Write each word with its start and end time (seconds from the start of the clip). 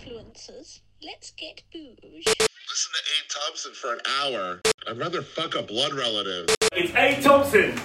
influencers. 0.00 0.80
Let's 1.02 1.30
get 1.32 1.62
booze. 1.72 2.24
Listen 2.26 2.92
to 2.92 3.00
Aid 3.16 3.28
Thompson 3.28 3.72
for 3.72 3.94
an 3.94 4.00
hour. 4.20 4.60
I'd 4.86 4.98
rather 4.98 5.22
fuck 5.22 5.54
a 5.54 5.62
blood 5.62 5.92
relative. 5.94 6.54
It's 6.72 6.94
A. 6.94 7.20
Thompson. 7.22 7.78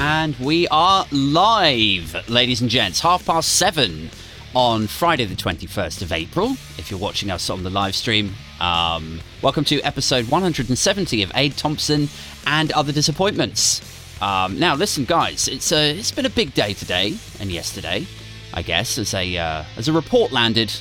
And 0.00 0.36
we 0.38 0.68
are 0.68 1.06
live, 1.10 2.28
ladies 2.28 2.60
and 2.60 2.70
gents, 2.70 3.00
half 3.00 3.24
past 3.26 3.56
seven 3.56 4.10
on 4.54 4.86
Friday, 4.86 5.24
the 5.24 5.34
21st 5.34 6.02
of 6.02 6.12
April. 6.12 6.52
If 6.76 6.90
you're 6.90 7.00
watching 7.00 7.30
us 7.30 7.50
on 7.50 7.62
the 7.62 7.70
live 7.70 7.94
stream, 7.94 8.34
um, 8.60 9.20
welcome 9.42 9.64
to 9.64 9.80
episode 9.82 10.28
170 10.28 11.22
of 11.22 11.32
Aid 11.34 11.56
Thompson 11.56 12.08
and 12.46 12.72
Other 12.72 12.92
Disappointments. 12.92 13.82
Um, 14.22 14.58
now, 14.58 14.74
listen, 14.74 15.04
guys, 15.04 15.48
it's 15.48 15.70
a, 15.72 15.96
it's 15.96 16.10
been 16.10 16.26
a 16.26 16.30
big 16.30 16.54
day 16.54 16.74
today 16.74 17.16
and 17.40 17.50
yesterday, 17.50 18.06
I 18.52 18.62
guess, 18.62 18.98
as 18.98 19.14
a 19.14 19.36
uh, 19.36 19.64
as 19.76 19.88
a 19.88 19.92
report 19.92 20.32
landed 20.32 20.72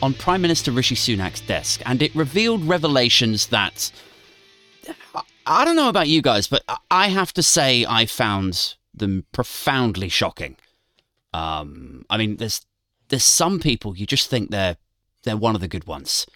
on 0.00 0.14
Prime 0.14 0.40
Minister 0.40 0.70
Rishi 0.70 0.94
Sunak's 0.94 1.40
desk, 1.40 1.82
and 1.84 2.02
it 2.02 2.14
revealed 2.14 2.64
revelations 2.64 3.48
that 3.48 3.90
I 5.46 5.64
don't 5.64 5.76
know 5.76 5.88
about 5.88 6.08
you 6.08 6.22
guys, 6.22 6.46
but 6.46 6.62
I 6.90 7.08
have 7.08 7.32
to 7.34 7.42
say 7.42 7.84
I 7.88 8.06
found 8.06 8.74
them 8.94 9.24
profoundly 9.32 10.08
shocking. 10.08 10.56
Um, 11.32 12.04
I 12.10 12.16
mean, 12.16 12.36
there's 12.36 12.66
there's 13.08 13.24
some 13.24 13.58
people 13.58 13.96
you 13.96 14.06
just 14.06 14.28
think 14.28 14.50
they're 14.50 14.76
they're 15.24 15.36
one 15.36 15.54
of 15.54 15.60
the 15.60 15.68
good 15.68 15.86
ones, 15.86 16.26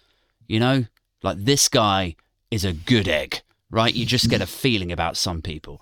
you 0.47 0.59
know, 0.59 0.85
like 1.21 1.37
this 1.37 1.67
guy 1.67 2.15
is 2.51 2.65
a 2.65 2.73
good 2.73 3.07
egg, 3.07 3.41
right? 3.69 3.93
You 3.93 4.05
just 4.05 4.29
get 4.29 4.41
a 4.41 4.47
feeling 4.47 4.91
about 4.91 5.17
some 5.17 5.41
people, 5.41 5.81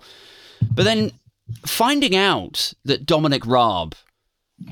but 0.74 0.84
then 0.84 1.12
finding 1.66 2.16
out 2.16 2.72
that 2.84 3.06
Dominic 3.06 3.46
Raab, 3.46 3.94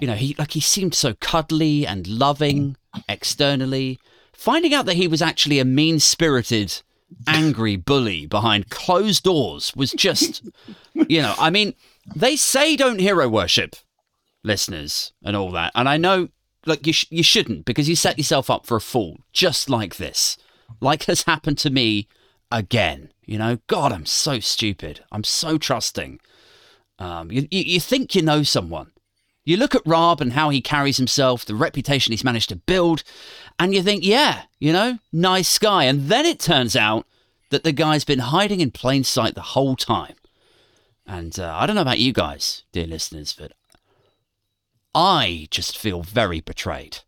you 0.01 0.07
know, 0.07 0.15
he 0.15 0.35
like 0.39 0.53
he 0.53 0.61
seemed 0.61 0.95
so 0.95 1.15
cuddly 1.21 1.87
and 1.87 2.07
loving 2.07 2.77
externally, 3.09 3.99
finding 4.33 4.75
out 4.75 4.87
that 4.87 4.97
he 4.97 5.09
was 5.09 5.23
actually 5.23 5.59
a 5.59 5.65
mean 5.65 6.01
spirited 6.01 6.83
angry 7.27 7.77
bully 7.77 8.27
behind 8.27 8.71
closed 8.71 9.25
doors 9.25 9.75
was 9.75 9.91
just, 9.93 10.43
you 11.09 11.21
know, 11.21 11.35
I 11.39 11.51
mean, 11.51 11.75
they 12.15 12.37
say 12.37 12.77
don't 12.77 13.01
hero 13.01 13.29
worship 13.29 13.77
listeners 14.43 15.13
and 15.25 15.37
all 15.37 15.51
that. 15.53 15.73
And 15.75 15.89
I 15.89 15.97
know, 15.97 16.29
like, 16.67 16.87
you, 16.87 16.93
sh- 16.93 17.07
you 17.11 17.23
shouldn't 17.23 17.65
because 17.65 17.89
you 17.89 17.97
set 17.97 18.19
yourself 18.19 18.51
up 18.51 18.67
for 18.67 18.77
a 18.77 18.81
fall 18.81 19.19
just 19.33 19.71
like 19.71 19.97
this, 19.97 20.37
like 20.81 21.05
has 21.05 21.23
happened 21.23 21.59
to 21.59 21.71
me 21.71 22.09
again. 22.51 23.13
You 23.25 23.39
know, 23.39 23.59
God, 23.67 23.93
I'm 23.93 24.07
so 24.07 24.41
stupid. 24.41 25.05
I'm 25.13 25.25
so 25.25 25.59
trusting. 25.59 26.21
Um, 26.99 27.31
you, 27.31 27.49
you, 27.51 27.63
you 27.63 27.81
think 27.81 28.15
you 28.15 28.23
know 28.23 28.43
someone. 28.43 28.93
You 29.45 29.57
look 29.57 29.75
at 29.75 29.87
Raab 29.87 30.21
and 30.21 30.35
how 30.35 30.51
he 30.51 30.61
carries 30.61 30.99
himself, 30.99 31.45
the 31.45 31.55
reputation 31.55 32.13
he's 32.13 32.25
managed 32.25 32.51
to 32.51 32.57
build, 32.57 33.03
and 33.59 33.75
you 33.75 33.83
think, 33.83 34.05
yeah, 34.05 34.43
you 34.59 34.73
know, 34.73 34.99
nice 35.13 35.59
guy. 35.59 35.85
And 35.85 36.09
then 36.09 36.27
it 36.27 36.39
turns 36.39 36.77
out 36.77 37.07
that 37.49 37.65
the 37.65 37.73
guy's 37.73 38.05
been 38.05 38.19
hiding 38.19 38.61
in 38.61 38.71
plain 38.71 39.03
sight 39.03 39.35
the 39.35 39.41
whole 39.41 39.77
time. 39.77 40.15
And 41.07 41.39
uh, 41.39 41.57
I 41.59 41.67
don't 41.67 41.75
know 41.75 41.83
about 41.83 41.99
you 41.99 42.13
guys, 42.13 42.65
dear 42.71 42.87
listeners, 42.87 43.35
but 43.37 43.53
I 44.95 45.47
just 45.51 45.79
feel 45.79 46.03
very 46.03 46.41
betrayed. 46.41 46.99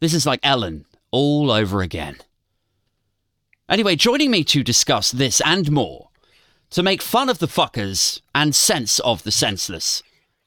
This 0.00 0.14
is 0.14 0.24
like 0.24 0.40
Ellen 0.42 0.86
all 1.10 1.50
over 1.50 1.82
again. 1.82 2.16
Anyway, 3.68 3.94
joining 3.94 4.30
me 4.30 4.42
to 4.44 4.64
discuss 4.64 5.12
this 5.12 5.40
and 5.44 5.70
more, 5.70 6.08
to 6.70 6.82
make 6.82 7.02
fun 7.02 7.28
of 7.28 7.38
the 7.38 7.46
fuckers 7.46 8.20
and 8.34 8.54
sense 8.54 8.98
of 9.00 9.22
the 9.22 9.30
senseless, 9.30 10.02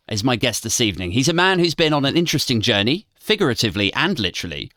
is 0.10 0.24
my 0.24 0.36
guest 0.36 0.64
this 0.64 0.82
evening. 0.82 1.12
He's 1.12 1.30
a 1.30 1.34
man 1.34 1.60
who's 1.60 1.76
been 1.76 1.94
on 1.94 2.06
an 2.06 2.18
interesting 2.18 2.60
journey, 2.60 3.06
figuratively 3.20 3.94
and 3.94 4.20
literally. 4.20 4.72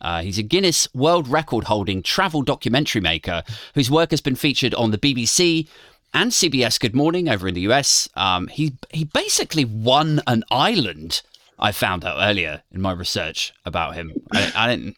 Uh, 0.00 0.22
he's 0.22 0.38
a 0.38 0.42
Guinness 0.42 0.92
World 0.94 1.26
Record 1.28 1.64
holding 1.64 2.02
travel 2.02 2.42
documentary 2.42 3.00
maker 3.00 3.42
whose 3.74 3.90
work 3.90 4.10
has 4.10 4.20
been 4.20 4.36
featured 4.36 4.74
on 4.74 4.90
the 4.90 4.98
BBC 4.98 5.66
and 6.14 6.30
CBS 6.30 6.78
Good 6.78 6.94
Morning 6.94 7.28
over 7.28 7.48
in 7.48 7.54
the 7.54 7.62
US. 7.62 8.08
Um, 8.14 8.46
he, 8.48 8.74
he 8.90 9.04
basically 9.04 9.64
won 9.64 10.20
an 10.26 10.44
island, 10.50 11.22
I 11.58 11.72
found 11.72 12.04
out 12.04 12.18
earlier 12.20 12.62
in 12.72 12.80
my 12.80 12.92
research 12.92 13.52
about 13.64 13.94
him. 13.94 14.12
I, 14.32 14.52
I 14.54 14.68
didn't. 14.68 14.96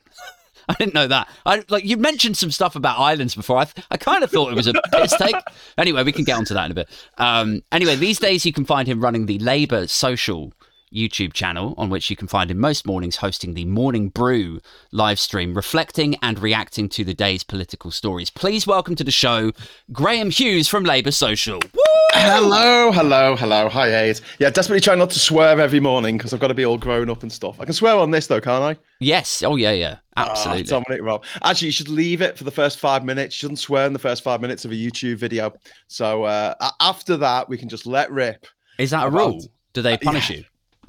I 0.68 0.74
didn't 0.74 0.94
know 0.94 1.08
that. 1.08 1.28
I 1.44 1.64
like 1.68 1.84
you 1.84 1.96
mentioned 1.96 2.36
some 2.36 2.52
stuff 2.52 2.76
about 2.76 2.98
islands 3.00 3.34
before. 3.34 3.58
I, 3.58 3.66
I 3.90 3.96
kind 3.96 4.22
of 4.22 4.30
thought 4.30 4.52
it 4.52 4.54
was 4.54 4.68
a 4.68 4.74
piss 4.92 5.16
take. 5.18 5.34
Anyway, 5.76 6.04
we 6.04 6.12
can 6.12 6.22
get 6.22 6.36
onto 6.36 6.54
that 6.54 6.66
in 6.66 6.70
a 6.70 6.74
bit. 6.74 6.88
Um, 7.18 7.62
anyway, 7.72 7.96
these 7.96 8.20
days 8.20 8.46
you 8.46 8.52
can 8.52 8.64
find 8.64 8.86
him 8.86 9.00
running 9.00 9.26
the 9.26 9.40
Labour 9.40 9.88
Social 9.88 10.52
YouTube 10.92 11.32
channel, 11.32 11.74
on 11.78 11.90
which 11.90 12.10
you 12.10 12.16
can 12.16 12.28
find 12.28 12.50
him 12.50 12.58
most 12.58 12.86
mornings 12.86 13.16
hosting 13.16 13.54
the 13.54 13.64
Morning 13.64 14.08
Brew 14.08 14.60
live 14.92 15.18
stream, 15.18 15.54
reflecting 15.54 16.16
and 16.22 16.38
reacting 16.38 16.88
to 16.90 17.04
the 17.04 17.14
day's 17.14 17.44
political 17.44 17.90
stories. 17.90 18.30
Please 18.30 18.66
welcome 18.66 18.94
to 18.96 19.04
the 19.04 19.10
show 19.10 19.52
Graham 19.92 20.30
Hughes 20.30 20.68
from 20.68 20.84
Labour 20.84 21.12
Social. 21.12 21.58
Woo! 21.58 21.80
Hello, 22.12 22.90
hello, 22.90 23.36
hello. 23.36 23.68
Hi, 23.68 24.02
Aid. 24.02 24.20
Yeah, 24.40 24.50
desperately 24.50 24.80
trying 24.80 24.98
not 24.98 25.10
to 25.10 25.20
swear 25.20 25.60
every 25.60 25.78
morning 25.78 26.18
because 26.18 26.34
I've 26.34 26.40
got 26.40 26.48
to 26.48 26.54
be 26.54 26.66
all 26.66 26.76
grown 26.76 27.08
up 27.08 27.22
and 27.22 27.30
stuff. 27.30 27.60
I 27.60 27.64
can 27.64 27.72
swear 27.72 27.96
on 27.96 28.10
this 28.10 28.26
though, 28.26 28.40
can't 28.40 28.64
I? 28.64 28.80
Yes. 28.98 29.42
Oh, 29.44 29.54
yeah, 29.56 29.70
yeah. 29.70 29.98
Absolutely. 30.16 30.64
Ah, 30.64 30.80
Dominic 30.80 31.02
Raab. 31.02 31.24
Actually, 31.42 31.66
you 31.66 31.72
should 31.72 31.88
leave 31.88 32.20
it 32.20 32.36
for 32.36 32.44
the 32.44 32.50
first 32.50 32.80
five 32.80 33.04
minutes. 33.04 33.36
You 33.36 33.46
shouldn't 33.46 33.60
swear 33.60 33.86
in 33.86 33.92
the 33.92 33.98
first 34.00 34.24
five 34.24 34.40
minutes 34.40 34.64
of 34.64 34.72
a 34.72 34.74
YouTube 34.74 35.16
video. 35.16 35.52
So 35.86 36.24
uh, 36.24 36.54
after 36.80 37.16
that, 37.18 37.48
we 37.48 37.56
can 37.56 37.68
just 37.68 37.86
let 37.86 38.10
rip. 38.10 38.46
Is 38.78 38.90
that 38.90 39.06
a 39.06 39.10
rule? 39.10 39.40
Do 39.72 39.82
they 39.82 39.96
punish 39.96 40.30
yeah. 40.30 40.38
you? 40.38 40.44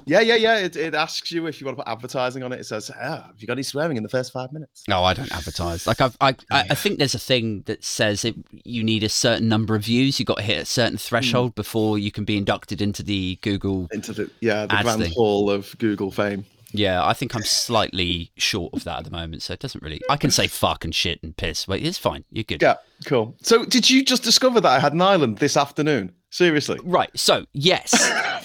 Yeah, 0.05 0.21
yeah, 0.21 0.35
yeah. 0.35 0.57
It, 0.57 0.75
it 0.75 0.95
asks 0.95 1.31
you 1.31 1.47
if 1.47 1.59
you 1.59 1.65
want 1.65 1.77
to 1.77 1.83
put 1.83 1.91
advertising 1.91 2.43
on 2.43 2.51
it. 2.51 2.59
It 2.59 2.65
says, 2.65 2.91
ah, 2.99 3.23
have 3.27 3.35
you 3.37 3.47
got 3.47 3.53
any 3.53 3.63
swearing 3.63 3.97
in 3.97 4.03
the 4.03 4.09
first 4.09 4.31
five 4.31 4.51
minutes? 4.51 4.83
No, 4.87 5.03
I 5.03 5.13
don't 5.13 5.31
advertise. 5.31 5.87
Like 5.87 6.01
I've, 6.01 6.17
I, 6.19 6.35
I, 6.51 6.67
I 6.71 6.75
think 6.75 6.97
there's 6.97 7.15
a 7.15 7.19
thing 7.19 7.63
that 7.65 7.83
says 7.83 8.25
it, 8.25 8.35
you 8.63 8.83
need 8.83 9.03
a 9.03 9.09
certain 9.09 9.47
number 9.47 9.75
of 9.75 9.85
views. 9.85 10.19
You 10.19 10.23
have 10.23 10.27
got 10.27 10.37
to 10.37 10.43
hit 10.43 10.61
a 10.61 10.65
certain 10.65 10.97
threshold 10.97 11.55
before 11.55 11.97
you 11.97 12.11
can 12.11 12.25
be 12.25 12.37
inducted 12.37 12.81
into 12.81 13.03
the 13.03 13.37
Google. 13.41 13.87
Into 13.91 14.13
the 14.13 14.31
yeah, 14.41 14.65
the 14.65 14.77
grand 14.81 15.01
thing. 15.01 15.13
hall 15.13 15.49
of 15.49 15.77
Google 15.77 16.11
fame. 16.11 16.45
Yeah, 16.71 17.05
I 17.05 17.13
think 17.13 17.35
I'm 17.35 17.43
slightly 17.43 18.31
short 18.37 18.73
of 18.73 18.83
that 18.85 18.99
at 18.99 19.05
the 19.05 19.11
moment, 19.11 19.43
so 19.43 19.53
it 19.53 19.59
doesn't 19.59 19.83
really. 19.83 20.01
I 20.09 20.17
can 20.17 20.31
say 20.31 20.47
fuck 20.47 20.83
and 20.85 20.93
shit 20.93 21.21
and 21.23 21.35
piss. 21.35 21.67
Wait, 21.67 21.85
it's 21.85 21.97
fine. 21.97 22.23
You're 22.31 22.43
good. 22.43 22.61
Yeah, 22.61 22.75
cool. 23.05 23.35
So, 23.41 23.65
did 23.65 23.89
you 23.89 24.03
just 24.03 24.23
discover 24.23 24.61
that 24.61 24.71
I 24.71 24.79
had 24.79 24.93
an 24.93 25.01
island 25.01 25.37
this 25.39 25.57
afternoon? 25.57 26.13
Seriously? 26.29 26.79
Right. 26.83 27.09
So 27.13 27.45
yes, 27.51 27.93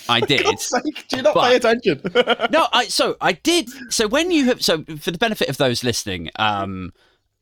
I 0.08 0.18
did. 0.20 0.42
God's 0.42 0.64
sake, 0.64 1.06
do 1.08 1.18
you 1.18 1.22
not 1.22 1.34
But- 1.34 1.48
pay 1.50 1.56
attention? 1.56 2.00
no, 2.50 2.66
I 2.72 2.86
so 2.88 3.16
I 3.20 3.32
did. 3.32 3.68
So 3.92 4.08
when 4.08 4.32
you 4.32 4.46
have 4.46 4.60
so 4.60 4.82
for 4.98 5.12
the 5.12 5.18
benefit 5.18 5.48
of 5.48 5.56
those 5.56 5.84
listening, 5.84 6.30
um, 6.36 6.92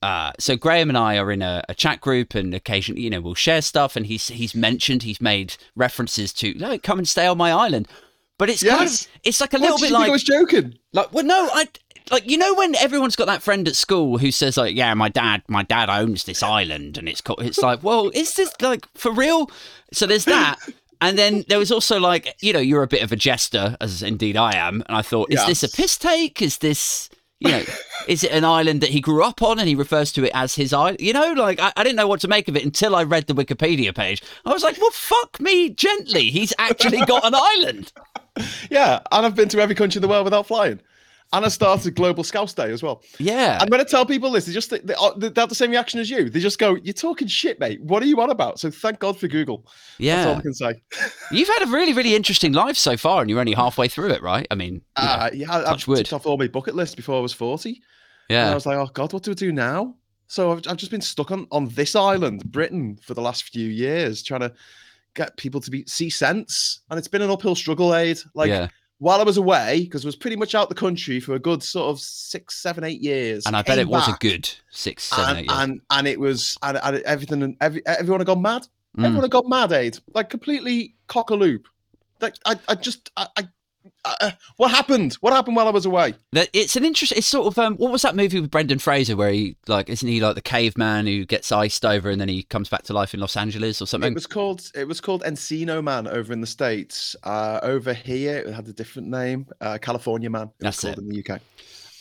uh, 0.02 0.32
so 0.38 0.54
Graham 0.54 0.90
and 0.90 0.98
I 0.98 1.16
are 1.16 1.32
in 1.32 1.40
a, 1.40 1.64
a 1.70 1.74
chat 1.74 2.02
group, 2.02 2.34
and 2.34 2.52
occasionally, 2.52 3.00
you 3.00 3.08
know, 3.08 3.22
we'll 3.22 3.34
share 3.34 3.62
stuff, 3.62 3.96
and 3.96 4.04
he's 4.04 4.28
he's 4.28 4.54
mentioned 4.54 5.02
he's 5.02 5.18
made 5.18 5.56
references 5.76 6.30
to 6.34 6.52
no, 6.54 6.76
come 6.78 6.98
and 6.98 7.08
stay 7.08 7.26
on 7.26 7.38
my 7.38 7.50
island, 7.50 7.88
but 8.38 8.50
it's 8.50 8.62
kind 8.62 8.88
of 8.88 9.06
it's 9.22 9.40
like 9.40 9.54
a 9.54 9.58
little 9.58 9.78
bit 9.78 9.92
like 9.92 10.08
I 10.08 10.12
was 10.12 10.22
joking. 10.22 10.78
like 10.92 11.12
well 11.12 11.24
no 11.24 11.48
I. 11.52 11.68
Like 12.10 12.30
you 12.30 12.36
know 12.36 12.52
when 12.52 12.74
everyone's 12.74 13.16
got 13.16 13.28
that 13.28 13.42
friend 13.42 13.66
at 13.66 13.74
school 13.74 14.18
who 14.18 14.30
says 14.30 14.58
like 14.58 14.76
yeah 14.76 14.92
my 14.92 15.08
dad 15.08 15.42
my 15.48 15.62
dad 15.62 15.88
owns 15.88 16.24
this 16.24 16.42
island 16.42 16.98
and 16.98 17.08
it's 17.08 17.22
called 17.22 17.40
it's 17.40 17.56
like 17.56 17.82
well 17.82 18.10
is 18.10 18.34
this 18.34 18.52
like 18.60 18.86
for 18.94 19.10
real 19.10 19.50
so 19.90 20.06
there's 20.06 20.26
that 20.26 20.58
and 21.00 21.18
then 21.18 21.46
there 21.48 21.58
was 21.58 21.72
also 21.72 21.98
like 21.98 22.36
you 22.42 22.52
know 22.52 22.58
you're 22.58 22.82
a 22.82 22.86
bit 22.86 23.02
of 23.02 23.10
a 23.10 23.16
jester 23.16 23.74
as 23.80 24.02
indeed 24.02 24.36
I 24.36 24.54
am 24.54 24.82
and 24.86 24.98
I 24.98 25.00
thought 25.00 25.32
is 25.32 25.46
this 25.46 25.62
a 25.62 25.68
piss 25.70 25.96
take 25.96 26.42
is 26.42 26.58
this 26.58 27.08
you 27.40 27.50
know 27.50 27.62
is 28.06 28.22
it 28.22 28.32
an 28.32 28.44
island 28.44 28.80
that 28.80 28.90
he 28.90 29.00
grew 29.00 29.24
up 29.24 29.42
on 29.42 29.58
and 29.58 29.68
he 29.68 29.74
refers 29.74 30.12
to 30.12 30.24
it 30.24 30.32
as 30.34 30.54
his 30.54 30.72
island? 30.72 30.98
You 31.00 31.12
know 31.12 31.32
like 31.32 31.60
I, 31.60 31.72
I 31.76 31.82
didn't 31.82 31.96
know 31.96 32.06
what 32.08 32.20
to 32.20 32.28
make 32.28 32.48
of 32.48 32.56
it 32.56 32.64
until 32.64 32.94
I 32.94 33.02
read 33.04 33.26
the 33.26 33.34
Wikipedia 33.34 33.94
page. 33.94 34.22
I 34.44 34.52
was 34.52 34.62
like 34.62 34.80
well 34.80 34.90
fuck 34.90 35.40
me 35.40 35.70
gently. 35.70 36.30
He's 36.30 36.52
actually 36.58 37.04
got 37.06 37.24
an 37.24 37.34
island. 37.34 37.92
Yeah, 38.68 38.98
and 39.12 39.24
I've 39.24 39.36
been 39.36 39.48
to 39.50 39.60
every 39.60 39.76
country 39.76 39.98
in 40.00 40.02
the 40.02 40.08
world 40.08 40.24
without 40.24 40.48
flying. 40.48 40.80
And 41.36 41.44
I 41.44 41.48
started 41.48 41.94
Global 41.94 42.24
Scouse 42.24 42.54
Day 42.54 42.70
as 42.70 42.82
well. 42.82 43.02
yeah 43.18 43.58
I'm 43.60 43.68
going 43.68 43.84
to 43.84 43.90
tell 43.90 44.06
people 44.06 44.30
this. 44.30 44.46
They 44.46 44.52
just 44.52 44.70
they, 44.70 44.94
uh, 44.94 45.10
they 45.16 45.30
have 45.40 45.48
the 45.48 45.54
same 45.54 45.70
reaction 45.70 46.00
as 46.00 46.08
you. 46.08 46.30
They 46.30 46.40
just 46.40 46.58
go, 46.58 46.76
"You're 46.76 46.94
talking 46.94 47.28
shit, 47.28 47.58
mate. 47.60 47.80
What 47.82 48.02
are 48.02 48.06
you 48.06 48.20
on 48.20 48.30
about?" 48.30 48.58
So 48.60 48.70
thank 48.70 48.98
God 49.00 49.18
for 49.18 49.28
Google. 49.28 49.66
That's 49.98 50.26
all 50.26 50.32
yeah 50.32 50.38
I 50.38 50.40
can 50.42 50.54
say. 50.54 50.82
You've 51.30 51.48
had 51.48 51.62
a 51.62 51.66
really, 51.66 51.92
really 51.92 52.14
interesting 52.14 52.52
life 52.52 52.76
so 52.76 52.96
far, 52.96 53.20
and 53.20 53.28
you're 53.28 53.40
only 53.40 53.52
halfway 53.54 53.88
through 53.88 54.10
it, 54.10 54.22
right? 54.22 54.46
I 54.50 54.54
mean, 54.54 54.74
you 54.74 55.04
know, 55.04 55.10
Uh, 55.10 55.30
yeah, 55.34 55.52
I've 55.66 55.86
wood. 55.88 55.98
ticked 55.98 56.12
off 56.12 56.26
all 56.26 56.36
my 56.36 56.48
bucket 56.48 56.74
list 56.74 56.96
before 56.96 57.18
I 57.18 57.20
was 57.20 57.32
40. 57.32 57.80
And 58.30 58.50
I 58.50 58.54
was 58.54 58.64
like, 58.66 58.76
"Oh 58.78 58.90
God, 58.94 59.12
what 59.12 59.22
do 59.22 59.32
I 59.32 59.34
do 59.34 59.52
now?" 59.52 59.96
So 60.26 60.52
I've, 60.52 60.62
I've 60.68 60.76
just 60.78 60.90
been 60.90 61.00
stuck 61.02 61.30
on 61.30 61.46
on 61.50 61.68
this 61.68 61.94
island, 61.94 62.50
Britain, 62.50 62.98
for 63.02 63.14
the 63.14 63.20
last 63.22 63.44
few 63.50 63.68
years, 63.68 64.22
trying 64.22 64.40
to 64.40 64.52
get 65.14 65.36
people 65.36 65.60
to 65.60 65.70
be 65.70 65.84
see 65.86 66.10
sense, 66.10 66.80
and 66.90 66.98
it's 66.98 67.08
been 67.08 67.22
an 67.22 67.30
uphill 67.30 67.54
struggle. 67.54 67.94
Aid, 67.94 68.18
like 68.34 68.48
yeah, 68.48 68.68
while 68.98 69.20
I 69.20 69.24
was 69.24 69.36
away, 69.36 69.82
because 69.82 70.04
I 70.04 70.08
was 70.08 70.16
pretty 70.16 70.36
much 70.36 70.54
out 70.54 70.68
the 70.68 70.74
country 70.74 71.20
for 71.20 71.34
a 71.34 71.38
good 71.38 71.62
sort 71.62 71.90
of 71.90 72.00
six, 72.00 72.56
seven, 72.56 72.84
eight 72.84 73.00
years. 73.00 73.46
And 73.46 73.56
I 73.56 73.62
bet 73.62 73.78
it 73.78 73.88
was 73.88 74.08
a 74.08 74.16
good 74.20 74.48
six, 74.70 75.04
seven, 75.04 75.30
and, 75.30 75.38
eight 75.38 75.50
years. 75.50 75.58
and 75.60 75.80
and 75.90 76.06
it 76.06 76.18
was 76.18 76.56
and, 76.62 76.78
and 76.82 76.96
everything 76.98 77.56
every, 77.60 77.82
everyone 77.86 78.20
had 78.20 78.26
gone 78.26 78.42
mad. 78.42 78.66
Mm. 78.96 79.04
Everyone 79.04 79.24
had 79.24 79.30
gone 79.30 79.48
mad, 79.48 79.72
Aid. 79.72 79.98
Like 80.14 80.30
completely 80.30 80.94
cock 81.08 81.30
a 81.30 81.34
loop. 81.34 81.66
Like 82.20 82.36
I, 82.46 82.58
I 82.68 82.74
just 82.76 83.10
I, 83.16 83.26
I, 83.36 83.48
I 84.04 84.36
what 84.56 84.70
happened? 84.70 85.14
What 85.14 85.32
happened 85.32 85.56
while 85.56 85.66
I 85.66 85.70
was 85.70 85.86
away? 85.86 86.14
It's 86.32 86.76
an 86.76 86.84
interesting. 86.84 87.18
It's 87.18 87.26
sort 87.26 87.46
of 87.46 87.58
um, 87.58 87.76
what 87.76 87.90
was 87.90 88.02
that 88.02 88.14
movie 88.14 88.40
with 88.40 88.50
Brendan 88.50 88.78
Fraser 88.78 89.16
where 89.16 89.30
he 89.30 89.56
like 89.66 89.88
isn't 89.88 90.06
he 90.08 90.20
like 90.20 90.34
the 90.34 90.42
caveman 90.42 91.06
who 91.06 91.24
gets 91.24 91.50
iced 91.50 91.84
over 91.84 92.10
and 92.10 92.20
then 92.20 92.28
he 92.28 92.42
comes 92.42 92.68
back 92.68 92.82
to 92.84 92.92
life 92.92 93.14
in 93.14 93.20
Los 93.20 93.36
Angeles 93.36 93.80
or 93.80 93.86
something? 93.86 94.12
It 94.12 94.14
was 94.14 94.26
called 94.26 94.70
it 94.74 94.86
was 94.86 95.00
called 95.00 95.22
Encino 95.22 95.82
Man 95.82 96.06
over 96.06 96.32
in 96.32 96.40
the 96.40 96.46
states. 96.46 97.16
Uh, 97.24 97.60
over 97.62 97.94
here, 97.94 98.38
it 98.38 98.52
had 98.52 98.68
a 98.68 98.72
different 98.72 99.08
name. 99.08 99.46
Uh, 99.60 99.78
California 99.80 100.28
Man. 100.30 100.48
It 100.48 100.50
That's 100.60 100.82
was 100.82 100.94
called 100.94 100.98
it. 101.06 101.10
in 101.10 101.22
the 101.24 101.34
UK. 101.34 101.40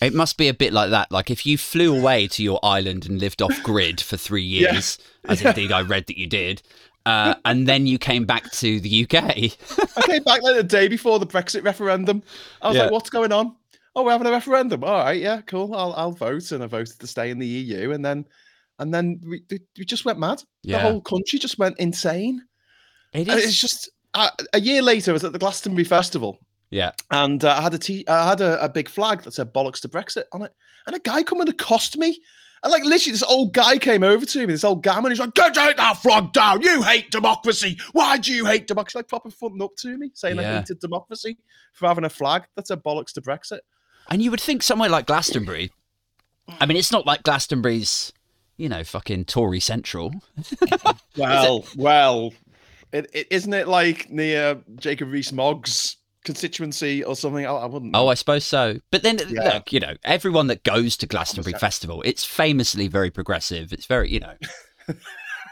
It 0.01 0.13
must 0.13 0.37
be 0.37 0.49
a 0.49 0.53
bit 0.53 0.73
like 0.73 0.89
that. 0.89 1.11
Like 1.13 1.31
if 1.31 1.45
you 1.45 1.57
flew 1.57 1.95
away 1.97 2.27
to 2.27 2.43
your 2.43 2.59
island 2.61 3.05
and 3.07 3.21
lived 3.21 3.41
off 3.41 3.63
grid 3.63 4.01
for 4.01 4.17
three 4.17 4.43
Yeah. 4.43 4.73
years, 4.73 4.97
as 5.29 5.41
indeed 5.41 5.71
I 5.71 5.81
read 5.81 6.07
that 6.07 6.17
you 6.17 6.27
did, 6.27 6.61
uh, 7.05 7.35
and 7.45 7.67
then 7.67 7.85
you 7.87 7.97
came 7.97 8.25
back 8.25 8.49
to 8.51 8.79
the 8.79 9.03
UK. 9.03 9.13
I 9.97 10.01
came 10.05 10.23
back 10.23 10.41
like 10.41 10.55
the 10.55 10.63
day 10.63 10.87
before 10.87 11.19
the 11.19 11.25
Brexit 11.27 11.63
referendum. 11.63 12.23
I 12.61 12.67
was 12.69 12.77
Yeah. 12.77 12.83
like, 12.83 12.91
"What's 12.91 13.09
going 13.09 13.31
on? 13.31 13.55
Oh, 13.95 14.03
we're 14.03 14.11
having 14.11 14.27
a 14.27 14.31
referendum. 14.31 14.83
All 14.83 15.03
right, 15.03 15.19
yeah, 15.21 15.41
cool. 15.41 15.73
I'll 15.75 15.93
I'll 15.93 16.11
vote." 16.11 16.51
And 16.51 16.63
I 16.63 16.67
voted 16.67 16.99
to 16.99 17.07
stay 17.07 17.29
in 17.29 17.39
the 17.39 17.47
EU, 17.47 17.91
and 17.91 18.03
then 18.03 18.25
and 18.79 18.93
then 18.93 19.19
we 19.27 19.43
we 19.77 19.85
just 19.85 20.05
went 20.05 20.19
mad. 20.19 20.43
Yeah. 20.63 20.77
The 20.77 20.83
whole 20.89 21.01
country 21.01 21.39
just 21.39 21.59
went 21.59 21.77
insane. 21.79 22.41
It 23.13 23.27
And 23.29 23.39
it's 23.39 23.59
just 23.59 23.89
uh, 24.13 24.29
a 24.53 24.59
year 24.59 24.81
later, 24.81 25.11
I 25.11 25.13
was 25.13 25.23
at 25.23 25.33
the 25.33 25.39
Glastonbury 25.39 25.83
Festival, 25.83 26.39
yeah. 26.71 26.91
and 27.11 27.43
uh, 27.43 27.55
I 27.57 27.61
had 27.61 27.73
a 27.73 27.77
t- 27.77 28.05
I 28.07 28.29
had 28.29 28.41
a, 28.41 28.63
a 28.63 28.69
big 28.69 28.89
flag 28.89 29.23
that 29.23 29.33
said 29.33 29.53
"bollocks 29.53 29.81
to 29.81 29.89
Brexit" 29.89 30.23
on 30.31 30.41
it, 30.41 30.53
and 30.87 30.95
a 30.95 30.99
guy 30.99 31.21
come 31.23 31.39
and 31.41 31.49
accost 31.49 31.97
me. 31.97 32.19
And 32.63 32.71
like 32.71 32.85
literally, 32.85 33.11
this 33.11 33.23
old 33.23 33.53
guy 33.53 33.77
came 33.77 34.03
over 34.03 34.25
to 34.25 34.39
me, 34.39 34.45
this 34.45 34.63
old 34.63 34.83
gammon. 34.83 35.11
He's 35.11 35.19
like, 35.19 35.33
"Get 35.33 35.53
take 35.53 35.75
that 35.77 35.97
flag 35.97 36.31
down! 36.31 36.61
You 36.61 36.81
hate 36.81 37.11
democracy. 37.11 37.77
Why 37.91 38.17
do 38.17 38.33
you 38.33 38.45
hate 38.45 38.67
democracy?" 38.67 38.97
Like 38.99 39.09
proper 39.09 39.29
fronting 39.29 39.61
up 39.61 39.75
to 39.79 39.97
me, 39.97 40.11
saying 40.13 40.39
I 40.39 40.43
Yeah. 40.43 40.59
hated 40.59 40.79
democracy 40.79 41.37
for 41.73 41.87
having 41.89 42.05
a 42.05 42.09
flag 42.09 42.43
That's 42.55 42.69
a 42.69 42.77
"bollocks 42.77 43.11
to 43.13 43.21
Brexit." 43.21 43.59
And 44.09 44.21
you 44.21 44.31
would 44.31 44.39
think 44.41 44.63
somewhere 44.63 44.89
like 44.89 45.07
Glastonbury. 45.07 45.71
I 46.59 46.65
mean, 46.65 46.77
it's 46.77 46.91
not 46.91 47.05
like 47.05 47.23
Glastonbury's, 47.23 48.11
you 48.57 48.67
know, 48.69 48.83
fucking 48.83 49.25
Tory 49.25 49.59
Central. 49.59 50.13
Well, 51.17 51.63
well, 51.77 52.33
it, 52.91 53.09
it, 53.13 53.27
isn't 53.29 53.53
it 53.53 53.67
like 53.67 54.09
near 54.09 54.61
Jacob 54.77 55.11
Rees-Mogg's 55.11 55.97
constituency 56.23 57.03
or 57.03 57.15
something? 57.15 57.45
I, 57.45 57.51
I 57.51 57.65
wouldn't. 57.65 57.95
Oh. 57.95 58.07
I 58.07 58.13
suppose 58.13 58.43
so. 58.45 58.79
But 58.91 59.03
then, 59.03 59.19
Yeah. 59.29 59.55
look, 59.55 59.73
you 59.73 59.79
know, 59.79 59.95
everyone 60.03 60.47
that 60.47 60.63
goes 60.63 60.95
to 60.97 61.07
Glastonbury 61.07 61.57
Festival, 61.57 62.01
it's 62.03 62.23
famously 62.23 62.87
very 62.87 63.11
progressive. 63.11 63.73
It's 63.73 63.85
very, 63.85 64.11
you 64.11 64.19
know, 64.19 64.33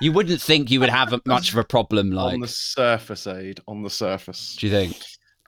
you 0.01 0.11
wouldn't 0.11 0.41
think 0.41 0.71
you 0.71 0.79
would 0.79 0.89
have 0.89 1.13
much 1.25 1.51
of 1.51 1.57
a 1.57 1.63
problem. 1.63 2.11
Like, 2.21 2.33
on 2.35 2.39
the 2.41 2.47
surface, 2.47 3.27
Aid. 3.27 3.59
On 3.67 3.83
the 3.83 3.89
surface. 3.89 4.55
do 4.59 4.67
you 4.67 4.71
think? 4.71 4.97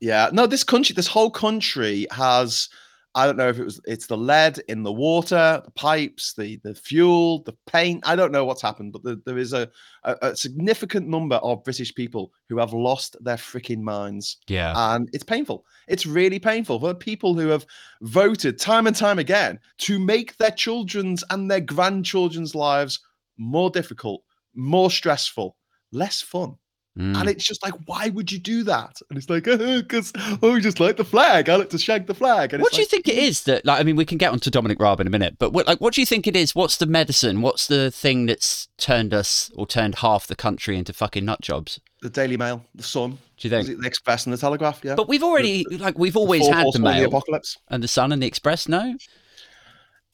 Yeah, 0.01 0.29
no, 0.33 0.47
this 0.47 0.63
country, 0.63 0.93
this 0.93 1.07
whole 1.07 1.31
country 1.31 2.07
has. 2.11 2.69
I 3.15 3.25
don't 3.27 3.37
know 3.37 3.49
if 3.49 3.59
it 3.59 3.63
was 3.63 3.79
it's 3.85 4.07
the 4.07 4.17
lead 4.17 4.59
in 4.67 4.81
the 4.81 4.91
water, 4.91 5.61
the 5.63 5.71
pipes, 5.71 6.33
the 6.33 6.59
the 6.63 6.73
fuel, 6.73 7.43
the 7.43 7.55
paint. 7.67 8.03
I 8.07 8.15
don't 8.15 8.31
know 8.31 8.43
what's 8.45 8.61
happened, 8.61 8.91
but 8.93 9.03
there, 9.03 9.17
there 9.25 9.37
is 9.37 9.53
a, 9.53 9.69
a 10.03 10.15
a 10.21 10.35
significant 10.35 11.07
number 11.07 11.35
of 11.35 11.63
British 11.63 11.93
people 11.93 12.31
who 12.49 12.57
have 12.57 12.73
lost 12.73 13.15
their 13.21 13.37
freaking 13.37 13.81
minds, 13.81 14.37
Yeah. 14.47 14.73
and 14.95 15.09
it's 15.13 15.23
painful. 15.23 15.65
It's 15.87 16.05
really 16.07 16.39
painful 16.39 16.79
for 16.79 16.93
people 16.95 17.35
who 17.35 17.49
have 17.49 17.65
voted 18.01 18.59
time 18.59 18.87
and 18.87 18.95
time 18.95 19.19
again 19.19 19.59
to 19.79 19.99
make 19.99 20.37
their 20.37 20.51
children's 20.51 21.23
and 21.29 21.49
their 21.51 21.61
grandchildren's 21.61 22.55
lives 22.55 22.99
more 23.37 23.69
difficult, 23.69 24.23
more 24.55 24.89
stressful, 24.89 25.55
less 25.91 26.21
fun. 26.21 26.55
Mm. 26.97 27.19
And 27.19 27.27
it's 27.29 27.43
just 27.43 27.63
like, 27.63 27.73
why 27.85 28.09
would 28.09 28.31
you 28.31 28.37
do 28.37 28.63
that? 28.65 29.01
And 29.09 29.17
it's 29.17 29.27
like, 29.27 29.43
because 29.45 30.13
oh, 30.43 30.53
we 30.53 30.61
just 30.61 30.79
like 30.79 30.97
the 30.97 31.03
flag. 31.03 31.49
I 31.49 31.55
like 31.55 31.71
to 31.71 31.79
shag 31.79 32.05
the 32.05 32.13
flag. 32.13 32.53
And 32.53 32.61
what 32.61 32.71
do 32.71 32.81
you 32.81 32.85
think 32.85 33.07
it 33.07 33.17
is 33.17 33.43
that, 33.45 33.65
like, 33.65 33.79
I 33.79 33.83
mean, 33.83 33.95
we 33.95 34.05
can 34.05 34.19
get 34.19 34.31
onto 34.31 34.51
Dominic 34.51 34.79
Raab 34.79 34.99
in 34.99 35.07
a 35.07 35.09
minute, 35.09 35.37
but 35.39 35.53
what, 35.53 35.65
like, 35.65 35.81
what 35.81 35.95
do 35.95 36.01
you 36.01 36.05
think 36.05 36.27
it 36.27 36.35
is? 36.35 36.53
What's 36.53 36.77
the 36.77 36.85
medicine? 36.85 37.41
What's 37.41 37.65
the 37.65 37.89
thing 37.89 38.27
that's 38.27 38.67
turned 38.77 39.11
us 39.11 39.49
or 39.55 39.65
turned 39.65 39.95
half 39.95 40.27
the 40.27 40.35
country 40.35 40.77
into 40.77 40.93
fucking 40.93 41.25
nut 41.25 41.41
jobs? 41.41 41.79
The 42.03 42.11
Daily 42.11 42.37
Mail, 42.37 42.63
the 42.75 42.83
Sun, 42.83 43.17
Do 43.37 43.47
you 43.47 43.57
is 43.57 43.65
think? 43.65 43.77
it 43.79 43.81
the 43.81 43.87
Express 43.87 44.25
and 44.27 44.33
the 44.33 44.37
Telegraph? 44.37 44.81
Yeah. 44.83 44.93
But 44.93 45.07
we've 45.07 45.23
already, 45.23 45.65
like, 45.71 45.97
we've 45.97 46.17
always 46.17 46.41
Four 46.43 46.53
had 46.53 46.67
the 46.73 46.79
Mail 46.79 47.07
apocalypse. 47.07 47.57
and 47.69 47.81
the 47.81 47.87
Sun 47.87 48.11
and 48.11 48.21
the 48.21 48.27
Express. 48.27 48.67
No, 48.67 48.95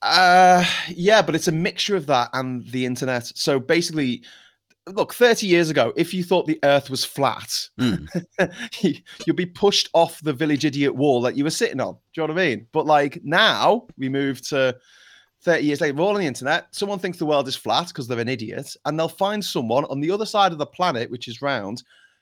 Uh, 0.01 0.63
yeah, 0.87 1.21
but 1.21 1.35
it's 1.35 1.47
a 1.49 1.51
mixture 1.51 1.95
of 1.97 2.05
that 2.05 2.29
and 2.33 2.65
the 2.71 2.85
internet. 2.85 3.25
So 3.35 3.59
basically, 3.59 4.21
look, 4.95 5.13
30 5.13 5.47
years 5.47 5.69
ago, 5.69 5.93
if 5.95 6.13
you 6.13 6.23
thought 6.23 6.45
the 6.47 6.59
earth 6.63 6.89
was 6.89 7.03
flat, 7.05 7.69
Mm. 7.79 9.01
you'd 9.25 9.35
be 9.35 9.45
pushed 9.45 9.89
off 9.93 10.19
the 10.21 10.33
village 10.33 10.65
idiot 10.65 10.95
wall 10.95 11.21
that 11.21 11.35
you 11.35 11.43
were 11.43 11.49
sitting 11.49 11.79
on. 11.81 11.93
Do 12.13 12.21
you 12.21 12.27
know 12.27 12.33
what 12.33 12.41
I 12.41 12.47
mean? 12.47 12.67
But 12.71 12.85
like 12.85 13.19
now, 13.23 13.87
we 13.97 14.09
move 14.09 14.41
to 14.49 14.75
30 15.43 15.63
years 15.63 15.81
later, 15.81 15.93
we're 15.95 16.03
all 16.03 16.15
on 16.15 16.19
the 16.21 16.27
internet. 16.27 16.67
Someone 16.75 16.99
thinks 16.99 17.17
the 17.17 17.25
world 17.25 17.47
is 17.47 17.55
flat 17.55 17.87
because 17.87 18.07
they're 18.07 18.19
an 18.19 18.27
idiot, 18.29 18.75
and 18.85 18.99
they'll 18.99 19.07
find 19.07 19.43
someone 19.43 19.85
on 19.85 20.01
the 20.01 20.11
other 20.11 20.25
side 20.25 20.51
of 20.51 20.57
the 20.57 20.65
planet, 20.65 21.09
which 21.09 21.27
is 21.29 21.41
round, 21.41 21.81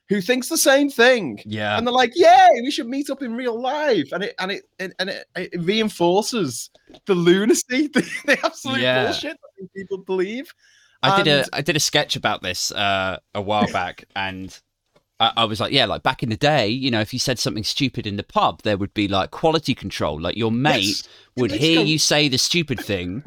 who 0.09 0.21
thinks 0.21 0.47
the 0.49 0.57
same 0.57 0.89
thing. 0.89 1.39
yeah, 1.45 1.77
And 1.77 1.85
they're 1.85 1.93
like, 1.93 2.13
"Yay, 2.15 2.47
we 2.61 2.71
should 2.71 2.87
meet 2.87 3.09
up 3.09 3.21
in 3.23 3.33
real 3.35 3.59
life," 3.59 4.09
and 4.13 4.23
it 4.23 4.35
and 4.39 4.51
it 4.51 4.63
and, 4.79 4.93
and 4.99 5.09
it, 5.09 5.25
it 5.35 5.59
reinforces 5.61 6.69
the 7.07 7.15
lunacy, 7.15 7.87
the, 7.87 8.01
the 8.25 8.39
absolute 8.45 8.79
Yeah. 8.81 9.05
bullshit 9.05 9.37
that 9.59 9.73
people 9.75 9.97
believe. 9.97 10.53
I 11.03 11.23
did 11.23 11.27
a 11.31 11.45
I 11.53 11.61
did 11.61 11.75
a 11.75 11.79
sketch 11.79 12.15
about 12.15 12.41
this 12.41 12.71
uh, 12.71 13.19
a 13.35 13.41
while 13.41 13.71
back, 13.71 14.05
and 14.15 14.57
I, 15.19 15.31
I 15.38 15.45
was 15.45 15.59
like, 15.59 15.71
yeah, 15.71 15.85
like 15.85 16.03
back 16.03 16.21
in 16.23 16.29
the 16.29 16.38
day, 16.38 16.67
you 16.67 16.91
know, 16.91 17.01
if 17.01 17.13
you 17.13 17.19
said 17.19 17.39
something 17.39 17.63
stupid 17.63 18.05
in 18.07 18.17
the 18.17 18.23
pub, 18.23 18.61
there 18.63 18.77
would 18.77 18.94
be 18.94 19.07
like 19.07 19.31
quality 19.31 19.73
control. 19.75 20.19
Like 20.19 20.35
your 20.38 20.51
mate 20.51 20.75
Yes. 20.75 21.07
would 21.35 21.51
hear 21.51 21.81
you 21.81 21.97
say 21.99 22.27
the 22.29 22.38
stupid 22.38 22.79
thing, 22.79 23.23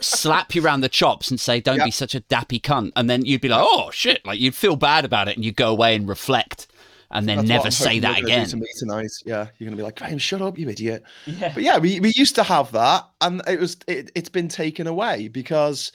slap 0.00 0.54
you 0.54 0.64
around 0.64 0.80
the 0.80 0.88
chops, 0.88 1.30
and 1.30 1.38
say, 1.40 1.60
"Don't 1.60 1.78
Yeah. 1.78 1.84
be 1.84 1.90
such 1.90 2.14
a 2.14 2.20
dappy 2.22 2.60
cunt," 2.60 2.92
and 2.96 3.08
then 3.10 3.24
you'd 3.24 3.40
be 3.40 3.48
like, 3.48 3.64
"Oh 3.64 3.90
shit!" 3.92 4.24
Like 4.24 4.40
you'd 4.40 4.54
feel 4.54 4.76
bad 4.76 5.04
about 5.04 5.28
it, 5.28 5.36
and 5.36 5.44
you'd 5.44 5.56
go 5.56 5.70
away 5.70 5.94
and 5.94 6.08
reflect, 6.08 6.68
and 7.10 7.28
then 7.28 7.38
That's 7.38 7.48
never 7.48 7.70
say 7.70 7.98
that 8.00 8.18
you're 8.18 8.28
gonna 8.30 8.36
do 8.36 8.42
again. 8.42 8.48
To 8.50 8.56
me 8.56 8.66
tonight, 8.76 9.10
yeah, 9.26 9.46
you're 9.58 9.66
gonna 9.68 9.76
be 9.76 9.82
like, 9.82 9.96
Graham, 9.96 10.18
shut 10.18 10.40
up, 10.42 10.58
you 10.58 10.68
idiot. 10.68 11.02
Yeah. 11.26 11.52
But 11.54 11.62
yeah, 11.62 11.78
we, 11.78 12.00
we 12.00 12.12
used 12.16 12.34
to 12.36 12.42
have 12.42 12.70
that, 12.72 13.08
and 13.20 13.42
it 13.48 13.58
was 13.60 13.76
it, 13.86 14.10
it's 14.14 14.28
been 14.28 14.48
taken 14.48 14.86
away 14.86 15.28
because 15.28 15.90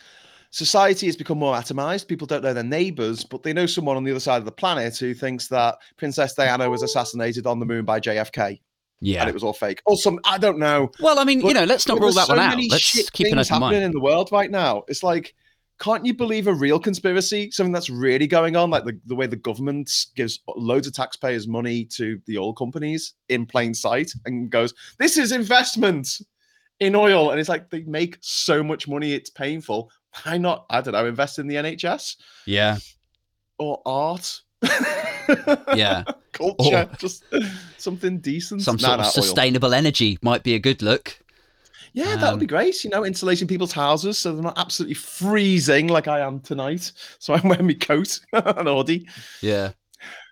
society 0.53 1.07
has 1.07 1.15
become 1.17 1.39
more 1.39 1.55
atomized. 1.55 2.07
People 2.07 2.27
don't 2.27 2.44
know 2.44 2.53
their 2.53 2.63
neighbors, 2.63 3.24
but 3.24 3.41
they 3.41 3.53
know 3.53 3.65
someone 3.65 3.98
on 3.98 4.03
the 4.03 4.12
other 4.12 4.19
side 4.19 4.38
of 4.38 4.45
the 4.45 4.51
planet 4.51 4.95
who 4.98 5.15
thinks 5.15 5.48
that 5.48 5.79
Princess 5.98 6.36
Diana 6.36 6.69
was 6.69 6.83
assassinated 6.83 7.48
on 7.48 7.60
the 7.60 7.65
moon 7.65 7.86
by 7.86 8.00
JFK 8.00 8.45
and 8.48 8.60
Yeah. 9.01 9.27
it 9.27 9.33
was 9.33 9.43
all 9.43 9.53
fake. 9.53 9.81
Or 9.88 9.98
some, 9.98 10.19
I 10.24 10.38
don't 10.38 10.60
know. 10.60 10.91
Well, 11.00 11.17
I 11.17 11.24
mean, 11.24 11.41
you 11.41 11.55
know, 11.55 11.63
let's 11.63 11.88
not 11.88 12.00
rule 12.00 12.13
that 12.13 12.29
one 12.29 12.38
out. 12.39 12.55
Let's 12.69 13.10
keep 13.10 13.27
an 13.27 13.38
things 13.38 13.50
open 13.50 13.62
mind. 13.62 13.77
in 13.77 13.91
the 13.91 14.00
world 14.00 14.29
right 14.31 14.51
now. 14.51 14.83
It's 14.88 15.01
like, 15.01 15.33
can't 15.79 16.05
you 16.05 16.13
believe 16.13 16.45
a 16.45 16.53
real 16.53 16.79
conspiracy? 16.79 17.50
Something 17.50 17.74
that's 17.74 17.89
really 17.89 18.27
going 18.27 18.55
on, 18.55 18.69
like 18.69 18.86
the, 18.86 18.98
the 19.07 19.15
way 19.15 19.25
the 19.25 19.36
government 19.36 19.91
gives 20.15 20.39
loads 20.55 20.86
of 20.86 20.93
taxpayers 20.93 21.48
money 21.48 21.83
to 21.86 22.22
the 22.27 22.38
oil 22.38 22.53
companies 22.53 23.15
in 23.29 23.48
plain 23.48 23.74
sight 23.74 24.12
and 24.27 24.51
goes, 24.51 24.75
"This 25.00 25.17
is 25.17 25.31
investment 25.31 26.22
in 26.79 26.95
oil," 26.95 27.31
and 27.31 27.39
it's 27.39 27.50
like 27.50 27.72
they 27.72 27.81
make 27.81 28.17
so 28.22 28.62
much 28.63 28.88
money, 28.88 29.13
it's 29.13 29.31
painful. 29.31 29.89
Why 30.24 30.38
not? 30.38 30.65
I 30.70 30.82
don't 30.82 30.93
know. 30.93 31.05
Invest 31.05 31.39
in 31.39 31.48
the 31.48 31.55
NHS 31.55 32.15
Yeah. 32.46 32.77
or 33.58 33.82
art. 33.86 34.41
Yeah. 35.75 36.03
culture, 36.34 36.89
Or- 36.91 36.98
just 36.98 37.24
something 37.77 38.20
decent. 38.20 38.62
Some 38.62 38.77
sort 38.79 38.98
nah, 38.98 39.03
of 39.03 39.05
oil. 39.05 39.12
sustainable 39.12 39.74
energy 39.74 40.17
might 40.22 40.43
be 40.43 40.55
a 40.55 40.60
good 40.60 40.82
look. 40.82 41.17
Yeah, 41.93 42.15
that 42.15 42.32
would 42.32 42.39
be 42.39 42.46
Um, 42.46 42.50
great. 42.50 42.84
You 42.84 42.89
know, 42.89 43.05
insulating 43.05 43.48
people's 43.48 43.72
houses 43.72 44.17
so 44.20 44.34
they're 44.34 44.41
not 44.43 44.58
absolutely 44.58 44.96
freezing 44.96 45.88
like 45.88 46.08
I 46.08 46.20
am 46.22 46.39
tonight. 46.39 46.91
So 47.20 47.34
I'm 47.36 47.43
wearing 47.48 47.67
my 47.67 47.74
coat 47.74 48.20
and 48.34 48.67
hoodie. 48.67 49.08
Yeah. 49.41 49.72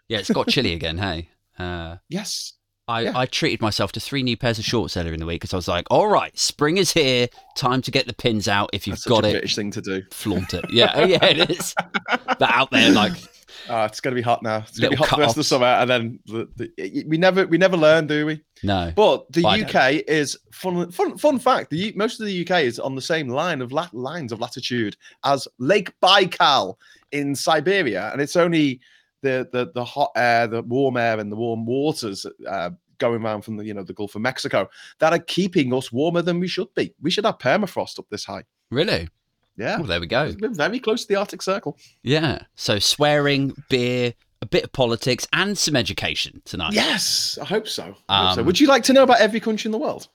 Yeah, 0.08 0.18
it's 0.20 0.30
got 0.32 0.48
chilly 0.50 0.74
again, 0.74 0.98
hey. 0.98 1.30
Uh, 1.58 1.98
Yes. 2.10 2.54
I, 2.92 3.02
Yeah. 3.02 3.12
I 3.16 3.26
treated 3.26 3.62
myself 3.62 3.92
to 3.94 4.00
three 4.00 4.24
new 4.24 4.38
pairs 4.38 4.60
of 4.60 4.66
shorts 4.66 4.96
earlier 4.98 5.14
in 5.14 5.20
the 5.20 5.26
week 5.26 5.42
because 5.42 5.54
I 5.54 5.58
was 5.58 5.68
like, 5.68 5.86
all 5.90 6.08
right, 6.08 6.38
spring 6.38 6.78
is 6.78 6.92
here. 6.92 7.28
Time 7.56 7.82
to 7.84 7.92
get 7.92 8.08
the 8.08 8.14
pins 8.14 8.48
out. 8.48 8.70
If 8.74 8.86
you've 8.88 8.98
That's 8.98 9.06
got 9.08 9.26
a 9.26 9.30
it, 9.30 9.32
British 9.34 9.56
thing 9.56 9.72
to 9.72 9.82
do. 9.82 10.04
flaunt 10.12 10.54
it. 10.54 10.66
Yeah, 10.72 11.00
yeah, 11.06 11.24
it 11.26 11.50
is. 11.50 11.74
But 12.08 12.42
out 12.52 12.72
there, 12.72 12.92
like, 12.92 13.14
Ah, 13.70 13.86
it's 13.86 14.00
going 14.02 14.14
to 14.14 14.20
be 14.20 14.24
hot 14.24 14.42
now. 14.42 14.58
It's 14.68 14.80
going 14.80 14.92
to 14.92 14.98
be 14.98 15.00
hot 15.04 15.10
for 15.10 15.16
the 15.18 15.22
rest 15.22 15.32
of 15.34 15.36
the 15.36 15.44
summer, 15.44 15.68
and 15.68 15.88
then 15.90 16.20
the, 16.26 16.50
the, 16.56 17.04
we 17.08 17.16
never 17.18 17.46
we 17.46 17.60
never 17.60 17.78
learn, 17.78 18.08
do 18.08 18.26
we? 18.26 18.42
no. 18.64 18.92
But 18.96 19.32
the 19.32 19.44
Well, 19.44 19.62
UK 19.64 20.04
is 20.08 20.36
fun. 20.52 20.90
Fun, 20.90 21.16
fun 21.18 21.38
fact: 21.38 21.70
the 21.70 21.94
most 21.96 22.20
of 22.20 22.26
the 22.26 22.42
UK 22.42 22.62
is 22.64 22.80
on 22.80 22.96
the 22.96 23.02
same 23.02 23.28
line 23.28 23.62
of 23.62 23.72
lat- 23.72 23.94
lines 23.94 24.32
of 24.32 24.40
latitude 24.40 24.98
as 25.26 25.48
Lake 25.60 25.92
Baikal 26.02 26.76
in 27.12 27.36
Siberia, 27.36 28.10
and 28.12 28.20
it's 28.20 28.36
only 28.36 28.80
the 29.22 29.48
the 29.52 29.72
the 29.76 29.86
hot 29.86 30.12
air, 30.16 30.48
the 30.48 30.64
warm 30.64 30.98
air, 30.98 31.20
and 31.20 31.32
the 31.32 31.36
warm 31.36 31.64
waters 31.66 32.26
uh, 32.50 32.72
going 33.01 33.22
around 33.22 33.41
from 33.41 33.58
the 33.58 33.65
you 33.65 33.74
know 33.74 33.84
the 33.84 33.93
Gulf 33.93 34.15
of 34.15 34.22
Mexico 34.22 34.70
that 35.00 35.12
are 35.12 35.20
keeping 35.20 35.74
us 35.74 35.91
warmer 35.91 36.22
than 36.22 36.39
we 36.39 36.48
should 36.48 36.74
be. 36.75 36.93
We 37.01 37.12
should 37.12 37.25
have 37.25 37.38
permafrost 37.39 38.00
up 38.00 38.05
this 38.10 38.24
high. 38.24 38.43
Really? 38.70 39.10
Yeah, 39.58 39.77
Oh, 39.81 39.84
there 39.84 40.00
we 40.00 40.08
go. 40.08 40.34
we're 40.39 40.53
very 40.53 40.79
close 40.79 41.01
to 41.01 41.08
the 41.10 41.15
Arctic 41.20 41.41
Circle. 41.41 41.77
Yeah. 42.03 42.43
So 42.55 42.79
swearing, 42.79 43.53
beer, 43.70 44.13
a 44.41 44.46
bit 44.46 44.63
of 44.63 44.72
politics, 44.72 45.27
and 45.34 45.58
some 45.58 45.75
education 45.75 46.41
tonight. 46.46 46.72
Yes, 46.74 47.38
I 47.39 47.46
hope 47.46 47.67
so. 47.67 47.93
I 48.08 48.25
hope 48.27 48.36
so. 48.36 48.39
Um, 48.41 48.46
Would 48.48 48.60
you 48.62 48.67
like 48.67 48.84
to 48.84 48.93
know 48.93 49.03
about 49.03 49.20
every 49.20 49.41
country 49.41 49.67
in 49.67 49.74
the 49.74 49.77
world? 49.77 50.08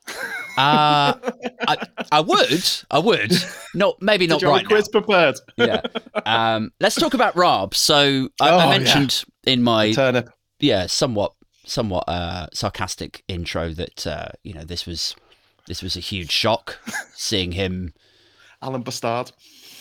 Uh, 0.58 1.12
I, 1.68 1.76
I 2.10 2.20
would. 2.20 2.64
I 2.90 2.98
would. 2.98 3.32
Not 3.74 4.00
maybe 4.00 4.26
not 4.26 4.40
Did 4.40 4.46
you 4.46 4.48
have 4.48 4.56
right 4.56 4.64
a 4.64 4.68
quiz 4.68 4.88
prepared? 4.88 5.36
Yeah. 5.58 5.82
Um, 6.24 6.72
let's 6.80 6.94
talk 6.96 7.12
about 7.12 7.36
Raab. 7.36 7.74
So 7.74 8.30
I, 8.40 8.50
Oh, 8.50 8.56
I 8.58 8.64
yeah. 8.72 8.78
mentioned 8.78 9.24
in 9.44 9.62
my 9.62 9.92
Turnip. 9.92 10.30
yeah 10.60 10.86
somewhat 10.86 11.34
somewhat 11.66 12.04
uh, 12.08 12.46
sarcastic 12.52 13.22
intro 13.28 13.70
that 13.70 14.06
uh, 14.06 14.28
you 14.42 14.54
know 14.54 14.64
this 14.64 14.86
was 14.86 15.14
this 15.66 15.82
was 15.82 15.96
a 15.96 16.00
huge 16.00 16.30
shock 16.30 16.78
seeing 17.14 17.52
him. 17.52 17.92
Alan 18.62 18.82
B'Stard. 18.82 19.32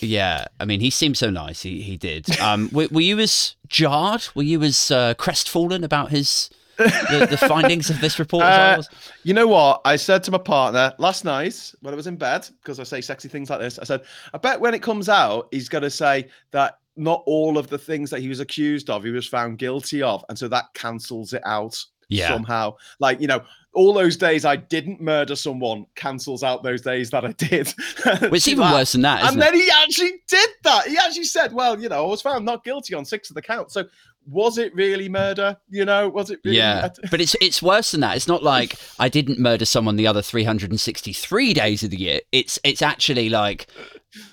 Yeah, 0.01 0.46
I 0.60 0.65
mean 0.65 0.82
he 0.82 0.89
seemed 0.89 1.18
so 1.18 1.30
nice. 1.30 1.62
He 1.62 1.82
he 1.82 1.96
did. 1.98 2.39
Um, 2.39 2.70
were, 2.74 2.88
were 2.92 3.01
you 3.01 3.20
as 3.20 3.56
jarred? 3.68 4.27
Were 4.36 4.44
you 4.44 4.62
as 4.63 4.92
uh, 4.92 5.13
crestfallen 5.13 5.84
about 5.84 6.10
his 6.12 6.50
the, 6.77 7.27
the 7.30 7.38
findings 7.38 7.89
of 7.89 8.01
this 8.01 8.20
report? 8.20 8.44
as 8.44 8.60
I 8.60 8.74
Uh, 8.74 8.77
was? 8.77 8.89
You 9.24 9.34
know 9.34 9.48
what? 9.48 9.80
I 9.86 9.96
said 9.96 10.24
to 10.25 10.32
my 10.32 10.38
partner 10.38 10.94
last 10.98 11.24
night 11.24 11.74
when 11.82 11.94
I 11.94 11.98
was 11.98 12.08
in 12.08 12.18
bed, 12.18 12.48
because 12.62 12.82
I 12.82 12.84
say 12.84 13.00
sexy 13.00 13.30
things 13.30 13.50
like 13.50 13.60
this. 13.62 13.80
I 13.80 13.86
said, 13.86 14.01
I 14.34 14.38
bet 14.38 14.60
when 14.60 14.74
it 14.74 14.82
comes 14.82 15.08
out, 15.08 15.48
he's 15.51 15.70
going 15.70 15.84
to 15.84 15.89
say 15.89 16.27
that 16.51 16.80
not 16.96 17.24
all 17.25 17.58
of 17.58 17.68
the 17.68 17.78
things 17.78 18.10
that 18.10 18.22
he 18.22 18.30
was 18.30 18.40
accused 18.40 18.90
of, 18.90 19.04
he 19.04 19.12
was 19.12 19.28
found 19.28 19.58
guilty 19.58 20.02
of. 20.02 20.24
And 20.30 20.38
so 20.38 20.48
that 20.50 20.66
cancels 20.74 21.34
it 21.34 21.42
out 21.46 21.78
Yeah. 22.10 22.30
somehow. 22.30 22.75
Like, 23.00 23.20
you 23.20 23.28
know, 23.28 23.42
all 23.74 23.94
those 23.94 24.16
days 24.16 24.46
I 24.46 24.56
didn't 24.56 25.02
murder 25.02 25.36
someone 25.36 25.86
cancels 25.96 26.44
out 26.44 26.64
those 26.64 26.82
days 26.82 27.10
that 27.10 27.25
I 27.25 27.32
did. 27.34 27.74
It's 28.06 28.48
even 28.48 28.64
that? 28.64 28.74
worse 28.74 28.94
than 28.94 29.02
that, 29.02 29.24
and 29.25 29.36
it? 29.36 29.40
then 29.40 29.54
he 29.54 29.70
actually 29.84 30.12
did 30.30 30.50
that. 30.64 30.88
He 30.88 30.98
actually 30.98 31.25
said, 31.25 31.52
"Well, 31.52 31.78
you 31.82 31.90
know, 31.90 32.06
I 32.06 32.08
was 32.08 32.22
found 32.22 32.46
not 32.46 32.64
guilty 32.64 32.94
on 32.94 33.04
six 33.04 33.30
of 33.30 33.36
the 33.36 33.42
counts. 33.42 33.74
So, 33.74 33.84
was 34.28 34.58
it 34.58 34.74
really 34.74 35.10
murder? 35.10 35.58
You 35.70 35.84
know, 35.84 36.08
was 36.08 36.30
it 36.32 36.40
really?" 36.46 36.56
Yeah, 36.58 36.88
but 37.12 37.20
it's 37.20 37.36
it's 37.42 37.62
worse 37.62 37.92
than 37.92 38.00
that. 38.02 38.16
It's 38.16 38.30
not 38.30 38.44
like 38.44 38.75
I 38.98 39.10
didn't 39.10 39.40
murder 39.40 39.66
someone 39.66 39.98
the 39.98 40.08
other 40.08 40.22
363 40.22 41.54
days 41.54 41.84
of 41.84 41.90
the 41.90 41.98
year. 42.00 42.22
It's 42.32 42.58
it's 42.64 42.82
actually 42.82 43.28
like 43.30 43.68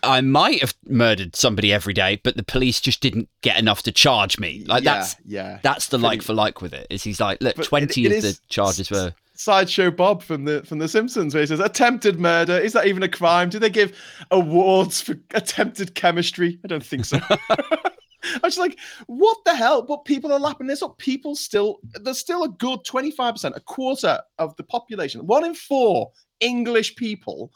I 0.02 0.20
might 0.20 0.60
have 0.60 0.74
murdered 0.86 1.36
somebody 1.36 1.72
every 1.72 1.94
day, 1.94 2.20
but 2.22 2.36
the 2.36 2.42
police 2.42 2.80
just 2.80 3.00
didn't 3.00 3.28
get 3.40 3.58
enough 3.58 3.82
to 3.84 3.92
charge 3.92 4.38
me. 4.38 4.64
Like 4.66 4.84
yeah, 4.84 4.94
that's 4.94 5.16
yeah. 5.24 5.58
that's 5.62 5.88
the 5.88 5.98
like 5.98 6.22
for 6.22 6.34
like 6.34 6.60
with 6.60 6.74
it. 6.74 6.86
Is 6.90 7.02
he's 7.02 7.20
like, 7.20 7.42
look, 7.42 7.56
But 7.56 7.66
20 7.66 8.06
it 8.06 8.12
of 8.12 8.22
the 8.22 8.38
charges 8.48 8.90
were 8.90 9.14
sideshow 9.34 9.90
Bob 9.90 10.22
from 10.22 10.44
the 10.44 10.62
from 10.62 10.78
the 10.78 10.88
Simpsons, 10.88 11.34
where 11.34 11.42
he 11.42 11.46
says 11.46 11.60
attempted 11.60 12.20
murder. 12.20 12.56
Is 12.58 12.72
that 12.72 12.86
even 12.86 13.02
a 13.02 13.08
crime? 13.08 13.50
Do 13.50 13.58
they 13.58 13.70
give 13.70 13.96
awards 14.30 15.00
for 15.00 15.16
attempted 15.34 15.94
chemistry? 15.94 16.58
I 16.64 16.68
don't 16.68 16.84
think 16.84 17.04
so. 17.04 17.18
I 17.30 18.40
was 18.44 18.58
like, 18.58 18.78
what 19.06 19.38
the 19.44 19.54
hell? 19.54 19.82
But 19.82 20.04
people 20.04 20.32
are 20.32 20.38
lapping 20.38 20.68
this 20.68 20.82
up. 20.82 20.96
People 20.98 21.34
still, 21.34 21.78
there's 22.00 22.18
still 22.20 22.44
a 22.44 22.48
good 22.48 22.80
25%, 22.84 23.56
a 23.56 23.60
quarter 23.60 24.20
of 24.38 24.54
the 24.56 24.62
population, 24.62 25.26
one 25.26 25.44
in 25.44 25.54
four 25.54 26.12
English 26.40 26.94
people. 26.94 27.50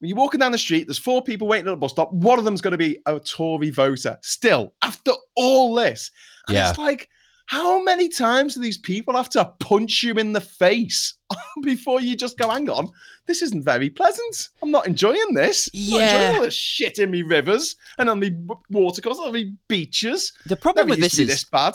When 0.00 0.08
you're 0.08 0.16
walking 0.18 0.40
down 0.40 0.52
the 0.52 0.58
street, 0.58 0.86
there's 0.86 0.98
four 0.98 1.22
people 1.22 1.46
waiting 1.48 1.66
at 1.68 1.70
the 1.70 1.76
bus 1.76 1.92
stop. 1.92 2.12
One 2.12 2.38
of 2.38 2.44
them's 2.44 2.60
going 2.60 2.72
to 2.72 2.78
be 2.78 2.98
a 3.06 3.18
Tory 3.20 3.70
voter. 3.70 4.18
Still, 4.22 4.74
after 4.82 5.12
all 5.36 5.74
this, 5.74 6.10
and 6.48 6.54
Yeah. 6.56 6.70
it's 6.70 6.78
like, 6.78 7.08
how 7.46 7.82
many 7.82 8.08
times 8.08 8.54
do 8.54 8.60
these 8.60 8.78
people 8.78 9.14
have 9.14 9.28
to 9.30 9.44
punch 9.60 10.02
you 10.02 10.14
in 10.14 10.32
the 10.32 10.40
face 10.40 11.14
before 11.62 12.00
you 12.00 12.16
just 12.16 12.38
go, 12.38 12.48
hang 12.50 12.68
on, 12.70 12.90
this 13.26 13.42
isn't 13.42 13.62
very 13.64 13.88
pleasant. 13.90 14.48
I'm 14.62 14.70
not 14.70 14.86
enjoying 14.86 15.34
this. 15.34 15.68
I'm 15.74 15.80
not 15.90 16.00
enjoying 16.02 16.20
Yeah. 16.22 16.36
all 16.38 16.42
this 16.42 16.54
shit 16.54 16.98
in 16.98 17.10
me 17.10 17.22
rivers 17.22 17.76
and 17.98 18.08
on 18.10 18.18
me 18.18 18.30
w- 18.30 18.60
watercourses, 18.70 19.20
on 19.20 19.32
me 19.32 19.54
beaches. 19.68 20.32
the 20.46 20.56
problem 20.56 20.86
Never 20.88 21.00
with 21.00 21.02
this 21.12 21.18
is 21.18 21.28
this 21.28 21.44
bad. 21.44 21.74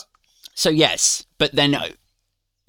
So 0.55 0.69
yes, 0.69 1.25
but 1.37 1.53
then 1.55 1.73
uh, 1.75 1.87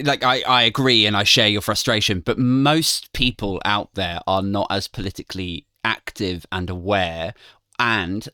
like 0.03 0.23
I, 0.23 0.41
I 0.41 0.63
agree 0.63 1.05
and 1.05 1.15
I 1.15 1.23
share 1.23 1.47
your 1.47 1.61
frustration, 1.61 2.19
but 2.19 2.37
most 2.37 3.13
people 3.13 3.61
out 3.65 3.93
there 3.93 4.19
are 4.27 4.41
not 4.41 4.67
as 4.69 4.87
politically 4.87 5.65
active 5.83 6.45
and 6.51 6.69
aware 6.69 7.33
and 7.79 8.27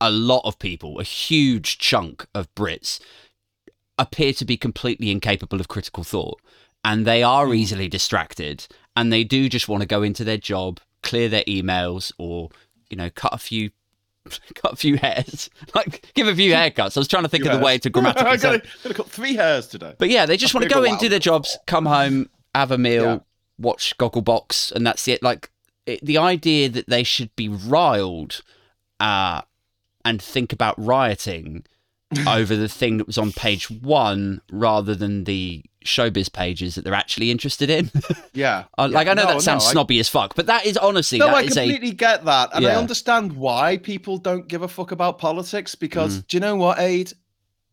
a 0.00 0.10
lot 0.10 0.42
of 0.44 0.58
people, 0.58 0.98
a 0.98 1.04
huge 1.04 1.78
chunk 1.78 2.26
of 2.34 2.54
Brits 2.54 3.00
appear 3.98 4.32
to 4.34 4.44
be 4.44 4.56
completely 4.56 5.10
incapable 5.10 5.60
of 5.60 5.68
critical 5.68 6.04
thought 6.04 6.40
and 6.84 7.06
they 7.06 7.22
are 7.22 7.46
hmm. 7.46 7.54
easily 7.54 7.88
distracted 7.88 8.66
and 8.94 9.12
they 9.12 9.24
do 9.24 9.48
just 9.48 9.68
want 9.68 9.82
to 9.82 9.86
go 9.86 10.02
into 10.02 10.24
their 10.24 10.36
job, 10.36 10.80
clear 11.02 11.28
their 11.28 11.44
emails 11.44 12.12
or 12.18 12.50
you 12.90 12.96
know, 12.96 13.10
cut 13.10 13.34
a 13.34 13.38
few 13.38 13.70
cut 14.54 14.72
a 14.72 14.76
few 14.76 14.96
hairs. 14.96 15.50
Like 15.74 16.10
give 16.14 16.26
a 16.28 16.34
few 16.34 16.52
haircuts. 16.52 16.96
I 16.96 17.00
was 17.00 17.08
trying 17.08 17.24
to 17.24 17.28
think 17.28 17.44
of 17.44 17.52
the 17.52 17.64
way 17.64 17.78
to 17.78 17.90
grammatically 17.90 18.30
I 18.30 18.36
gotta 18.36 18.94
cut 18.94 19.10
three 19.10 19.34
hairs 19.34 19.66
today. 19.66 19.94
but 19.98 20.08
yeah, 20.08 20.24
they 20.26 20.36
just 20.36 20.54
want 20.54 20.66
to 20.68 20.74
go 20.74 20.82
in, 20.84 20.96
do 20.96 21.08
their 21.08 21.18
jobs, 21.18 21.58
come 21.66 21.84
home, 21.86 22.28
have 22.54 22.70
a 22.70 22.78
meal, 22.78 23.04
Yeah. 23.04 23.18
watch 23.58 23.96
Gogglebox, 23.98 24.72
and 24.72 24.86
that's 24.86 25.06
it. 25.08 25.22
Like 25.22 25.50
it, 25.84 26.04
the 26.04 26.18
idea 26.18 26.68
that 26.70 26.88
they 26.88 27.02
should 27.02 27.34
be 27.36 27.48
riled 27.48 28.40
uh, 29.00 29.42
and 30.04 30.22
think 30.22 30.52
about 30.52 30.74
rioting 30.78 31.64
over 32.26 32.54
the 32.56 32.68
thing 32.68 32.98
that 32.98 33.06
was 33.06 33.18
on 33.18 33.32
page 33.32 33.70
one 33.70 34.40
rather 34.50 34.94
than 34.94 35.24
the 35.24 35.62
showbiz 35.84 36.32
pages 36.32 36.74
that 36.74 36.84
they're 36.84 36.94
actually 36.94 37.30
interested 37.30 37.70
in. 37.70 37.90
Yeah. 38.32 38.64
Uh, 38.76 38.88
like 38.90 39.06
Yeah, 39.06 39.12
I 39.12 39.14
know 39.14 39.22
no, 39.24 39.32
that 39.34 39.42
sounds 39.42 39.64
no, 39.64 39.68
I- 39.68 39.72
snobby 39.72 39.98
as 39.98 40.08
fuck, 40.10 40.34
but 40.34 40.46
that 40.46 40.66
is 40.66 40.76
honestly 40.76 41.18
No, 41.18 41.26
that 41.26 41.34
I 41.36 41.42
is 41.42 41.56
a 41.56 41.60
completely 41.62 41.92
get 41.92 42.24
that. 42.26 42.50
And 42.54 42.66
I 42.66 42.74
understand 42.74 43.32
why 43.32 43.78
people 43.78 44.18
don't 44.18 44.46
give 44.46 44.60
a 44.62 44.68
fuck 44.68 44.92
about 44.92 45.18
politics 45.18 45.74
because 45.74 46.18
Mm. 46.18 46.26
do 46.28 46.36
you 46.36 46.40
know 46.40 46.56
what, 46.56 46.78
Aid? 46.78 47.12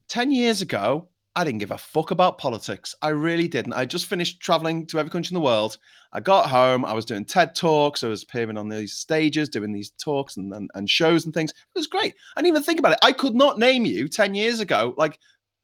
10 0.08 0.32
years 0.32 0.62
ago, 0.62 1.08
I 1.36 1.44
didn't 1.44 1.60
give 1.60 1.72
a 1.72 1.78
fuck 1.78 2.12
about 2.12 2.38
politics. 2.38 2.94
I 3.02 3.10
really 3.10 3.48
didn't. 3.48 3.74
I 3.74 3.86
just 3.86 4.06
finished 4.06 4.40
traveling 4.40 4.86
to 4.88 5.00
every 5.00 5.10
country 5.10 5.32
in 5.36 5.42
the 5.42 5.46
world. 5.46 5.78
I 6.12 6.20
got 6.20 6.48
home, 6.48 6.86
I 6.86 6.94
was 6.94 7.06
doing 7.06 7.26
TED 7.26 7.56
Talks, 7.56 8.04
I 8.04 8.08
was 8.08 8.22
appearing 8.22 8.56
on 8.58 8.70
these 8.70 8.94
stages, 8.94 9.50
doing 9.50 9.74
these 9.74 9.92
talks 10.00 10.38
and, 10.38 10.54
and, 10.54 10.70
and 10.76 10.88
shows 10.88 11.26
and 11.26 11.34
things. 11.34 11.50
It 11.52 11.80
was 11.80 11.88
great. 11.88 12.14
I 12.36 12.42
didn't 12.42 12.50
even 12.50 12.64
think 12.64 12.78
about 12.80 12.92
it. 12.94 13.00
I 13.02 13.14
could 13.14 13.34
not 13.34 13.58
name 13.58 13.84
you 13.84 14.08
10 14.08 14.36
years 14.36 14.60
ago, 14.60 14.94
like 14.96 15.18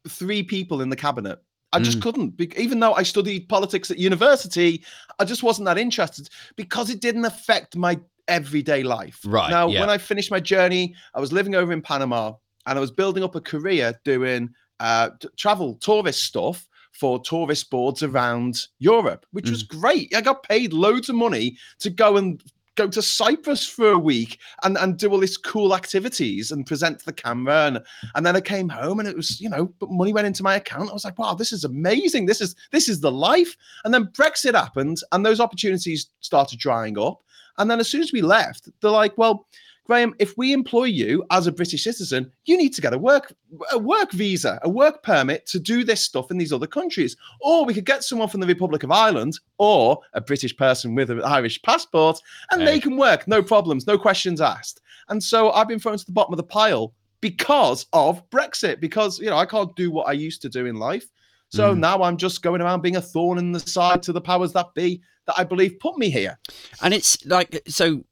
three 0.08 0.42
people 0.42 0.82
in 0.82 0.90
the 0.90 0.96
cabinet. 0.96 1.40
I 1.72 1.80
just 1.80 2.00
Mm. 2.00 2.02
couldn't. 2.02 2.42
Even 2.58 2.80
though 2.80 2.94
I 2.96 3.04
studied 3.04 3.48
politics 3.48 3.92
at 3.92 4.00
university, 4.00 4.84
I 5.20 5.26
just 5.26 5.44
wasn't 5.44 5.68
that 5.68 5.78
interested 5.78 6.30
because 6.56 6.90
it 6.90 7.00
didn't 7.00 7.26
affect 7.26 7.76
my 7.76 8.00
everyday 8.28 8.82
life. 8.82 9.20
Right, 9.24 9.52
Now, 9.52 9.68
yeah. 9.68 9.82
when 9.82 9.90
I 9.92 10.00
finished 10.00 10.32
my 10.32 10.40
journey, 10.40 10.96
I 11.14 11.20
was 11.20 11.32
living 11.32 11.54
over 11.54 11.72
in 11.72 11.84
Panama 11.84 12.34
and 12.66 12.78
I 12.78 12.82
was 12.82 12.90
building 12.90 13.24
up 13.24 13.36
a 13.36 13.42
career 13.42 14.00
doing 14.04 14.50
uh, 14.80 15.10
travel 15.38 15.76
tourist 15.76 16.24
stuff 16.24 16.68
for 16.92 17.20
tourist 17.22 17.70
boards 17.70 18.04
around 18.04 18.68
Europe, 18.80 19.26
which 19.32 19.50
was 19.50 19.64
Mm. 19.64 19.80
great. 19.80 20.16
I 20.16 20.22
got 20.22 20.44
paid 20.44 20.74
loads 20.74 21.08
of 21.10 21.16
money 21.16 21.58
to 21.80 21.90
go 21.90 22.18
and 22.18 22.42
go 22.76 22.88
to 22.88 23.02
Cyprus 23.02 23.68
for 23.68 23.92
a 23.92 24.00
week 24.00 24.40
and, 24.64 24.78
and 24.78 24.98
do 24.98 25.10
all 25.12 25.20
these 25.20 25.38
cool 25.38 25.76
activities 25.76 26.52
and 26.52 26.66
present 26.66 27.00
to 27.00 27.06
the 27.06 27.14
camera. 27.14 27.68
And, 27.68 27.80
and 28.16 28.26
then 28.26 28.36
I 28.38 28.42
came 28.42 28.70
home 28.70 29.00
and 29.00 29.08
it 29.08 29.18
was, 29.18 29.40
you 29.42 29.50
know, 29.50 29.66
but 29.80 29.92
money 29.92 30.14
went 30.14 30.28
into 30.28 30.44
my 30.44 30.56
account. 30.56 30.90
I 30.90 30.94
was 30.94 31.04
like, 31.04 31.20
wow, 31.20 31.34
this 31.34 31.52
is 31.52 31.66
amazing. 31.66 32.26
This 32.26 32.40
is 32.42 32.56
this 32.72 32.88
is 32.88 33.02
the 33.02 33.12
life. 33.12 33.56
And 33.84 33.94
then 33.94 34.06
Brexit 34.08 34.56
happened 34.56 35.02
and 35.12 35.26
those 35.26 35.42
opportunities 35.42 36.08
started 36.22 36.58
drying 36.60 36.98
up. 36.98 37.22
And 37.58 37.70
then 37.70 37.82
as 37.82 37.90
soon 37.90 38.02
as 38.02 38.14
we 38.14 38.22
left, 38.22 38.70
they're 38.80 38.92
like, 38.92 39.18
well, 39.18 39.46
Graham, 39.90 40.14
if 40.20 40.38
we 40.38 40.54
employ 40.54 40.84
you 40.84 41.26
as 41.32 41.48
a 41.48 41.52
British 41.52 41.84
citizen, 41.84 42.32
you 42.46 42.56
need 42.56 42.76
to 42.76 42.82
get 42.82 42.94
a 42.94 42.98
work 42.98 43.34
a 43.72 43.80
work 43.80 44.12
visa, 44.12 44.60
a 44.62 44.70
work 44.70 45.02
permit 45.02 45.48
to 45.48 45.60
do 45.60 45.84
this 45.84 46.06
stuff 46.06 46.30
in 46.30 46.38
these 46.38 46.54
other 46.54 46.68
countries. 46.68 47.18
Or 47.42 47.66
we 47.66 47.74
could 47.74 47.88
get 47.88 48.04
someone 48.04 48.30
from 48.30 48.40
the 48.40 48.46
Republic 48.46 48.84
of 48.84 48.92
Ireland 48.92 49.40
or 49.58 50.00
a 50.14 50.22
British 50.22 50.56
person 50.56 50.94
with 50.94 51.10
an 51.10 51.24
Irish 51.24 51.60
passport, 51.64 52.20
and 52.52 52.68
they 52.68 52.80
can 52.80 52.98
work, 52.98 53.28
no 53.28 53.42
problems, 53.42 53.88
no 53.88 53.98
questions 53.98 54.40
asked. 54.42 54.80
And 55.08 55.24
so 55.24 55.52
I've 55.54 55.68
been 55.68 55.80
thrown 55.80 55.98
to 55.98 56.06
the 56.06 56.12
bottom 56.12 56.34
of 56.34 56.38
the 56.38 56.44
pile 56.44 56.94
because 57.20 57.88
of 57.92 58.30
Brexit, 58.30 58.80
because 58.80 59.18
you 59.18 59.32
know 59.32 59.38
I 59.38 59.48
can't 59.48 59.76
do 59.76 59.90
what 59.90 60.08
I 60.08 60.12
used 60.12 60.44
to 60.44 60.50
do 60.50 60.68
in 60.68 60.76
life. 60.76 61.08
So 61.50 61.74
Mm. 61.74 61.80
now 61.80 62.04
I'm 62.04 62.18
just 62.18 62.44
going 62.44 62.62
around 62.62 62.82
being 62.82 62.98
a 62.98 63.02
thorn 63.02 63.40
in 63.40 63.52
the 63.54 63.60
side 63.60 64.04
to 64.04 64.14
the 64.14 64.22
powers 64.22 64.54
that 64.54 64.72
be 64.76 65.02
that 65.30 65.40
I 65.40 65.44
believe 65.44 65.80
put 65.80 65.98
me 65.98 66.10
here. 66.10 66.38
and 66.82 66.94
it's 66.94 67.24
like 67.26 67.62
so 67.68 68.04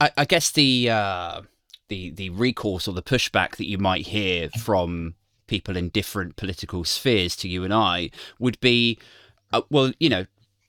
I, 0.00 0.10
I 0.16 0.24
guess 0.24 0.50
the 0.50 0.88
uh 0.90 1.42
the 1.88 2.10
the 2.10 2.30
recourse 2.30 2.88
or 2.88 2.94
the 2.94 3.02
pushback 3.02 3.56
that 3.56 3.66
you 3.66 3.78
might 3.78 4.06
hear 4.06 4.48
from 4.58 5.14
people 5.46 5.76
in 5.76 5.88
different 5.90 6.36
political 6.36 6.84
spheres 6.84 7.36
to 7.36 7.48
you 7.48 7.64
and 7.64 7.74
I 7.74 8.10
would 8.38 8.58
be 8.60 8.98
uh, 9.52 9.62
well 9.70 9.92
you 10.00 10.08
know 10.08 10.24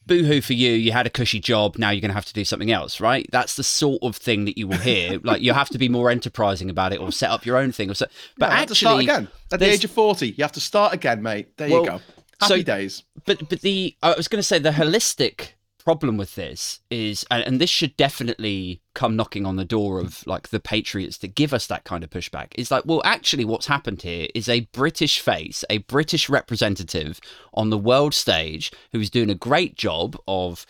boohoo 0.05 0.41
for 0.41 0.51
you 0.51 0.71
you 0.73 0.91
had 0.91 1.07
a 1.07 1.09
cushy 1.09 1.39
job 1.39 1.77
now 1.77 1.89
you're 1.89 2.01
going 2.01 2.09
to 2.09 2.15
have 2.21 2.25
to 2.25 2.33
do 2.33 2.43
something 2.43 2.71
else 2.71 2.99
right? 2.99 3.25
That's 3.31 3.55
the 3.55 3.63
sort 3.63 3.99
of 4.03 4.17
thing 4.17 4.43
that 4.45 4.57
you 4.57 4.67
will 4.67 4.79
hear. 4.79 5.17
Like 5.23 5.41
you 5.41 5.53
have 5.53 5.69
to 5.69 5.77
be 5.77 5.87
more 5.87 6.09
enterprising 6.11 6.69
about 6.69 6.91
it 6.91 6.99
or 6.99 7.09
set 7.13 7.29
up 7.29 7.45
your 7.45 7.55
own 7.55 7.71
thing 7.71 7.89
or 7.89 7.93
so. 7.93 8.07
But 8.37 8.47
Yeah, 8.49 8.55
I 8.59 8.65
start 8.65 8.71
actually 8.71 9.03
again. 9.05 9.27
At 9.53 9.59
the 9.61 9.69
age 9.71 9.85
of 9.85 9.91
40 9.91 10.27
you 10.37 10.43
have 10.43 10.51
to 10.53 10.59
start 10.59 10.93
again 10.93 11.21
mate. 11.21 11.55
There 11.57 11.69
Well, 11.69 11.83
you 11.83 11.89
go 11.91 12.01
Happy 12.41 12.59
So- 12.59 12.61
days. 12.63 13.03
but 13.25 13.47
but 13.47 13.61
the 13.61 13.95
I 14.03 14.13
was 14.15 14.27
going 14.27 14.39
to 14.39 14.43
say 14.51 14.59
the 14.59 14.71
holistic 14.71 15.51
problem 15.83 16.17
with 16.17 16.35
this 16.35 16.79
is 16.89 17.25
and, 17.29 17.43
and 17.43 17.61
this 17.61 17.69
should 17.69 17.95
definitely 17.97 18.81
come 18.93 19.15
knocking 19.15 19.45
on 19.45 19.55
the 19.55 19.65
door 19.65 19.99
of 19.99 20.25
like 20.25 20.49
the 20.49 20.59
patriots 20.59 21.17
that 21.17 21.35
give 21.35 21.53
us 21.53 21.67
that 21.67 21.83
kind 21.83 22.03
of 22.03 22.09
pushback 22.09 22.47
is 22.55 22.71
like 22.71 22.83
well 22.85 23.01
actually 23.03 23.43
what's 23.43 23.67
happened 23.67 24.01
here 24.01 24.27
is 24.33 24.47
a 24.47 24.61
british 24.71 25.19
face 25.19 25.65
a 25.69 25.79
british 25.79 26.29
representative 26.29 27.19
on 27.53 27.69
the 27.69 27.77
world 27.77 28.13
stage 28.13 28.71
who's 28.91 29.09
doing 29.09 29.29
a 29.29 29.35
great 29.35 29.75
job 29.75 30.17
of 30.27 30.65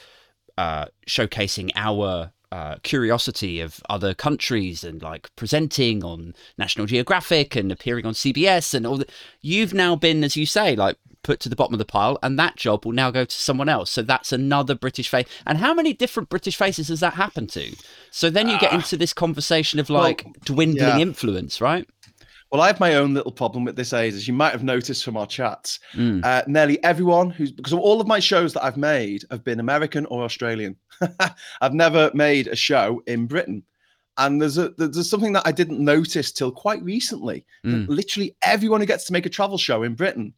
uh, 0.57 0.85
showcasing 1.07 1.71
our 1.75 2.31
uh, 2.51 2.75
curiosity 2.83 3.59
of 3.59 3.81
other 3.89 4.13
countries 4.13 4.83
and 4.83 5.01
like 5.01 5.35
presenting 5.35 6.03
on 6.03 6.35
National 6.55 6.85
Geographic 6.85 7.55
and 7.55 7.71
appearing 7.71 8.05
on 8.05 8.13
CBS 8.13 8.75
and 8.75 8.85
all 8.85 8.97
that. 8.97 9.09
You've 9.41 9.73
now 9.73 9.95
been, 9.95 10.23
as 10.23 10.37
you 10.37 10.45
say, 10.45 10.75
like 10.75 10.97
put 11.23 11.39
to 11.41 11.49
the 11.49 11.55
bottom 11.55 11.73
of 11.73 11.79
the 11.79 11.85
pile, 11.85 12.19
and 12.21 12.37
that 12.37 12.55
job 12.55 12.85
will 12.85 12.91
now 12.91 13.09
go 13.09 13.25
to 13.25 13.35
someone 13.35 13.69
else. 13.69 13.89
So 13.89 14.01
that's 14.01 14.31
another 14.31 14.75
British 14.75 15.09
face. 15.09 15.27
And 15.45 15.57
how 15.57 15.73
many 15.73 15.93
different 15.93 16.29
British 16.29 16.55
faces 16.55 16.89
has 16.89 16.99
that 16.99 17.13
happened 17.13 17.49
to? 17.51 17.75
So 18.11 18.29
then 18.29 18.49
you 18.49 18.59
get 18.59 18.73
into 18.73 18.97
this 18.97 19.13
conversation 19.13 19.79
of 19.79 19.89
like 19.89 20.25
dwindling 20.43 20.77
yeah. 20.79 20.99
influence, 20.99 21.61
right? 21.61 21.87
Well, 22.51 22.61
I 22.61 22.67
have 22.67 22.79
my 22.79 22.93
own 22.93 23.15
little 23.15 23.31
problem 23.31 23.63
with 23.63 23.75
this 23.75 23.93
age, 23.93 24.13
as 24.13 24.27
you 24.27 24.33
might 24.35 24.51
have 24.51 24.63
noticed 24.63 25.03
from 25.03 25.17
our 25.17 25.25
chats. 25.25 25.79
Mm. 25.95 26.23
Uh, 26.23 26.43
nearly 26.45 26.81
everyone 26.83 27.31
who's 27.31 27.51
because 27.51 27.73
all 27.73 27.99
of 27.99 28.05
my 28.05 28.19
shows 28.19 28.53
that 28.53 28.63
I've 28.63 28.77
made 28.77 29.23
have 29.31 29.43
been 29.43 29.59
American 29.59 30.05
or 30.05 30.23
Australian. 30.23 30.75
I've 31.61 31.73
never 31.73 32.11
made 32.13 32.47
a 32.47 32.55
show 32.55 33.01
in 33.07 33.25
Britain. 33.25 33.63
And 34.19 34.39
there's 34.39 34.59
a 34.59 34.69
there's 34.77 35.09
something 35.09 35.33
that 35.33 35.47
I 35.47 35.51
didn't 35.51 35.83
notice 35.83 36.31
till 36.31 36.51
quite 36.51 36.83
recently. 36.83 37.43
Mm. 37.65 37.87
Literally 37.87 38.35
everyone 38.43 38.81
who 38.81 38.85
gets 38.85 39.05
to 39.05 39.13
make 39.13 39.25
a 39.25 39.29
travel 39.29 39.57
show 39.57 39.81
in 39.81 39.95
Britain 39.95 40.35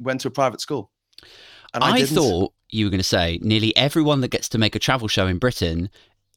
went 0.00 0.22
to 0.22 0.28
a 0.28 0.30
private 0.30 0.60
school. 0.60 0.90
And 1.72 1.84
I, 1.84 1.98
didn't. 1.98 2.16
thought 2.16 2.52
you 2.68 2.86
were 2.86 2.90
going 2.90 2.98
to 2.98 3.04
say 3.04 3.38
nearly 3.42 3.76
everyone 3.76 4.20
that 4.22 4.28
gets 4.28 4.48
to 4.50 4.58
make 4.58 4.74
a 4.74 4.78
travel 4.78 5.06
show 5.06 5.26
in 5.26 5.38
Britain 5.38 5.90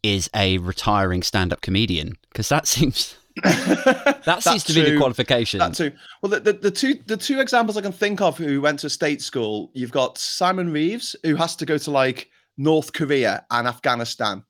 is 0.04 0.30
a 0.36 0.58
retiring 0.60 1.24
stand-up 1.24 1.62
comedian 1.62 2.18
because 2.30 2.50
that 2.50 2.68
seems 2.74 3.16
that 3.44 4.40
seems 4.42 4.64
to 4.66 4.74
be 4.74 4.82
the 4.82 4.98
qualification. 4.98 5.58
That 5.58 5.74
too. 5.74 5.92
Well, 6.22 6.30
the, 6.30 6.40
the, 6.40 6.54
the 6.54 6.72
two 6.72 7.00
the 7.08 7.18
two 7.18 7.40
examples 7.40 7.78
I 7.78 7.82
can 7.82 7.92
think 7.92 8.22
of 8.22 8.38
who 8.38 8.62
went 8.62 8.80
to 8.80 8.90
state 8.92 9.24
school, 9.24 9.72
you've 9.74 9.92
got 9.92 10.20
Simon 10.20 10.72
Reeves, 10.72 11.16
who 11.24 11.36
has 11.36 11.56
to 11.56 11.66
go 11.66 11.80
to 11.80 11.90
like 11.90 12.30
North 12.58 12.94
Korea 12.94 13.44
and 13.50 13.68
Afghanistan. 13.68 14.44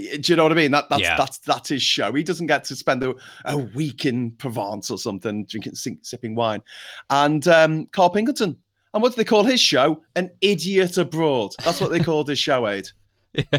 Do 0.00 0.32
you 0.32 0.36
know 0.36 0.42
what 0.44 0.52
I 0.52 0.56
mean? 0.56 0.70
That 0.70 0.88
that's 0.90 1.02
Yeah. 1.02 1.16
that's 1.16 1.38
that's 1.38 1.68
his 1.68 1.82
show. 1.82 2.12
He 2.12 2.22
doesn't 2.22 2.46
get 2.46 2.64
to 2.64 2.76
spend 2.76 3.02
a, 3.04 3.14
a 3.44 3.56
week 3.58 4.04
in 4.06 4.30
Provence 4.32 4.90
or 4.90 4.98
something 4.98 5.44
drinking 5.46 5.74
sipping 6.02 6.34
wine. 6.34 6.62
And 7.10 7.46
um, 7.48 7.86
Karl 7.92 8.10
Pilkington. 8.10 8.56
And 8.94 9.02
what 9.02 9.10
do 9.12 9.16
they 9.16 9.24
call 9.24 9.44
his 9.44 9.60
show? 9.60 10.02
An 10.16 10.30
idiot 10.40 10.96
abroad. 10.96 11.52
That's 11.62 11.78
what 11.80 11.90
they 11.90 12.00
called 12.00 12.28
his 12.28 12.38
show 12.38 12.66
aid. 12.66 12.88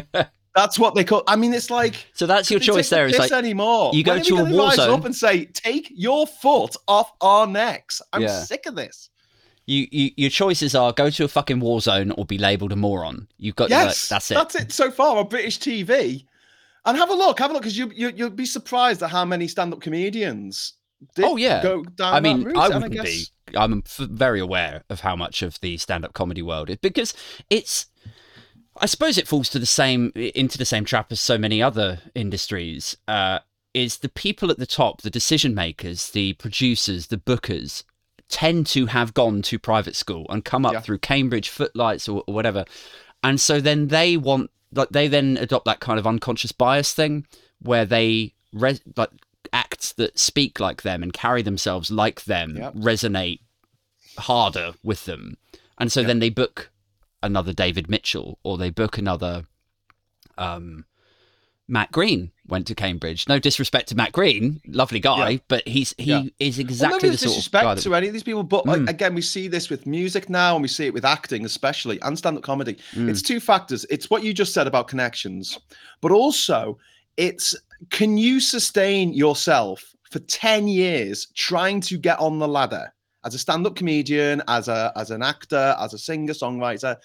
That's 0.56 0.76
what 0.80 0.96
they 0.96 1.04
call. 1.04 1.22
I 1.28 1.36
mean, 1.36 1.54
it's 1.54 1.70
like 1.70 2.06
so 2.12 2.26
that's 2.26 2.50
your 2.50 2.58
choice 2.58 2.90
there. 2.90 3.06
Is 3.06 3.16
like 3.16 3.30
anymore. 3.30 3.92
you 3.94 4.02
go 4.02 4.12
When 4.14 4.20
are 4.20 4.22
we 4.24 4.28
to 4.28 4.36
a 4.38 4.44
war 4.56 4.66
rise 4.66 4.76
zone- 4.76 4.98
up 4.98 5.04
and 5.04 5.14
say, 5.14 5.44
"Take 5.46 5.92
your 5.94 6.26
foot 6.26 6.74
off 6.88 7.12
our 7.20 7.46
necks." 7.46 8.02
I'm 8.12 8.22
Yeah. 8.22 8.42
sick 8.42 8.66
of 8.66 8.74
this. 8.74 9.10
you, 9.66 9.86
you 9.92 10.10
your 10.16 10.30
choices 10.30 10.74
are 10.74 10.92
go 10.92 11.08
to 11.08 11.22
a 11.24 11.28
fucking 11.28 11.60
war 11.60 11.80
zone 11.80 12.10
or 12.12 12.24
be 12.26 12.36
labelled 12.36 12.72
a 12.72 12.76
moron. 12.76 13.28
You've 13.38 13.54
got 13.54 13.70
Yes, 13.70 14.08
that's 14.08 14.32
it. 14.32 14.34
That's 14.34 14.56
it 14.56 14.72
so 14.72 14.90
far 14.90 15.18
on 15.18 15.28
British 15.28 15.60
TV. 15.60 16.24
And 16.84 16.96
have 16.96 17.10
a 17.10 17.14
look, 17.14 17.38
have 17.38 17.50
a 17.50 17.52
look, 17.54 17.62
because 17.62 17.76
you, 17.76 17.90
you 17.94 18.10
you'll 18.14 18.30
be 18.30 18.46
surprised 18.46 19.02
at 19.02 19.10
how 19.10 19.24
many 19.24 19.46
stand-up 19.48 19.80
comedians. 19.80 20.74
Did 21.14 21.24
Oh, 21.24 21.36
yeah. 21.36 21.62
go 21.62 21.82
down 21.84 22.14
I 22.14 22.20
mean, 22.20 22.44
route, 22.44 22.56
I 22.56 22.68
wouldn't 22.68 22.92
guess- 22.92 23.04
be. 23.48 23.56
I'm 23.56 23.82
f- 23.84 24.06
very 24.08 24.38
aware 24.38 24.84
of 24.88 25.00
how 25.00 25.16
much 25.16 25.42
of 25.42 25.58
the 25.60 25.76
stand-up 25.78 26.12
comedy 26.14 26.42
world 26.42 26.70
is 26.70 26.76
because 26.76 27.14
it's. 27.50 27.86
I 28.76 28.86
suppose 28.86 29.18
it 29.18 29.26
falls 29.28 29.48
to 29.50 29.58
the 29.58 29.66
same 29.66 30.12
into 30.14 30.56
the 30.56 30.64
same 30.64 30.84
trap 30.84 31.10
as 31.12 31.20
so 31.20 31.36
many 31.36 31.60
other 31.62 32.00
industries. 32.14 32.96
Uh, 33.08 33.40
is 33.74 33.98
the 33.98 34.08
people 34.08 34.50
at 34.50 34.58
the 34.58 34.66
top, 34.66 35.02
the 35.02 35.10
decision 35.10 35.54
makers, 35.54 36.10
the 36.10 36.32
producers, 36.34 37.06
the 37.08 37.16
bookers, 37.16 37.84
tend 38.28 38.66
to 38.68 38.86
have 38.86 39.14
gone 39.14 39.42
to 39.42 39.58
private 39.58 39.94
school 39.96 40.26
and 40.28 40.44
come 40.44 40.64
up 40.66 40.72
Yeah. 40.72 40.80
through 40.80 40.98
Cambridge, 40.98 41.48
Footlights, 41.48 42.08
or, 42.08 42.24
or 42.26 42.34
whatever, 42.34 42.64
and 43.22 43.40
so 43.40 43.60
then 43.60 43.88
they 43.88 44.16
want 44.16 44.50
like 44.74 44.90
they 44.90 45.08
then 45.08 45.36
adopt 45.40 45.64
that 45.64 45.80
kind 45.80 45.98
of 45.98 46.06
unconscious 46.06 46.52
bias 46.52 46.92
thing 46.94 47.26
where 47.60 47.84
they 47.84 48.34
res- 48.52 48.80
like 48.96 49.10
acts 49.52 49.92
that 49.94 50.18
speak 50.18 50.60
like 50.60 50.82
them 50.82 51.02
and 51.02 51.12
carry 51.12 51.42
themselves 51.42 51.90
like 51.90 52.24
them 52.24 52.56
Yep. 52.56 52.74
resonate 52.74 53.40
harder 54.18 54.74
with 54.82 55.04
them 55.06 55.36
and 55.78 55.90
so 55.90 56.00
Yep. 56.00 56.06
then 56.08 56.18
they 56.18 56.30
book 56.30 56.70
another 57.22 57.52
david 57.52 57.88
mitchell 57.88 58.38
or 58.42 58.56
they 58.58 58.70
book 58.70 58.96
another 58.98 59.46
um 60.38 60.84
matt 61.70 61.90
green 61.92 62.30
went 62.48 62.66
to 62.66 62.74
cambridge 62.74 63.26
no 63.28 63.38
disrespect 63.38 63.88
to 63.88 63.94
matt 63.94 64.10
green 64.12 64.60
lovely 64.66 64.98
guy 65.00 65.30
Yeah. 65.30 65.38
but 65.48 65.66
he's 65.68 65.94
he 65.98 66.04
Yeah. 66.10 66.22
is 66.40 66.56
Well, 66.58 66.66
exactly 66.66 67.08
no 67.08 67.12
the 67.12 67.18
sort 67.18 67.30
of 67.30 67.36
disrespect 67.36 67.64
guy 67.64 67.74
that, 67.76 67.82
to 67.82 67.94
any 67.94 68.08
of 68.08 68.12
these 68.12 68.22
people, 68.24 68.42
but 68.42 68.66
like, 68.66 68.80
Mm. 68.80 68.88
again, 68.90 69.14
we 69.14 69.22
see 69.22 69.46
this 69.48 69.70
with 69.70 69.86
music 69.86 70.28
now, 70.28 70.56
and 70.56 70.62
we 70.62 70.68
see 70.68 70.86
it 70.86 70.92
with 70.94 71.04
acting, 71.04 71.44
especially, 71.44 72.00
and 72.02 72.18
stand-up 72.18 72.42
comedy. 72.42 72.76
Mm. 72.94 73.08
It's 73.08 73.22
two 73.22 73.38
factors. 73.40 73.86
It's 73.88 74.10
what 74.10 74.24
you 74.24 74.32
just 74.34 74.52
said 74.52 74.66
about 74.66 74.88
connections, 74.88 75.58
but 76.00 76.10
also 76.12 76.78
it's 77.16 77.54
can 77.90 78.18
you 78.18 78.40
sustain 78.40 79.12
yourself 79.14 79.94
for 80.10 80.18
10 80.18 80.66
years 80.68 81.28
trying 81.34 81.80
to 81.82 81.96
get 81.96 82.18
on 82.18 82.38
the 82.40 82.48
ladder 82.48 82.92
as 83.24 83.34
a 83.34 83.38
stand-up 83.38 83.76
comedian, 83.76 84.42
as 84.48 84.66
a 84.68 84.92
as 84.96 85.10
an 85.12 85.22
actor, 85.22 85.76
as 85.78 85.94
a 85.94 85.98
singer, 85.98 86.32
songwriter, 86.32 86.96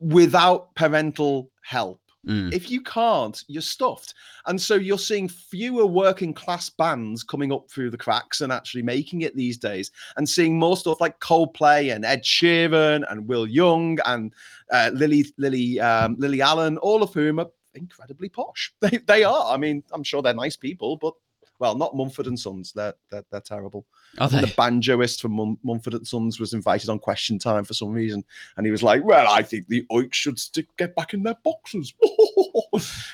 without 0.00 0.74
parental 0.74 1.50
help? 1.62 2.00
Mm. 2.26 2.52
If 2.52 2.70
you 2.70 2.80
can't, 2.80 3.42
you're 3.48 3.62
stuffed. 3.62 4.14
And 4.46 4.60
so 4.60 4.74
you're 4.74 4.98
seeing 4.98 5.28
fewer 5.28 5.86
working 5.86 6.34
class 6.34 6.70
bands 6.70 7.22
coming 7.22 7.52
up 7.52 7.70
through 7.70 7.90
the 7.90 7.98
cracks 7.98 8.40
and 8.40 8.52
actually 8.52 8.82
making 8.82 9.22
it 9.22 9.36
these 9.36 9.58
days, 9.58 9.90
and 10.16 10.28
seeing 10.28 10.58
more 10.58 10.76
stuff 10.76 11.00
like 11.00 11.20
Coldplay 11.20 11.94
and 11.94 12.04
Ed 12.04 12.22
Sheeran 12.22 13.04
and 13.10 13.28
Will 13.28 13.46
Young 13.46 13.98
and 14.06 14.32
uh, 14.70 14.90
Lily 14.92 15.26
Lily 15.38 15.80
um, 15.80 16.16
Lily 16.18 16.40
Allen, 16.40 16.78
all 16.78 17.02
of 17.02 17.12
whom 17.12 17.40
are 17.40 17.50
incredibly 17.74 18.28
posh. 18.28 18.72
They 18.80 18.98
they 18.98 19.24
are. 19.24 19.52
I 19.52 19.56
mean, 19.56 19.82
I'm 19.92 20.04
sure 20.04 20.22
they're 20.22 20.34
nice 20.34 20.56
people, 20.56 20.96
but 20.96 21.14
well, 21.58 21.74
not 21.76 21.94
Mumford 21.96 22.26
and 22.26 22.38
Sons. 22.38 22.72
They're 22.72 22.94
they're, 23.10 23.24
they're 23.30 23.40
terrible. 23.40 23.86
Are 24.18 24.28
they? 24.28 24.40
the 24.40 24.46
banjoist 24.48 25.20
from 25.20 25.32
Mum- 25.32 25.58
Mumford 25.62 25.94
and 25.94 26.06
Sons 26.06 26.38
was 26.40 26.52
invited 26.52 26.88
on 26.90 26.98
Question 26.98 27.38
Time 27.38 27.64
for 27.64 27.74
some 27.74 27.90
reason, 27.92 28.24
and 28.56 28.66
he 28.66 28.72
was 28.72 28.82
like, 28.82 29.04
"Well, 29.04 29.26
I 29.28 29.42
think 29.42 29.68
the 29.68 29.84
Oaks 29.90 30.16
should 30.16 30.38
stick, 30.38 30.66
get 30.76 30.94
back 30.96 31.14
in 31.14 31.22
their 31.22 31.36
boxes," 31.44 31.92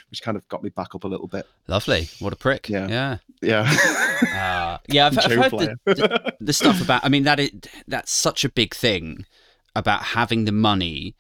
which 0.09 0.23
kind 0.23 0.37
of 0.37 0.47
got 0.49 0.63
me 0.63 0.71
back 0.71 0.95
up 0.95 1.05
a 1.05 1.09
little 1.09 1.27
bit. 1.27 1.47
lovely 1.67 2.09
what 2.19 2.33
a 2.33 2.37
prick 2.37 2.69
Yeah. 2.69 2.89
yeah 2.89 3.19
Yeah, 3.43 3.61
uh, 4.35 4.79
yeah 4.89 5.07
i've, 5.07 5.19
I've 5.19 5.31
heard 5.33 5.51
the, 5.53 5.79
the, 5.85 6.35
the 6.41 6.53
stuff 6.53 6.81
about 6.83 7.05
i 7.05 7.09
mean 7.09 7.25
that 7.25 7.39
is 7.41 7.51
that's 7.87 8.11
such 8.13 8.45
a 8.45 8.49
big 8.49 8.75
thing 8.75 9.25
about 9.77 10.03
having 10.03 10.45
the 10.47 10.53
money 10.53 11.15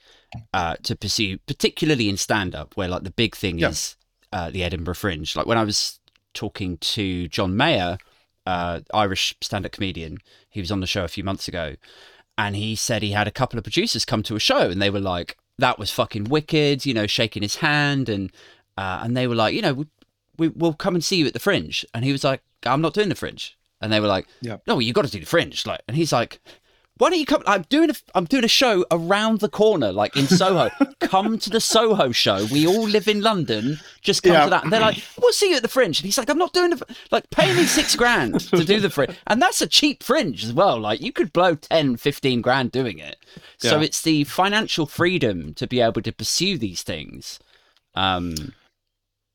uh, 0.52 0.76
to 0.83 0.96
pursue 0.96 1.38
particularly 1.46 2.09
in 2.09 2.16
stand-up 2.16 2.76
where 2.76 2.88
like 2.88 3.04
the 3.04 3.11
big 3.11 3.37
thing 3.37 3.59
Yeah. 3.59 3.68
is 3.70 3.96
uh, 4.33 4.50
the 4.50 4.62
edinburgh 4.64 4.94
fringe 4.94 5.37
like 5.37 5.46
when 5.46 5.59
i 5.59 5.64
was 5.64 5.99
talking 6.35 6.77
to 6.79 7.29
john 7.29 7.57
mayer 7.57 7.99
uh, 8.47 8.81
irish 8.95 9.37
stand-up 9.40 9.71
comedian. 9.73 10.19
He 10.49 10.61
was 10.61 10.73
on 10.73 10.81
the 10.81 10.87
show 10.87 11.05
a 11.05 11.09
few 11.09 11.23
months 11.23 11.47
ago 11.47 11.77
and 12.38 12.57
he 12.57 12.75
said 12.75 13.03
he 13.03 13.12
had 13.12 13.29
a 13.29 13.31
couple 13.31 13.59
of 13.59 13.64
producers 13.64 14.05
come 14.05 14.23
to 14.25 14.35
a 14.35 14.40
show 14.40 14.71
and 14.71 14.81
they 14.81 14.90
were 14.90 14.99
like 15.01 15.37
that 15.59 15.79
was 15.79 15.90
fucking 15.90 16.25
wicked 16.25 16.87
you 16.87 16.95
know 16.95 17.07
shaking 17.07 17.43
his 17.43 17.57
hand 17.57 18.09
and 18.09 18.33
uh, 18.79 19.01
and 19.03 19.16
they 19.16 19.27
were 19.27 19.35
like 19.35 19.55
you 19.55 19.61
know 19.62 19.75
we, 19.75 19.87
we, 20.38 20.49
we'll 20.49 20.73
come 20.73 20.95
and 20.95 21.05
see 21.05 21.16
you 21.16 21.27
at 21.27 21.35
the 21.35 21.38
fringe. 21.38 21.85
And 21.93 22.05
he 22.05 22.12
was 22.12 22.25
like 22.25 22.40
i'm 22.64 22.81
not 22.81 22.95
doing 22.95 23.11
the 23.11 23.14
fringe. 23.14 23.57
And 23.83 23.93
they 23.93 24.01
were 24.01 24.09
like 24.09 24.27
Yeah. 24.40 24.57
no 24.66 24.75
well, 24.75 24.83
you 24.83 24.93
got 24.95 25.05
to 25.05 25.11
do 25.11 25.21
the 25.21 25.27
fringe 25.27 25.66
like 25.66 25.83
and 25.87 25.97
he's 25.97 26.12
like 26.12 26.40
why 27.00 27.10
don't 27.10 27.18
you 27.18 27.26
come 27.26 27.42
i'm 27.46 27.62
doing 27.68 27.90
a 27.90 27.94
i'm 28.14 28.26
doing 28.26 28.44
a 28.44 28.48
show 28.48 28.84
around 28.90 29.40
the 29.40 29.48
corner 29.48 29.90
like 29.92 30.16
in 30.16 30.26
soho. 30.26 30.70
Come 31.00 31.38
to 31.40 31.50
the 31.50 31.60
soho 31.60 32.12
show. 32.12 32.46
We 32.52 32.66
all 32.68 32.84
live 32.86 33.08
in 33.08 33.20
london. 33.22 33.78
Just 34.02 34.22
come 34.22 34.32
Yeah. 34.34 34.44
to 34.44 34.50
that. 34.50 34.62
And 34.64 34.72
they're 34.72 34.80
like 34.80 35.02
we'll 35.20 35.32
see 35.32 35.50
you 35.50 35.56
at 35.56 35.62
the 35.62 35.68
fringe. 35.68 35.98
And 35.98 36.04
he's 36.04 36.16
like 36.18 36.30
i'm 36.30 36.38
not 36.38 36.52
doing 36.52 36.70
the 36.70 36.96
like 37.10 37.28
pay 37.30 37.52
me 37.56 37.64
six 37.64 37.96
grand 37.96 38.38
to 38.40 38.64
do 38.64 38.78
the 38.78 38.90
fringe. 38.90 39.16
And 39.26 39.42
that's 39.42 39.60
a 39.60 39.66
cheap 39.66 40.02
fringe 40.04 40.44
as 40.44 40.52
well. 40.52 40.78
Like 40.78 41.00
you 41.00 41.10
could 41.12 41.32
blow 41.32 41.54
10 41.56 41.96
15 41.96 42.40
grand 42.42 42.70
doing 42.70 42.98
it. 42.98 43.16
So 43.58 43.78
Yeah. 43.78 43.84
it's 43.86 44.02
the 44.02 44.24
financial 44.24 44.86
freedom 44.86 45.54
to 45.54 45.66
be 45.66 45.80
able 45.80 46.02
to 46.02 46.12
pursue 46.12 46.58
these 46.58 46.82
things 46.82 47.40
um 47.96 48.34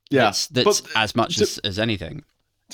yeah. 0.10 0.26
that's, 0.26 0.48
that's 0.48 0.82
But 0.82 0.92
as 0.96 1.16
much 1.16 1.42
as, 1.42 1.58
as 1.60 1.78
anything 1.80 2.24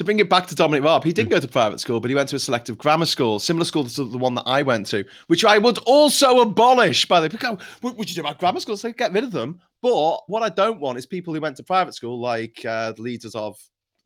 to 0.02 0.06
bring 0.06 0.20
it 0.20 0.30
back 0.30 0.48
to 0.48 0.56
Dominic 0.56 0.84
Raab, 0.84 1.04
he 1.04 1.14
did 1.14 1.28
Hmm. 1.28 1.32
go 1.34 1.40
to 1.40 1.48
private 1.48 1.80
school, 1.80 2.00
but 2.00 2.10
he 2.10 2.16
went 2.16 2.30
to 2.30 2.36
a 2.36 2.40
selective 2.40 2.78
grammar 2.78 3.06
school, 3.06 3.40
similar 3.40 3.66
school 3.66 3.86
to 3.86 4.04
the 4.04 4.18
one 4.18 4.36
that 4.36 4.44
I 4.46 4.62
went 4.64 4.88
to, 4.88 5.06
which 5.28 5.46
I 5.46 5.58
would 5.58 5.78
also 5.80 6.40
abolish. 6.42 7.06
By 7.08 7.20
the 7.22 7.30
way, 7.30 7.58
what 7.82 7.98
would 7.98 8.10
you 8.10 8.16
do 8.16 8.22
about 8.22 8.40
grammar 8.40 8.60
schools? 8.60 8.82
Say 8.82 8.92
get 8.94 9.14
rid 9.14 9.24
of 9.24 9.32
them. 9.32 9.60
But 9.82 10.22
what 10.28 10.44
I 10.44 10.50
don't 10.50 10.80
want 10.80 10.98
is 10.98 11.06
people 11.06 11.34
who 11.34 11.42
went 11.42 11.58
to 11.58 11.64
private 11.64 11.94
school, 11.96 12.20
like 12.20 12.64
uh, 12.66 12.92
the 12.92 13.02
leaders 13.02 13.34
of 13.36 13.58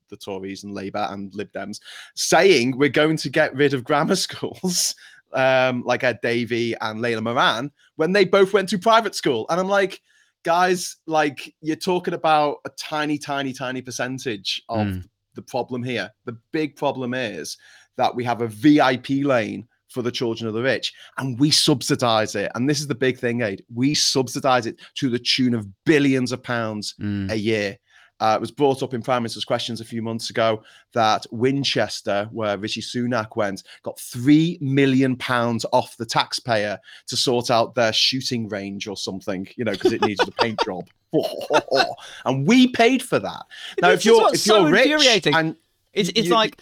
the 0.09 0.17
Tories 0.17 0.63
and 0.63 0.73
Labour 0.73 1.07
and 1.09 1.33
Lib 1.33 1.51
Dems, 1.51 1.79
saying 2.13 2.77
we're 2.77 2.89
going 2.89 3.17
to 3.17 3.29
get 3.29 3.55
rid 3.55 3.73
of 3.73 3.83
grammar 3.83 4.15
schools 4.27 4.95
um, 5.33 5.83
like 5.83 6.03
Ed 6.03 6.19
Davey 6.21 6.75
and 6.79 6.99
Layla 6.99 7.21
Moran, 7.23 7.71
when 7.95 8.11
they 8.13 8.23
both 8.23 8.53
went 8.53 8.69
to 8.69 8.77
private 8.77 9.15
school. 9.15 9.45
And 9.49 9.59
I'm 9.59 9.67
like, 9.67 10.01
guys, 10.43 10.97
like 11.07 11.53
you're 11.61 11.75
talking 11.75 12.13
about 12.13 12.57
a 12.65 12.69
tiny, 12.77 13.17
tiny, 13.17 13.51
tiny 13.51 13.81
percentage 13.81 14.61
of 14.69 14.87
Mm. 14.87 15.09
The 15.35 15.41
problem 15.41 15.83
here. 15.83 16.11
The 16.25 16.37
big 16.51 16.75
problem 16.75 17.13
is 17.13 17.57
that 17.97 18.13
we 18.15 18.23
have 18.23 18.41
a 18.41 18.47
VIP 18.47 19.09
lane 19.23 19.67
for 19.89 20.01
the 20.01 20.11
children 20.11 20.47
of 20.47 20.53
the 20.53 20.61
rich 20.61 20.91
and 21.17 21.39
we 21.39 21.51
subsidize 21.51 22.35
it. 22.35 22.51
And 22.55 22.69
this 22.69 22.79
is 22.79 22.87
the 22.87 22.95
big 22.95 23.17
thing, 23.17 23.41
Aid. 23.41 23.63
We 23.73 23.93
subsidize 23.93 24.65
it 24.65 24.79
to 24.95 25.09
the 25.09 25.19
tune 25.19 25.53
of 25.53 25.67
billions 25.85 26.31
of 26.31 26.43
pounds 26.43 26.95
Mm. 26.99 27.31
a 27.31 27.37
year. 27.37 27.77
Uh, 28.21 28.33
it 28.37 28.41
was 28.41 28.51
brought 28.51 28.81
up 28.81 28.93
in 28.93 29.01
Prime 29.01 29.23
Minister's 29.23 29.43
questions 29.43 29.81
a 29.81 29.85
few 29.85 30.01
months 30.01 30.29
ago 30.29 30.63
that 30.93 31.25
Winchester, 31.31 32.29
where 32.31 32.57
Rishi 32.57 32.81
Sunak 32.81 33.35
went, 33.35 33.63
got 33.83 33.99
three 33.99 34.57
million 34.61 35.15
pounds 35.17 35.65
off 35.73 35.97
the 35.97 36.05
taxpayer 36.05 36.79
to 37.07 37.17
sort 37.17 37.51
out 37.51 37.75
their 37.75 37.91
shooting 37.91 38.47
range 38.47 38.87
or 38.87 38.95
something, 38.95 39.47
you 39.57 39.65
know, 39.65 39.73
because 39.73 39.91
it 39.91 40.01
needed 40.01 40.27
a 40.27 40.31
paint 40.31 40.59
job. 40.65 40.87
and 42.25 42.47
we 42.47 42.67
paid 42.67 43.01
for 43.03 43.19
that. 43.19 43.43
Now, 43.81 43.89
This 43.89 43.99
if 44.01 44.05
you're 44.05 44.33
if 44.33 44.39
so 44.39 44.61
you're 44.61 44.71
rich 44.71 44.85
infuriating. 44.91 45.35
and 45.35 45.55
It's, 45.93 46.09
it's 46.09 46.27
you- 46.27 46.33
like 46.33 46.61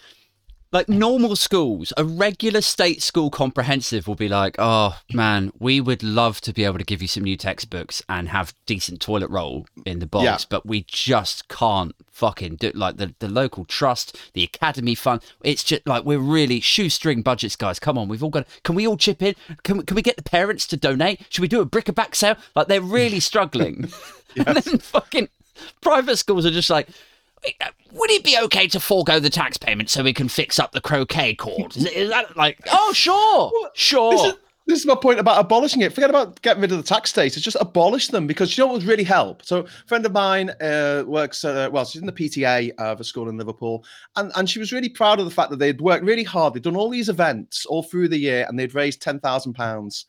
like 0.74 0.88
normal 0.88 1.36
schools, 1.36 1.92
a 1.96 2.04
regular 2.04 2.60
state 2.60 3.00
school 3.00 3.30
comprehensive 3.30 4.08
will 4.08 4.16
be 4.16 4.28
like, 4.28 4.56
oh 4.58 4.98
man, 5.12 5.52
we 5.60 5.80
would 5.80 6.02
love 6.02 6.40
to 6.42 6.52
be 6.52 6.64
able 6.64 6.78
to 6.78 6.84
give 6.84 7.00
you 7.00 7.06
some 7.08 7.22
new 7.22 7.36
textbooks 7.36 8.02
and 8.08 8.28
have 8.28 8.52
decent 8.66 9.00
toilet 9.00 9.30
roll 9.30 9.66
in 9.86 10.00
the 10.00 10.06
box, 10.06 10.24
Yeah. 10.24 10.36
but 10.50 10.66
we 10.66 10.82
just 10.88 11.48
can't 11.48 11.94
fucking 12.10 12.56
do 12.56 12.72
like 12.74 12.96
the, 12.96 13.14
the 13.20 13.28
local 13.28 13.64
trust, 13.64 14.18
the 14.34 14.42
academy 14.42 14.96
fund. 14.96 15.22
It's 15.44 15.62
just 15.62 15.86
like 15.86 16.04
we're 16.04 16.18
really 16.18 16.58
shoestring 16.60 17.22
budgets, 17.22 17.54
guys. 17.54 17.78
Come 17.78 17.96
on, 17.96 18.08
we've 18.08 18.22
all 18.24 18.30
got. 18.30 18.46
Can 18.64 18.74
we 18.74 18.86
all 18.86 18.96
chip 18.96 19.22
in? 19.22 19.36
Can 19.62 19.78
we, 19.78 19.84
can 19.84 19.94
we 19.94 20.02
get 20.02 20.16
the 20.16 20.22
parents 20.24 20.66
to 20.66 20.76
donate? 20.76 21.20
Should 21.30 21.42
we 21.42 21.48
do 21.48 21.60
a 21.60 21.64
bric-a-brac 21.64 22.16
sale? 22.16 22.36
Like 22.56 22.66
they're 22.66 22.80
really 22.80 23.20
struggling, 23.20 23.88
and 24.36 24.56
then 24.56 24.78
fucking 24.78 25.28
private 25.80 26.16
schools 26.16 26.44
are 26.44 26.50
just 26.50 26.68
like. 26.70 26.88
Would 27.92 28.10
it 28.10 28.24
be 28.24 28.38
okay 28.44 28.66
to 28.68 28.80
forego 28.80 29.20
the 29.20 29.30
tax 29.30 29.56
payment 29.56 29.88
so 29.90 30.02
we 30.02 30.12
can 30.12 30.28
fix 30.28 30.58
up 30.58 30.72
the 30.72 30.80
croquet 30.80 31.34
court? 31.34 31.76
Is, 31.76 31.86
is 31.86 32.10
that 32.10 32.36
like, 32.36 32.58
oh, 32.72 32.92
sure, 32.92 33.52
sure. 33.74 34.12
This 34.12 34.24
is, 34.24 34.34
this 34.66 34.80
is 34.80 34.86
my 34.86 34.94
point 34.94 35.20
about 35.20 35.38
abolishing 35.38 35.82
it. 35.82 35.92
Forget 35.92 36.08
about 36.08 36.40
getting 36.40 36.62
rid 36.62 36.72
of 36.72 36.78
the 36.78 36.84
tax 36.84 37.10
states. 37.10 37.36
It's 37.36 37.44
just 37.44 37.56
abolish 37.60 38.08
them 38.08 38.26
because 38.26 38.56
you 38.56 38.62
know 38.62 38.68
what 38.68 38.80
would 38.80 38.88
really 38.88 39.04
help. 39.04 39.44
So, 39.44 39.60
a 39.60 39.66
friend 39.86 40.06
of 40.06 40.12
mine 40.12 40.50
uh, 40.60 41.04
works, 41.06 41.44
uh, 41.44 41.68
well, 41.70 41.84
she's 41.84 42.00
in 42.00 42.06
the 42.06 42.12
PTA 42.12 42.72
of 42.78 42.98
a 42.98 43.04
school 43.04 43.28
in 43.28 43.36
Liverpool, 43.36 43.84
and, 44.16 44.32
and 44.36 44.48
she 44.48 44.58
was 44.58 44.72
really 44.72 44.88
proud 44.88 45.18
of 45.18 45.26
the 45.26 45.30
fact 45.30 45.50
that 45.50 45.58
they'd 45.58 45.80
worked 45.80 46.04
really 46.04 46.24
hard. 46.24 46.54
They'd 46.54 46.62
done 46.62 46.76
all 46.76 46.88
these 46.88 47.10
events 47.10 47.66
all 47.66 47.82
through 47.82 48.08
the 48.08 48.18
year 48.18 48.46
and 48.48 48.58
they'd 48.58 48.74
raised 48.74 49.02
£10,000. 49.02 50.04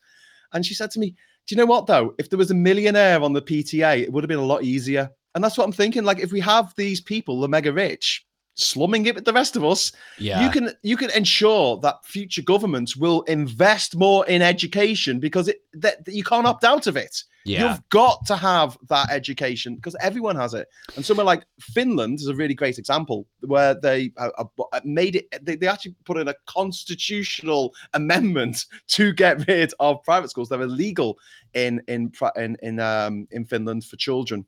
And 0.52 0.66
she 0.66 0.74
said 0.74 0.90
to 0.92 1.00
me, 1.00 1.10
Do 1.46 1.54
you 1.54 1.58
know 1.58 1.66
what, 1.66 1.86
though? 1.86 2.14
If 2.18 2.30
there 2.30 2.38
was 2.38 2.50
a 2.50 2.54
millionaire 2.54 3.20
on 3.20 3.34
the 3.34 3.42
PTA, 3.42 4.02
it 4.02 4.12
would 4.12 4.24
have 4.24 4.28
been 4.28 4.38
a 4.38 4.44
lot 4.44 4.64
easier. 4.64 5.10
And 5.36 5.44
that's 5.44 5.58
what 5.58 5.64
I'm 5.64 5.72
thinking. 5.72 6.02
Like, 6.02 6.18
if 6.18 6.32
we 6.32 6.40
have 6.40 6.74
these 6.76 6.98
people, 6.98 7.40
the 7.40 7.46
mega 7.46 7.70
rich, 7.70 8.24
slumming 8.54 9.04
it 9.04 9.14
with 9.14 9.26
the 9.26 9.34
rest 9.34 9.54
of 9.54 9.66
us, 9.66 9.92
yeah. 10.18 10.42
you 10.42 10.50
can 10.50 10.72
you 10.82 10.96
can 10.96 11.10
ensure 11.10 11.78
that 11.80 12.04
future 12.06 12.40
governments 12.40 12.96
will 12.96 13.20
invest 13.22 13.94
more 13.94 14.26
in 14.28 14.40
education 14.40 15.20
because 15.20 15.48
it 15.48 15.58
that, 15.74 16.02
that 16.06 16.14
you 16.14 16.24
can't 16.24 16.46
opt 16.46 16.64
out 16.64 16.86
of 16.86 16.96
it. 16.96 17.22
yeah. 17.44 17.68
You've 17.68 17.86
got 17.90 18.24
to 18.28 18.36
have 18.36 18.78
that 18.88 19.10
education 19.10 19.76
because 19.76 19.94
everyone 20.00 20.36
has 20.36 20.54
it. 20.54 20.68
And 20.96 21.04
somewhere 21.04 21.26
like 21.26 21.44
Finland 21.60 22.18
is 22.20 22.28
a 22.28 22.34
really 22.34 22.54
great 22.54 22.78
example 22.78 23.26
where 23.42 23.74
they 23.74 24.12
uh, 24.16 24.30
uh, 24.38 24.80
made 24.84 25.16
it. 25.16 25.44
They, 25.44 25.56
they 25.56 25.68
actually 25.68 25.96
put 26.06 26.16
in 26.16 26.28
a 26.28 26.34
constitutional 26.46 27.74
amendment 27.92 28.64
to 28.88 29.12
get 29.12 29.46
rid 29.46 29.74
of 29.80 30.02
private 30.02 30.30
schools. 30.30 30.48
They're 30.48 30.62
illegal 30.62 31.18
in 31.52 31.82
in 31.88 32.10
in 32.36 32.56
in 32.62 32.80
um 32.80 33.28
in 33.30 33.44
Finland 33.44 33.84
for 33.84 33.96
children. 33.96 34.46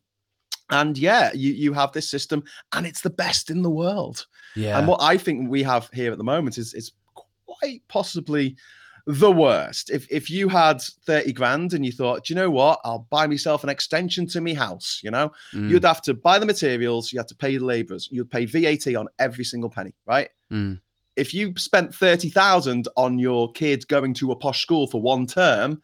And 0.70 0.98
yeah, 0.98 1.32
you 1.32 1.52
you 1.52 1.72
have 1.72 1.92
this 1.92 2.10
system, 2.10 2.42
and 2.72 2.86
it's 2.86 3.00
the 3.00 3.10
best 3.10 3.50
in 3.50 3.62
the 3.62 3.70
world. 3.70 4.26
yeah. 4.54 4.78
And 4.78 4.86
what 4.86 5.00
I 5.02 5.16
think 5.16 5.48
we 5.50 5.62
have 5.62 5.88
here 5.92 6.12
at 6.12 6.18
the 6.18 6.24
moment 6.24 6.58
is 6.58 6.74
is 6.74 6.92
quite 7.14 7.82
possibly 7.88 8.56
the 9.06 9.32
worst. 9.32 9.88
If 9.88 10.06
if 10.10 10.28
you 10.28 10.50
had 10.50 10.82
30 10.82 11.32
grand 11.32 11.72
and 11.72 11.84
you 11.86 11.92
thought, 11.92 12.24
do 12.26 12.34
you 12.34 12.38
know 12.38 12.50
what? 12.50 12.78
I'll 12.84 13.06
buy 13.08 13.26
myself 13.26 13.64
an 13.64 13.70
extension 13.70 14.26
to 14.28 14.40
my 14.42 14.52
house, 14.52 15.00
you 15.02 15.10
know, 15.10 15.32
Mm, 15.54 15.70
you'd 15.70 15.84
have 15.84 16.02
to 16.02 16.12
buy 16.14 16.38
the 16.38 16.44
materials, 16.44 17.10
you 17.10 17.18
had 17.18 17.28
to 17.28 17.34
pay 17.34 17.56
the 17.56 17.64
laborers, 17.64 18.08
you'd 18.12 18.30
pay 18.30 18.44
VAT 18.44 18.94
on 18.94 19.08
every 19.18 19.44
single 19.44 19.70
penny, 19.70 19.94
right? 20.06 20.28
mm. 20.52 20.78
If 21.16 21.34
you 21.34 21.52
spent 21.56 21.92
30,000 21.94 22.86
on 22.96 23.18
your 23.18 23.50
kid 23.52 23.88
going 23.88 24.14
to 24.14 24.30
a 24.30 24.36
posh 24.36 24.62
school 24.62 24.86
for 24.86 25.00
one 25.00 25.26
term, 25.26 25.82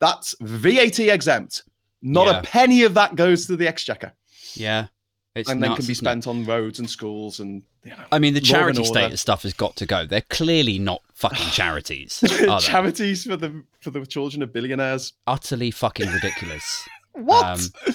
that's 0.00 0.34
VAT 0.40 0.98
exempt. 0.98 1.62
Not 2.04 2.26
Yeah. 2.26 2.38
a 2.38 2.42
penny 2.42 2.82
of 2.84 2.94
that 2.94 3.16
goes 3.16 3.46
to 3.46 3.56
the 3.56 3.66
exchequer 3.66 4.12
yeah. 4.56 4.86
It's 5.34 5.50
and 5.50 5.60
then 5.60 5.70
nuts, 5.70 5.80
can 5.80 5.86
be 5.88 5.94
spent 5.94 6.26
on 6.28 6.44
roads 6.44 6.78
and 6.78 6.88
schools 6.88 7.40
and 7.40 7.64
you 7.82 7.90
know, 7.90 8.04
I 8.12 8.20
mean, 8.20 8.34
the 8.34 8.40
charity 8.40 8.84
status 8.84 9.20
stuff 9.20 9.42
has 9.42 9.52
got 9.52 9.74
to 9.76 9.84
go. 9.86 10.06
They're 10.06 10.20
clearly 10.20 10.78
not 10.78 11.02
fucking 11.14 11.48
charities. 11.50 12.22
charities 12.60 13.24
for 13.24 13.36
the 13.36 13.64
for 13.80 13.90
the 13.90 14.06
children 14.06 14.42
of 14.42 14.52
billionaires. 14.52 15.12
Utterly 15.26 15.70
fucking 15.70 16.08
ridiculous. 16.10 16.86
What? 17.16 17.44
Um, 17.44 17.94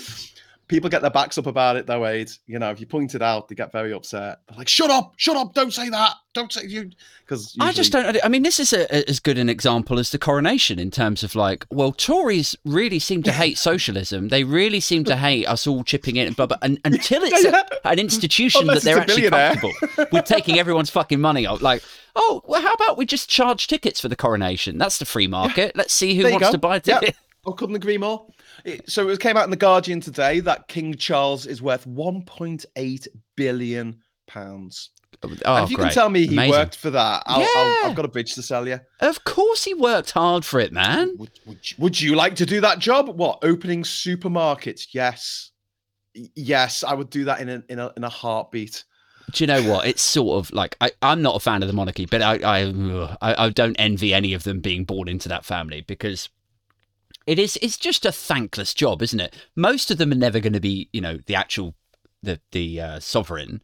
People 0.69 0.89
get 0.89 1.01
their 1.01 1.09
backs 1.11 1.37
up 1.39 1.47
about 1.47 1.75
it 1.77 1.87
though, 1.87 2.05
Aid. 2.05 2.29
You 2.45 2.59
know, 2.59 2.69
if 2.69 2.79
you 2.79 2.85
point 2.85 3.15
it 3.15 3.21
out, 3.23 3.47
they 3.47 3.55
get 3.55 3.71
very 3.71 3.91
upset. 3.91 4.39
They're 4.47 4.57
like, 4.57 4.67
"Shut 4.69 4.91
up! 4.91 5.13
Shut 5.17 5.35
up! 5.35 5.55
Don't 5.55 5.73
say 5.73 5.89
that! 5.89 6.13
Don't 6.35 6.53
say 6.53 6.65
you." 6.67 6.91
Because 7.25 7.55
I 7.59 7.71
just 7.71 7.91
don't. 7.91 8.17
I 8.23 8.27
mean, 8.27 8.43
this 8.43 8.59
is 8.59 8.71
a, 8.71 8.83
a- 8.95 9.09
as 9.09 9.19
good 9.19 9.39
an 9.39 9.49
example 9.49 9.97
as 9.97 10.11
the 10.11 10.19
coronation 10.19 10.77
in 10.77 10.91
terms 10.91 11.23
of 11.23 11.33
like, 11.33 11.65
well, 11.71 11.91
Tories 11.91 12.55
really 12.65 12.99
seem 12.99 13.23
to 13.23 13.31
hate 13.31 13.57
socialism. 13.57 14.27
They 14.27 14.43
really 14.43 14.79
seem 14.79 15.03
to 15.05 15.15
hate 15.15 15.47
us 15.47 15.65
all 15.65 15.83
chipping 15.83 16.17
in, 16.17 16.27
and 16.27 16.35
blah, 16.35 16.45
blah, 16.45 16.57
and, 16.61 16.79
until 16.85 17.23
it's 17.23 17.45
a, 17.45 17.65
an 17.87 17.97
institution 17.97 18.61
Unless 18.61 18.83
that 18.83 18.85
they're 18.85 18.99
actually 18.99 19.29
comfortable 19.29 20.07
with 20.11 20.25
taking 20.25 20.59
everyone's 20.59 20.91
fucking 20.91 21.19
money 21.19 21.47
out. 21.47 21.63
Like, 21.63 21.81
oh, 22.15 22.43
well, 22.45 22.61
how 22.61 22.73
about 22.73 22.95
we 22.95 23.07
just 23.07 23.27
charge 23.27 23.65
tickets 23.65 23.99
for 23.99 24.07
the 24.07 24.15
coronation? 24.15 24.77
That's 24.77 24.99
the 24.99 25.05
free 25.05 25.27
market. 25.27 25.75
Let's 25.75 25.93
see 25.93 26.13
who 26.15 26.29
wants 26.29 26.47
go. 26.47 26.51
to 26.51 26.57
buy 26.59 26.77
a 26.77 26.81
Yeah. 26.85 26.99
ticket. 26.99 27.15
I 27.47 27.51
couldn't 27.55 27.75
agree 27.75 27.97
more. 27.97 28.27
It- 28.65 28.89
so 28.89 29.09
it 29.09 29.19
came 29.19 29.37
out 29.37 29.45
in 29.45 29.49
the 29.49 29.55
Guardian 29.57 30.01
today 30.01 30.39
that 30.41 30.67
King 30.67 30.95
Charles 30.95 31.45
is 31.45 31.61
worth 31.61 31.85
1.8 31.87 33.07
billion 33.35 33.99
pounds. 34.27 34.89
Oh, 35.23 35.27
and 35.55 35.63
if 35.65 35.71
you 35.71 35.75
great. 35.75 35.85
can 35.87 35.93
tell 35.93 36.09
me 36.09 36.27
he 36.27 36.33
Amazing. 36.33 36.51
worked 36.51 36.75
for 36.77 36.89
that, 36.91 37.23
I'll, 37.25 37.41
I'll, 37.41 37.67
Yeah. 37.83 37.89
I've 37.89 37.95
got 37.95 38.05
a 38.05 38.09
bridge 38.09 38.35
to 38.35 38.41
sell 38.41 38.67
you. 38.67 38.79
Of 39.01 39.23
course, 39.25 39.63
he 39.65 39.73
worked 39.73 40.11
hard 40.11 40.45
for 40.45 40.59
it, 40.61 40.71
man. 40.71 41.13
Would, 41.17 41.31
would, 41.45 41.71
you, 41.71 41.75
would 41.79 42.01
you 42.01 42.15
like 42.15 42.35
to 42.35 42.45
do 42.45 42.61
that 42.61 42.79
job? 42.79 43.09
What 43.09 43.39
opening 43.43 43.83
supermarkets? 43.83 44.87
Yes, 44.93 45.51
yes, 46.35 46.83
I 46.83 46.93
would 46.93 47.09
do 47.09 47.25
that 47.25 47.41
in 47.41 47.49
a 47.49 47.63
in 47.69 47.79
a 47.79 47.91
in 47.97 48.03
a 48.03 48.09
heartbeat. 48.09 48.83
Do 49.33 49.43
you 49.43 49.47
know 49.47 49.61
what? 49.63 49.87
It's 49.87 50.01
sort 50.01 50.37
of 50.45 50.53
like 50.53 50.77
I, 50.79 50.91
I'm 51.01 51.21
not 51.21 51.35
a 51.35 51.39
fan 51.39 51.63
of 51.63 51.67
the 51.67 51.73
monarchy, 51.73 52.05
but 52.05 52.21
I, 52.21 52.35
I 52.35 53.15
I 53.21 53.45
I 53.45 53.49
don't 53.49 53.75
envy 53.75 54.13
any 54.13 54.33
of 54.33 54.43
them 54.43 54.59
being 54.61 54.85
born 54.85 55.07
into 55.09 55.27
that 55.29 55.43
family 55.43 55.81
because 55.81 56.29
it 57.29 57.37
is 57.37 57.59
it's 57.61 57.77
just 57.77 58.07
a 58.07 58.11
thankless 58.11 58.73
job, 58.73 59.03
isn't 59.03 59.19
it? 59.19 59.35
Most 59.55 59.91
of 59.91 59.99
them 59.99 60.11
are 60.11 60.15
never 60.15 60.39
going 60.39 60.53
to 60.53 60.59
be, 60.59 60.89
you 60.91 60.99
know, 60.99 61.19
the 61.27 61.35
actual 61.35 61.75
the 62.23 62.41
the 62.51 62.81
uh, 62.81 62.99
sovereign. 62.99 63.61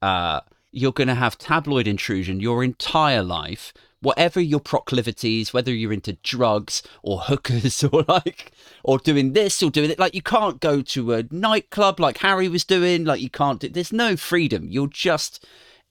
Uh, 0.00 0.42
you're 0.70 0.92
going 0.92 1.08
to 1.08 1.16
have 1.16 1.36
tabloid 1.36 1.88
intrusion 1.88 2.38
your 2.38 2.62
entire 2.62 3.24
life, 3.24 3.74
whatever 4.00 4.40
your 4.40 4.60
proclivities, 4.60 5.52
whether 5.52 5.74
you're 5.74 5.92
into 5.92 6.12
drugs 6.22 6.84
or 7.02 7.18
hookers 7.22 7.82
or 7.92 8.04
like 8.06 8.52
or 8.84 8.98
doing 8.98 9.32
this 9.32 9.60
or 9.60 9.72
doing 9.72 9.90
it. 9.90 9.98
Like 9.98 10.14
you 10.14 10.22
can't 10.22 10.60
go 10.60 10.80
to 10.80 11.14
a 11.14 11.24
nightclub 11.32 11.98
like 11.98 12.18
Harry 12.18 12.48
was 12.48 12.62
doing. 12.62 13.04
Like 13.04 13.20
you 13.20 13.30
can't. 13.30 13.58
Do, 13.58 13.68
there's 13.68 13.92
no 13.92 14.16
freedom. 14.16 14.68
You're 14.70 14.86
just 14.86 15.44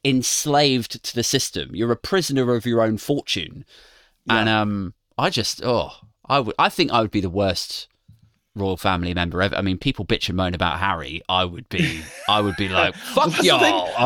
enslaved 0.05 1.03
to 1.03 1.13
the 1.13 1.23
system. 1.23 1.75
You're 1.75 1.91
a 1.91 1.97
prisoner 1.97 2.55
of 2.55 2.65
your 2.65 2.81
own 2.81 2.97
fortune. 2.97 3.65
And 4.29 4.47
um, 4.47 4.93
I 5.17 5.29
just 5.31 5.61
oh, 5.65 5.91
I 6.29 6.39
would. 6.39 6.55
I 6.59 6.69
think 6.69 6.91
I 6.91 7.01
would 7.01 7.11
be 7.11 7.21
the 7.21 7.29
worst 7.29 7.87
royal 8.55 8.77
family 8.77 9.13
member 9.13 9.41
ever. 9.41 9.55
I 9.55 9.61
mean, 9.61 9.77
people 9.77 10.05
bitch 10.05 10.27
and 10.27 10.37
moan 10.37 10.53
about 10.53 10.79
Harry. 10.79 11.21
I 11.29 11.45
would 11.45 11.67
be. 11.69 12.01
I 12.27 12.41
would 12.41 12.55
be 12.55 12.69
like, 12.69 12.95
fuck 13.13 13.31
thing. 13.31 13.45
y'all. 13.45 13.63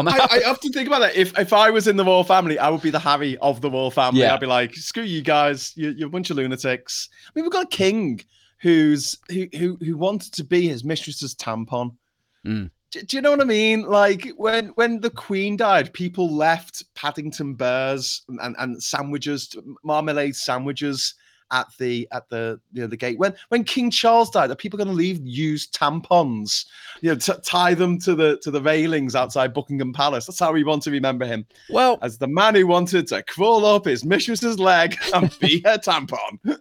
I. 0.08 0.28
I 0.32 0.50
often 0.50 0.72
think 0.72 0.88
about 0.88 1.00
that. 1.00 1.16
If 1.16 1.38
if 1.38 1.54
I 1.54 1.70
was 1.70 1.88
in 1.88 1.98
the 1.98 2.06
royal 2.06 2.24
family, 2.24 2.58
I 2.58 2.70
would 2.70 2.82
be 2.82 2.92
the 2.92 3.00
Harry 3.00 3.38
of 3.38 3.62
the 3.62 3.70
royal 3.70 3.92
family. 3.92 4.22
Yeah. 4.22 4.34
I'd 4.34 4.40
be 4.40 4.46
like, 4.46 4.74
screw 4.76 5.04
you 5.04 5.22
guys, 5.22 5.74
you, 5.76 5.92
you're 5.92 6.08
a 6.08 6.12
bunch 6.12 6.30
of 6.30 6.38
lunatics. 6.38 7.10
I 7.28 7.32
mean, 7.36 7.46
we've 7.46 7.52
got 7.52 7.66
a 7.66 7.76
king 7.76 8.22
who's 8.60 9.18
who 9.30 9.48
who 9.58 9.78
who 9.82 9.98
wanted 9.98 10.34
to 10.34 10.44
be 10.44 10.68
his 10.68 10.84
mistress's 10.84 11.36
tampon. 11.36 11.96
Mm. 12.46 12.72
Do, 12.92 13.02
do 13.02 13.18
you 13.18 13.22
know 13.22 13.32
what 13.32 13.42
I 13.42 13.46
mean? 13.46 13.84
Like 13.84 14.32
when 14.38 14.70
when 14.70 15.02
the 15.02 15.10
Queen 15.10 15.58
died, 15.58 15.94
people 15.94 16.34
left 16.34 16.84
Paddington 16.96 17.56
bears 17.56 18.24
and, 18.28 18.56
and 18.58 18.82
sandwiches, 18.82 19.54
marmalade 19.84 20.36
sandwiches, 20.36 21.16
at 21.54 21.68
the 21.78 22.08
at 22.12 22.28
the 22.30 22.60
you 22.74 22.82
know 22.82 22.88
the 22.88 22.98
gate 22.98 23.18
when 23.18 23.34
when 23.50 23.64
King 23.64 23.90
Charles 23.90 24.30
died? 24.30 24.52
Are 24.52 24.56
people 24.56 24.78
going 24.78 24.90
to 24.90 24.94
leave 24.94 25.22
used 25.24 25.74
tampons? 25.74 26.66
You 27.02 27.12
know, 27.12 27.16
t- 27.16 27.34
tie 27.44 27.76
them 27.76 28.00
to 28.00 28.16
the 28.16 28.38
to 28.42 28.52
the 28.52 28.62
railings 28.62 29.16
outside 29.16 29.54
Buckingham 29.54 29.94
Palace. 29.94 30.26
That's 30.26 30.40
how 30.40 30.52
we 30.52 30.64
want 30.64 30.82
to 30.84 30.92
remember 30.92 31.26
him 31.26 31.46
Well, 31.70 32.00
as 32.02 32.18
the 32.18 32.28
man 32.28 32.56
who 32.56 32.68
wanted 32.68 33.08
to 33.08 33.24
crawl 33.24 33.66
up 33.66 33.86
his 33.86 34.04
mistress's 34.04 34.60
leg 34.60 34.98
and 35.14 35.34
be 35.40 35.62
her 35.64 35.78
tampon. 35.78 36.40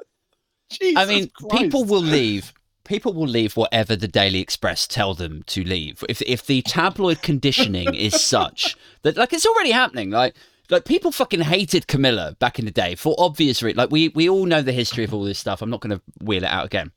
Jesus 0.70 1.02
I 1.02 1.06
mean, 1.06 1.30
people 1.50 1.84
will 1.84 2.02
leave. 2.02 2.52
People 2.84 3.12
will 3.14 3.28
leave 3.28 3.56
whatever 3.56 3.94
the 3.94 4.08
Daily 4.08 4.40
Express 4.40 4.86
tell 4.86 5.14
them 5.14 5.44
to 5.46 5.62
leave. 5.64 6.02
If 6.08 6.20
if 6.22 6.46
the 6.46 6.62
tabloid 6.62 7.22
conditioning 7.22 7.94
is 7.94 8.20
such 8.20 8.76
that, 9.02 9.16
like, 9.16 9.32
it's 9.32 9.46
already 9.46 9.70
happening. 9.70 10.10
Like, 10.10 10.34
like 10.72 10.86
people 10.86 11.12
fucking 11.12 11.42
hated 11.42 11.86
Camilla 11.86 12.34
back 12.40 12.58
in 12.58 12.64
the 12.64 12.70
day 12.70 12.94
for 12.94 13.14
obvious 13.18 13.62
reasons. 13.62 13.78
Like, 13.78 13.90
we 13.90 14.08
we 14.08 14.28
all 14.28 14.46
know 14.46 14.62
the 14.62 14.72
history 14.72 15.04
of 15.04 15.14
all 15.14 15.22
this 15.22 15.38
stuff. 15.38 15.62
I'm 15.62 15.70
not 15.70 15.80
going 15.80 15.96
to 15.96 16.02
wheel 16.20 16.42
it 16.42 16.48
out 16.48 16.64
again. 16.64 16.90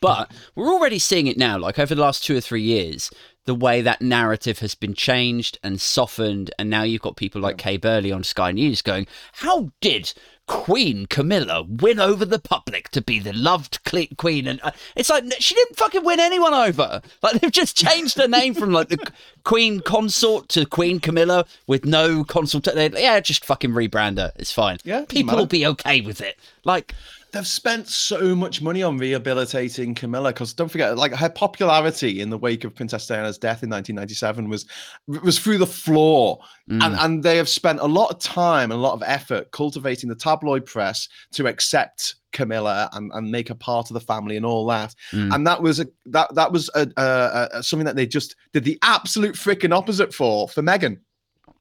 But 0.00 0.32
we're 0.54 0.72
already 0.72 0.98
seeing 0.98 1.26
it 1.26 1.36
now, 1.36 1.58
like 1.58 1.78
over 1.78 1.94
the 1.94 2.00
last 2.00 2.24
two 2.24 2.36
or 2.36 2.40
three 2.40 2.62
years, 2.62 3.10
the 3.48 3.54
way 3.54 3.80
that 3.80 4.02
narrative 4.02 4.58
has 4.58 4.74
been 4.74 4.92
changed 4.92 5.58
and 5.62 5.80
softened. 5.80 6.50
And 6.58 6.68
now 6.68 6.82
you've 6.82 7.00
got 7.00 7.16
people 7.16 7.40
like 7.40 7.56
Kay 7.56 7.78
Burley 7.78 8.12
on 8.12 8.22
Sky 8.22 8.52
News 8.52 8.82
going, 8.82 9.06
How 9.32 9.70
did 9.80 10.12
Queen 10.46 11.06
Camilla 11.06 11.62
win 11.62 11.98
over 11.98 12.26
the 12.26 12.38
public 12.38 12.90
to 12.90 13.00
be 13.00 13.18
the 13.18 13.32
loved 13.32 13.78
queen? 14.18 14.46
And 14.46 14.60
uh, 14.62 14.72
it's 14.94 15.08
like, 15.08 15.24
she 15.38 15.54
didn't 15.54 15.78
fucking 15.78 16.04
win 16.04 16.20
anyone 16.20 16.52
over. 16.52 17.00
Like, 17.22 17.40
they've 17.40 17.50
just 17.50 17.74
changed 17.88 18.18
her 18.18 18.28
name 18.28 18.52
from 18.52 18.70
like 18.70 18.90
the 18.90 19.12
Queen 19.44 19.80
Consort 19.80 20.50
to 20.50 20.66
Queen 20.66 21.00
Camilla 21.00 21.46
with 21.66 21.86
no 21.86 22.24
consultation. 22.24 22.96
Yeah, 22.98 23.18
just 23.20 23.46
fucking 23.46 23.70
rebrand 23.70 24.18
her. 24.18 24.32
It's 24.36 24.52
fine. 24.52 24.76
Yeah, 24.84 25.06
People 25.08 25.38
will 25.38 25.46
be 25.46 25.64
okay 25.64 26.02
with 26.02 26.20
it. 26.20 26.38
Like, 26.64 26.94
they've 27.32 27.46
spent 27.46 27.88
so 27.88 28.34
much 28.34 28.62
money 28.62 28.82
on 28.82 28.98
rehabilitating 28.98 29.94
Camilla 29.94 30.32
because 30.32 30.52
don't 30.52 30.68
forget, 30.68 30.96
like 30.96 31.12
her 31.14 31.28
popularity 31.28 32.20
in 32.20 32.30
the 32.30 32.38
wake 32.38 32.64
of 32.64 32.74
Princess 32.74 33.06
Diana's 33.06 33.38
death 33.38 33.62
in 33.62 33.70
1997 33.70 34.48
was 34.48 34.66
was 35.06 35.38
through 35.38 35.58
the 35.58 35.66
floor, 35.66 36.38
mm, 36.70 36.82
and 36.82 36.94
and 36.96 37.22
they 37.22 37.36
have 37.36 37.48
spent 37.48 37.80
a 37.80 37.86
lot 37.86 38.10
of 38.10 38.18
time 38.18 38.70
and 38.70 38.78
a 38.78 38.82
lot 38.82 38.94
of 38.94 39.02
effort 39.04 39.50
cultivating 39.52 40.08
the 40.08 40.14
tabloid 40.14 40.64
press 40.64 41.08
to 41.32 41.46
accept 41.46 42.16
Camilla 42.32 42.88
and, 42.92 43.10
and 43.14 43.30
make 43.30 43.48
her 43.48 43.54
part 43.54 43.90
of 43.90 43.94
the 43.94 44.00
family 44.00 44.36
and 44.36 44.46
all 44.46 44.66
that. 44.66 44.94
Mm. 45.12 45.34
And 45.34 45.46
that 45.46 45.62
was 45.62 45.80
a 45.80 45.86
that 46.06 46.34
that 46.34 46.52
was 46.52 46.70
a, 46.74 46.88
a, 46.96 47.48
a 47.58 47.62
something 47.62 47.86
that 47.86 47.96
they 47.96 48.06
just 48.06 48.36
did 48.52 48.64
the 48.64 48.78
absolute 48.82 49.34
freaking 49.34 49.74
opposite 49.74 50.14
for 50.14 50.48
for 50.48 50.62
Meghan, 50.62 50.98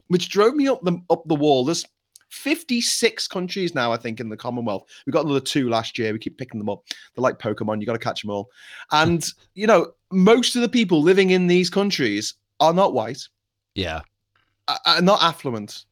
which 0.08 0.30
drove 0.30 0.56
me 0.56 0.68
up 0.68 0.82
the 0.84 1.00
up 1.10 1.24
the 1.28 1.36
wall. 1.36 1.66
There's 1.66 1.86
56 2.30 3.28
countries 3.28 3.74
now, 3.74 3.92
I 3.92 3.98
think, 3.98 4.20
in 4.20 4.30
the 4.30 4.38
Commonwealth. 4.38 4.86
We 5.06 5.12
got 5.12 5.26
another 5.26 5.40
two 5.40 5.70
last 5.70 5.98
year. 5.98 6.14
We 6.14 6.20
keep 6.20 6.38
picking 6.38 6.60
them 6.60 6.70
up. 6.70 6.84
They're 7.16 7.22
like 7.22 7.40
Pokemon. 7.40 7.80
You 7.80 7.86
got 7.86 7.94
to 7.94 8.00
catch 8.00 8.22
them 8.22 8.32
all. 8.32 8.50
And 8.92 9.26
you 9.56 9.68
know, 9.68 9.92
most 10.12 10.56
of 10.56 10.62
the 10.62 10.70
people 10.70 11.02
living 11.02 11.32
in 11.32 11.48
these 11.48 11.70
countries 11.70 12.34
are 12.60 12.74
not 12.74 12.94
white, 12.94 13.28
yeah. 13.76 14.02
are 14.86 15.02
not 15.02 15.22
affluent, 15.22 15.86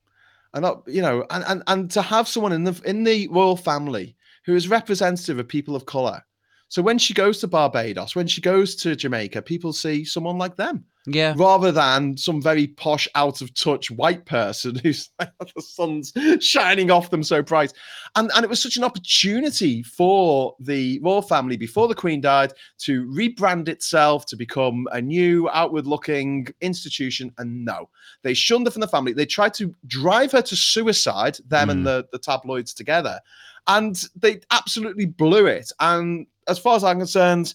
are 0.53 0.61
not 0.61 0.83
you 0.87 1.01
know, 1.01 1.25
and 1.29 1.43
and 1.47 1.63
and 1.67 1.91
to 1.91 2.01
have 2.01 2.27
someone 2.27 2.51
in 2.51 2.63
the 2.63 2.79
in 2.85 3.03
the 3.03 3.27
royal 3.29 3.57
family 3.57 4.15
who 4.45 4.55
is 4.55 4.67
representative 4.67 5.39
of 5.39 5.47
people 5.47 5.75
of 5.75 5.85
color. 5.85 6.23
So 6.67 6.81
when 6.81 6.97
she 6.97 7.13
goes 7.13 7.39
to 7.39 7.47
Barbados, 7.47 8.15
when 8.15 8.27
she 8.27 8.41
goes 8.41 8.75
to 8.77 8.95
Jamaica, 8.95 9.41
people 9.43 9.71
see 9.71 10.03
someone 10.03 10.37
like 10.37 10.55
them 10.55 10.85
Yeah. 11.07 11.33
rather 11.37 11.71
than 11.71 12.17
some 12.17 12.41
very 12.41 12.67
posh, 12.67 13.07
out 13.15 13.41
of 13.41 13.53
touch 13.53 13.91
white 13.91 14.25
person 14.25 14.75
who's 14.83 15.09
like, 15.19 15.31
the 15.55 15.61
sun's 15.61 16.11
shining 16.43 16.89
off 16.91 17.09
them 17.11 17.23
so 17.23 17.41
bright. 17.41 17.73
And 18.15 18.31
and 18.35 18.43
it 18.43 18.49
was 18.49 18.61
such 18.61 18.77
an 18.77 18.83
opportunity 18.83 19.83
for 19.83 20.55
the 20.59 20.99
royal 21.03 21.21
family 21.21 21.57
before 21.57 21.87
the 21.87 21.95
Queen 21.95 22.21
died 22.21 22.53
to 22.79 23.05
rebrand 23.05 23.67
itself 23.67 24.25
to 24.27 24.35
become 24.35 24.87
a 24.91 25.01
new, 25.01 25.49
outward 25.49 25.85
looking 25.87 26.47
institution. 26.61 27.31
And 27.37 27.63
no, 27.65 27.89
they 28.23 28.33
shunned 28.33 28.65
her 28.67 28.71
from 28.71 28.81
the 28.81 28.87
family. 28.87 29.13
They 29.13 29.25
tried 29.25 29.53
to 29.55 29.73
drive 29.87 30.31
her 30.31 30.41
to 30.41 30.55
suicide, 30.55 31.37
them 31.47 31.67
Mm. 31.67 31.71
and 31.71 31.85
the, 31.87 32.05
the 32.11 32.19
tabloids 32.19 32.73
together. 32.73 33.19
And 33.67 34.01
they 34.15 34.41
absolutely 34.51 35.05
blew 35.05 35.45
it. 35.47 35.71
And 35.79 36.27
as 36.47 36.59
far 36.59 36.75
as 36.75 36.83
I'm 36.83 36.99
concerned, 36.99 37.53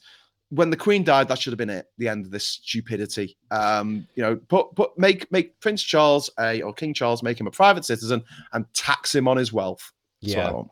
when 0.50 0.70
the 0.70 0.76
Queen 0.76 1.02
died, 1.04 1.28
that 1.28 1.38
should 1.38 1.52
have 1.52 1.58
been 1.58 1.70
it. 1.70 1.86
The 1.98 2.08
end 2.08 2.24
of 2.26 2.30
this 2.30 2.46
stupidity. 2.46 3.36
Um, 3.50 4.06
you 4.14 4.22
know, 4.22 4.36
put 4.36 4.74
put 4.74 4.98
make 4.98 5.30
make 5.32 5.58
Prince 5.60 5.82
Charles 5.82 6.28
a 6.38 6.60
or 6.62 6.72
King 6.72 6.92
Charles 6.94 7.22
make 7.22 7.40
him 7.40 7.46
a 7.46 7.50
private 7.50 7.84
citizen 7.84 8.22
and 8.52 8.66
tax 8.74 9.14
him 9.14 9.26
on 9.28 9.36
his 9.36 9.52
wealth. 9.52 9.92
That's 10.22 10.34
what 10.36 10.42
I 10.44 10.48
Yeah. 10.48 10.52
want. 10.54 10.68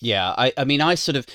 Yeah, 0.00 0.34
I, 0.36 0.52
I 0.56 0.64
mean, 0.64 0.80
I 0.80 0.96
sort 0.96 1.14
of, 1.14 1.26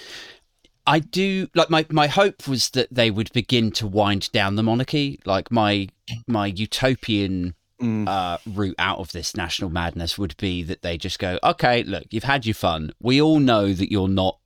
I 0.85 0.99
do 0.99 1.47
like 1.55 1.69
my 1.69 1.85
my 1.89 2.07
hope 2.07 2.47
was 2.47 2.71
that 2.71 2.87
they 2.91 3.09
would 3.11 3.31
begin 3.31 3.71
to 3.73 3.87
wind 3.87 4.29
down 4.33 4.55
the 4.55 4.63
monarchy. 4.63 5.19
Like 5.25 5.51
my 5.51 5.87
my 6.27 6.47
utopian 6.47 7.55
Mm. 7.79 8.07
uh, 8.07 8.39
route 8.47 8.73
out 8.79 8.97
of 8.97 9.11
this 9.11 9.37
national 9.37 9.69
madness 9.69 10.17
would 10.17 10.35
be 10.37 10.63
that 10.63 10.81
they 10.81 10.97
just 10.97 11.19
go, 11.19 11.37
okay, 11.43 11.83
look, 11.83 12.05
you've 12.09 12.23
had 12.23 12.43
your 12.43 12.55
fun. 12.55 12.91
We 12.99 13.21
all 13.21 13.39
know 13.39 13.71
that 13.71 13.91
you're 13.91 14.07
not. 14.07 14.39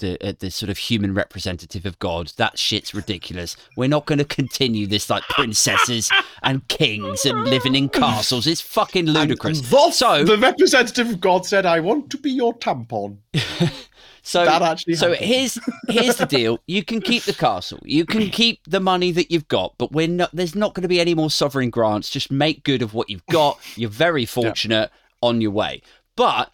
The, 0.00 0.18
uh, 0.26 0.32
the 0.38 0.50
sort 0.50 0.70
of 0.70 0.78
human 0.78 1.14
representative 1.14 1.86
of 1.86 1.98
God. 1.98 2.32
That 2.36 2.58
shit's 2.58 2.94
ridiculous. 2.94 3.56
We're 3.76 3.88
not 3.88 4.06
going 4.06 4.18
to 4.18 4.24
continue 4.24 4.86
this 4.86 5.08
like 5.10 5.22
princesses 5.28 6.10
and 6.42 6.66
kings 6.68 7.24
and 7.24 7.44
living 7.44 7.74
in 7.74 7.88
castles. 7.90 8.46
It's 8.46 8.60
fucking 8.60 9.06
ludicrous. 9.06 9.60
Thus, 9.70 9.98
so, 9.98 10.24
the 10.24 10.38
representative 10.38 11.10
of 11.10 11.20
God 11.20 11.44
said, 11.46 11.66
"I 11.66 11.80
want 11.80 12.10
to 12.10 12.16
be 12.18 12.30
your 12.30 12.54
tampon." 12.58 13.18
so 14.22 14.44
that 14.44 14.62
actually 14.62 14.94
So 14.94 15.10
happened. 15.12 15.26
here's 15.26 15.58
here's 15.88 16.16
the 16.16 16.26
deal: 16.26 16.58
you 16.66 16.82
can 16.84 17.00
keep 17.00 17.24
the 17.24 17.34
castle, 17.34 17.78
you 17.84 18.04
can 18.06 18.30
keep 18.30 18.60
the 18.66 18.80
money 18.80 19.12
that 19.12 19.30
you've 19.30 19.48
got, 19.48 19.74
but 19.78 19.92
we're 19.92 20.08
not. 20.08 20.30
There's 20.32 20.54
not 20.54 20.74
going 20.74 20.82
to 20.82 20.88
be 20.88 21.00
any 21.00 21.14
more 21.14 21.30
sovereign 21.30 21.70
grants. 21.70 22.10
Just 22.10 22.30
make 22.30 22.64
good 22.64 22.82
of 22.82 22.94
what 22.94 23.10
you've 23.10 23.26
got. 23.26 23.58
You're 23.76 23.90
very 23.90 24.24
fortunate 24.24 24.90
on 25.22 25.40
your 25.40 25.50
way, 25.52 25.82
but. 26.16 26.50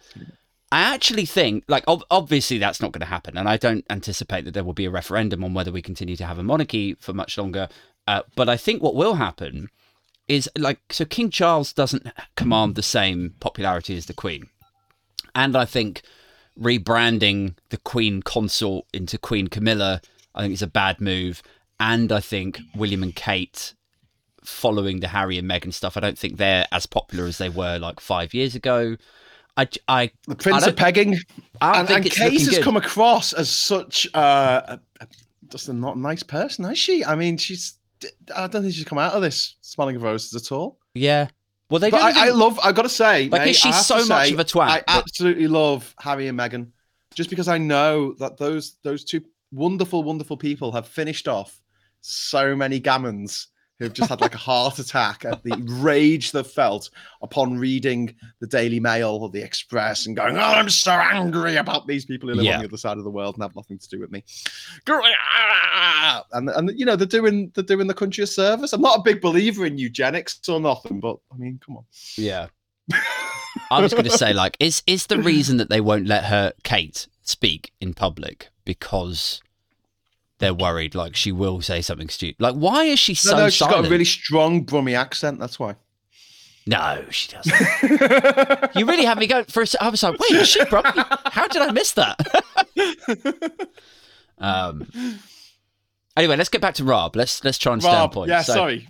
I 0.71 0.81
actually 0.81 1.25
think, 1.25 1.63
like, 1.67 1.87
ob- 1.87 2.03
obviously 2.11 2.57
that's 2.57 2.81
not 2.81 2.91
going 2.91 3.01
to 3.01 3.07
happen, 3.07 3.37
and 3.37 3.47
I 3.47 3.57
don't 3.57 3.85
anticipate 3.89 4.45
that 4.45 4.53
there 4.53 4.63
will 4.63 4.73
be 4.73 4.85
a 4.85 4.91
referendum 4.91 5.43
on 5.43 5.53
whether 5.53 5.71
we 5.71 5.81
continue 5.81 6.15
to 6.17 6.25
have 6.25 6.37
a 6.37 6.43
monarchy 6.43 6.95
for 6.95 7.13
much 7.13 7.37
longer. 7.37 7.69
Uh, 8.05 8.23
but 8.35 8.49
I 8.49 8.57
think 8.57 8.81
what 8.81 8.95
will 8.95 9.15
happen 9.15 9.69
is, 10.27 10.49
like, 10.57 10.79
so 10.91 11.05
King 11.05 11.29
Charles 11.29 11.73
doesn't 11.73 12.07
command 12.35 12.75
the 12.75 12.83
same 12.83 13.35
popularity 13.39 13.95
as 13.95 14.07
the 14.07 14.13
Queen, 14.13 14.49
and 15.33 15.55
I 15.55 15.65
think 15.65 16.01
rebranding 16.59 17.55
the 17.69 17.77
Queen 17.77 18.21
Consort 18.21 18.85
into 18.93 19.17
Queen 19.17 19.47
Camilla, 19.47 20.01
I 20.33 20.41
think 20.41 20.53
is 20.53 20.61
a 20.61 20.67
bad 20.67 20.99
move. 20.99 21.43
And 21.79 22.11
I 22.11 22.19
think 22.19 22.59
William 22.75 23.03
and 23.03 23.15
Kate 23.15 23.75
following 24.43 24.99
the 24.99 25.09
Harry 25.09 25.37
and 25.37 25.47
Meghan 25.47 25.71
stuff, 25.71 25.95
I 25.95 25.99
don't 25.99 26.17
think 26.17 26.37
they're 26.37 26.65
as 26.71 26.87
popular 26.87 27.25
as 27.25 27.37
they 27.37 27.49
were 27.49 27.77
like 27.77 27.99
five 27.99 28.33
years 28.33 28.55
ago. 28.55 28.97
I, 29.57 29.67
I, 29.87 30.11
The 30.27 30.35
Prince 30.35 30.63
I 30.63 30.69
of 30.69 30.75
Pegging, 30.75 31.17
I 31.59 31.79
and, 31.79 31.87
think 31.87 32.05
and 32.05 32.13
Kate 32.13 32.33
has 32.33 32.49
good. 32.49 32.63
come 32.63 32.77
across 32.77 33.33
as 33.33 33.49
such 33.49 34.07
uh, 34.13 34.77
just 35.49 35.67
a 35.69 35.73
not 35.73 35.97
nice 35.97 36.23
person, 36.23 36.63
has 36.65 36.77
she? 36.77 37.03
I 37.03 37.15
mean, 37.15 37.37
she's. 37.37 37.77
I 38.35 38.45
don't 38.47 38.61
think 38.61 38.73
she's 38.75 38.85
come 38.85 38.99
out 38.99 39.13
of 39.13 39.23
this 39.23 39.55
smelling 39.61 39.95
of 39.95 40.03
roses 40.03 40.35
at 40.35 40.51
all. 40.51 40.77
yeah. 40.93 41.27
Well, 41.69 41.79
they 41.79 41.89
But. 41.89 42.01
I, 42.01 42.27
I 42.27 42.29
love. 42.29 42.57
I 42.63 42.71
got 42.71 42.83
to 42.83 42.89
say, 42.89 43.27
Like, 43.27 43.41
mate, 43.41 43.55
she's 43.55 43.85
so 43.85 44.05
much 44.05 44.27
say, 44.27 44.33
of 44.33 44.39
a 44.39 44.45
twat, 44.45 44.67
I 44.69 44.83
but- 44.85 44.95
absolutely 44.95 45.47
love 45.47 45.93
Harry 45.99 46.27
and 46.27 46.39
Meghan, 46.39 46.67
just 47.15 47.29
because 47.29 47.47
I 47.49 47.57
know 47.57 48.13
that 48.19 48.37
those 48.37 48.77
those 48.83 49.03
two 49.03 49.21
wonderful, 49.51 50.03
wonderful 50.03 50.37
people 50.37 50.71
have 50.71 50.87
finished 50.87 51.27
off 51.27 51.59
so 52.01 52.55
many 52.55 52.79
gammons 52.79 53.47
who've 53.79 53.93
just 53.93 54.09
had 54.09 54.21
like 54.21 54.33
a 54.35 54.39
heart 54.39 54.79
attack 54.79 55.23
at 55.25 55.43
the 55.43 55.55
rage 55.81 56.31
they 56.31 56.43
felt 56.43 56.89
upon 57.21 57.57
reading 57.57 58.15
the 58.39 58.47
Daily 58.47 58.79
Mail 58.79 59.19
or 59.21 59.29
the 59.29 59.41
Express 59.41 60.05
and 60.05 60.15
going, 60.15 60.37
"Oh, 60.37 60.41
I'm 60.41 60.69
so 60.69 60.91
angry 60.91 61.55
about 61.57 61.87
these 61.87 62.05
people 62.05 62.29
who 62.29 62.35
live 62.35 62.45
Yeah. 62.45 62.55
on 62.55 62.61
the 62.61 62.67
other 62.67 62.77
side 62.77 62.97
of 62.97 63.03
the 63.03 63.09
world 63.11 63.35
and 63.35 63.43
have 63.43 63.55
nothing 63.55 63.77
to 63.77 63.89
do 63.89 63.99
with 63.99 64.11
me." 64.11 64.23
Ah! 64.89 66.23
And 66.33 66.49
and 66.49 66.71
you 66.77 66.85
know 66.85 66.95
they're 66.95 67.07
doing 67.07 67.51
they're 67.55 67.63
doing 67.63 67.87
the 67.87 67.93
country 67.93 68.23
a 68.23 68.27
service. 68.27 68.73
I'm 68.73 68.81
not 68.81 68.99
a 68.99 69.01
big 69.03 69.21
believer 69.21 69.65
in 69.65 69.77
eugenics 69.77 70.39
or 70.47 70.59
nothing, 70.59 70.99
but 70.99 71.17
I 71.33 71.37
mean, 71.37 71.59
come 71.65 71.77
on. 71.77 71.85
Yeah. 72.17 72.47
I 73.71 73.81
was 73.81 73.91
going 73.91 74.05
to 74.05 74.11
say, 74.11 74.33
like, 74.33 74.55
is 74.59 74.81
is 74.87 75.07
the 75.07 75.17
reason 75.19 75.57
that 75.57 75.69
they 75.69 75.81
won't 75.81 76.07
let 76.07 76.25
her, 76.25 76.53
Kate, 76.63 77.07
speak 77.21 77.71
in 77.81 77.93
public 77.93 78.49
because 78.65 79.41
they're 80.39 80.53
worried, 80.53 80.95
like, 80.95 81.15
she 81.15 81.31
will 81.31 81.61
say 81.61 81.81
something 81.81 82.09
stupid? 82.09 82.41
Like, 82.41 82.55
why 82.55 82.83
is 82.83 82.99
she 82.99 83.13
so 83.13 83.31
no, 83.31 83.37
no, 83.37 83.49
she's 83.49 83.59
silent? 83.59 83.83
got 83.83 83.87
a 83.87 83.89
really 83.89 84.05
strong 84.05 84.61
Brummy 84.63 84.95
accent. 84.95 85.39
That's 85.39 85.59
why. 85.59 85.75
No, 86.67 87.05
she 87.09 87.31
doesn't. 87.31 87.55
you 88.75 88.85
really 88.85 89.05
had 89.05 89.17
me 89.17 89.25
go 89.25 89.43
for 89.45 89.63
a 89.63 89.67
I 89.79 89.87
was 89.89 90.03
like, 90.03 90.19
wait, 90.19 90.31
is 90.31 90.49
she 90.49 90.65
from? 90.65 90.83
How 90.85 91.47
did 91.47 91.61
I 91.61 91.71
miss 91.71 91.93
that? 91.93 92.19
um. 94.37 94.87
Anyway, 96.17 96.35
let's 96.35 96.49
get 96.49 96.61
back 96.61 96.73
to 96.75 96.83
Raab. 96.83 97.15
Let's 97.15 97.43
let's 97.45 97.57
try 97.57 97.73
and 97.73 97.83
Raab, 97.83 98.11
point. 98.11 98.29
yeah, 98.29 98.41
So, 98.41 98.53
sorry. 98.53 98.87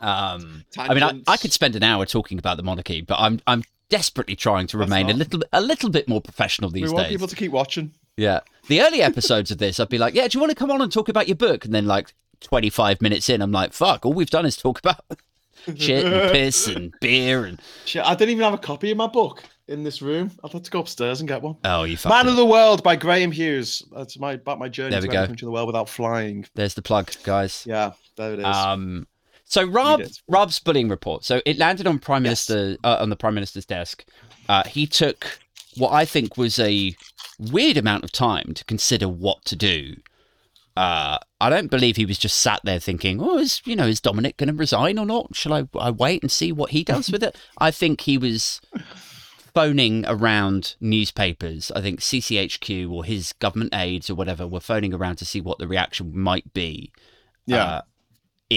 Um, 0.00 0.64
I 0.78 0.94
mean, 0.94 1.02
I, 1.02 1.20
I 1.26 1.36
could 1.36 1.52
spend 1.52 1.74
an 1.74 1.82
hour 1.82 2.06
talking 2.06 2.38
about 2.38 2.58
the 2.58 2.62
monarchy, 2.62 3.00
but 3.00 3.18
I'm 3.18 3.40
I'm 3.46 3.64
desperately 3.88 4.36
trying 4.36 4.66
to 4.68 4.78
remain 4.78 5.10
a 5.10 5.14
little 5.14 5.42
a 5.52 5.60
little 5.60 5.90
bit 5.90 6.08
more 6.08 6.20
professional 6.20 6.70
these 6.70 6.84
we 6.84 6.90
want 6.90 7.06
days. 7.06 7.14
people 7.14 7.28
to 7.28 7.36
keep 7.36 7.50
watching. 7.50 7.92
Yeah. 8.16 8.40
The 8.68 8.80
early 8.80 9.02
episodes 9.02 9.50
of 9.50 9.58
this, 9.58 9.78
I'd 9.78 9.88
be 9.88 9.98
like, 9.98 10.14
yeah, 10.14 10.26
do 10.28 10.36
you 10.36 10.40
want 10.40 10.50
to 10.50 10.56
come 10.56 10.70
on 10.70 10.80
and 10.80 10.90
talk 10.90 11.08
about 11.08 11.28
your 11.28 11.36
book? 11.36 11.64
And 11.64 11.74
then, 11.74 11.86
like, 11.86 12.14
25 12.40 13.02
minutes 13.02 13.28
in, 13.28 13.42
I'm 13.42 13.52
like, 13.52 13.72
fuck, 13.72 14.06
all 14.06 14.12
we've 14.12 14.30
done 14.30 14.46
is 14.46 14.56
talk 14.56 14.78
about 14.78 15.00
shit 15.76 16.04
and 16.04 16.32
piss 16.32 16.66
and 16.66 16.94
beer 17.00 17.44
and. 17.44 17.60
Shit, 17.84 18.04
I 18.04 18.14
didn't 18.14 18.30
even 18.32 18.44
have 18.44 18.54
a 18.54 18.58
copy 18.58 18.90
of 18.90 18.96
my 18.96 19.06
book 19.06 19.42
in 19.68 19.82
this 19.82 20.00
room. 20.02 20.30
I'd 20.42 20.52
have 20.52 20.62
to 20.62 20.70
go 20.70 20.80
upstairs 20.80 21.20
and 21.20 21.28
get 21.28 21.42
one. 21.42 21.56
Oh, 21.64 21.84
you 21.84 21.96
Man 22.06 22.26
it. 22.26 22.30
of 22.30 22.36
the 22.36 22.44
World 22.44 22.82
by 22.82 22.96
Graham 22.96 23.32
Hughes. 23.32 23.82
That's 23.94 24.18
my 24.18 24.32
about 24.32 24.58
my 24.58 24.68
journey 24.68 24.90
There 24.90 25.00
to 25.00 25.08
we 25.08 25.16
every 25.16 25.36
go. 25.36 25.46
the 25.46 25.50
world 25.52 25.66
without 25.66 25.88
flying. 25.88 26.46
There's 26.54 26.74
the 26.74 26.82
plug, 26.82 27.12
guys. 27.22 27.64
Yeah, 27.66 27.92
there 28.16 28.34
it 28.34 28.40
is. 28.40 28.44
Um, 28.44 29.06
so 29.46 29.66
Raab. 29.66 30.02
Raab's 30.28 30.58
bullying 30.60 30.88
report. 30.88 31.24
So 31.24 31.40
it 31.46 31.58
landed 31.58 31.86
on 31.86 31.98
Prime 31.98 32.22
Minister 32.22 32.76
uh, 32.84 32.98
on 33.00 33.08
the 33.10 33.16
Prime 33.16 33.34
Minister's 33.34 33.66
desk. 33.66 34.04
Uh, 34.48 34.64
he 34.64 34.86
took 34.86 35.38
what 35.76 35.92
I 35.92 36.04
think 36.04 36.36
was 36.36 36.58
a 36.58 36.94
weird 37.38 37.76
amount 37.76 38.04
of 38.04 38.12
time 38.12 38.54
to 38.54 38.64
consider 38.64 39.08
what 39.08 39.44
to 39.46 39.56
do. 39.56 39.96
Uh, 40.76 41.18
I 41.40 41.50
don't 41.50 41.70
believe 41.70 41.96
he 41.96 42.06
was 42.06 42.18
just 42.18 42.38
sat 42.38 42.60
there 42.64 42.80
thinking, 42.80 43.20
"Oh, 43.20 43.38
is 43.38 43.62
you 43.64 43.76
know, 43.76 43.86
is 43.86 44.00
Dominic 44.00 44.36
going 44.36 44.48
to 44.48 44.54
resign 44.54 44.98
or 44.98 45.06
not? 45.06 45.34
Shall 45.36 45.52
I, 45.52 45.68
I 45.78 45.90
wait 45.90 46.22
and 46.22 46.32
see 46.32 46.50
what 46.50 46.70
he 46.70 46.82
does 46.82 47.10
with 47.10 47.22
it?" 47.22 47.36
I 47.58 47.70
think 47.70 48.02
he 48.02 48.18
was 48.18 48.60
phoning 49.54 50.04
around 50.08 50.74
newspapers. 50.80 51.70
I 51.76 51.80
think 51.80 52.00
CCHQ 52.00 52.90
or 52.90 53.04
his 53.04 53.32
government 53.34 53.72
aides 53.72 54.10
or 54.10 54.16
whatever 54.16 54.48
were 54.48 54.58
phoning 54.58 54.92
around 54.92 55.16
to 55.16 55.24
see 55.24 55.40
what 55.40 55.58
the 55.58 55.68
reaction 55.68 56.18
might 56.18 56.52
be 56.52 56.90
yeah. 57.46 57.64
uh, 57.64 57.80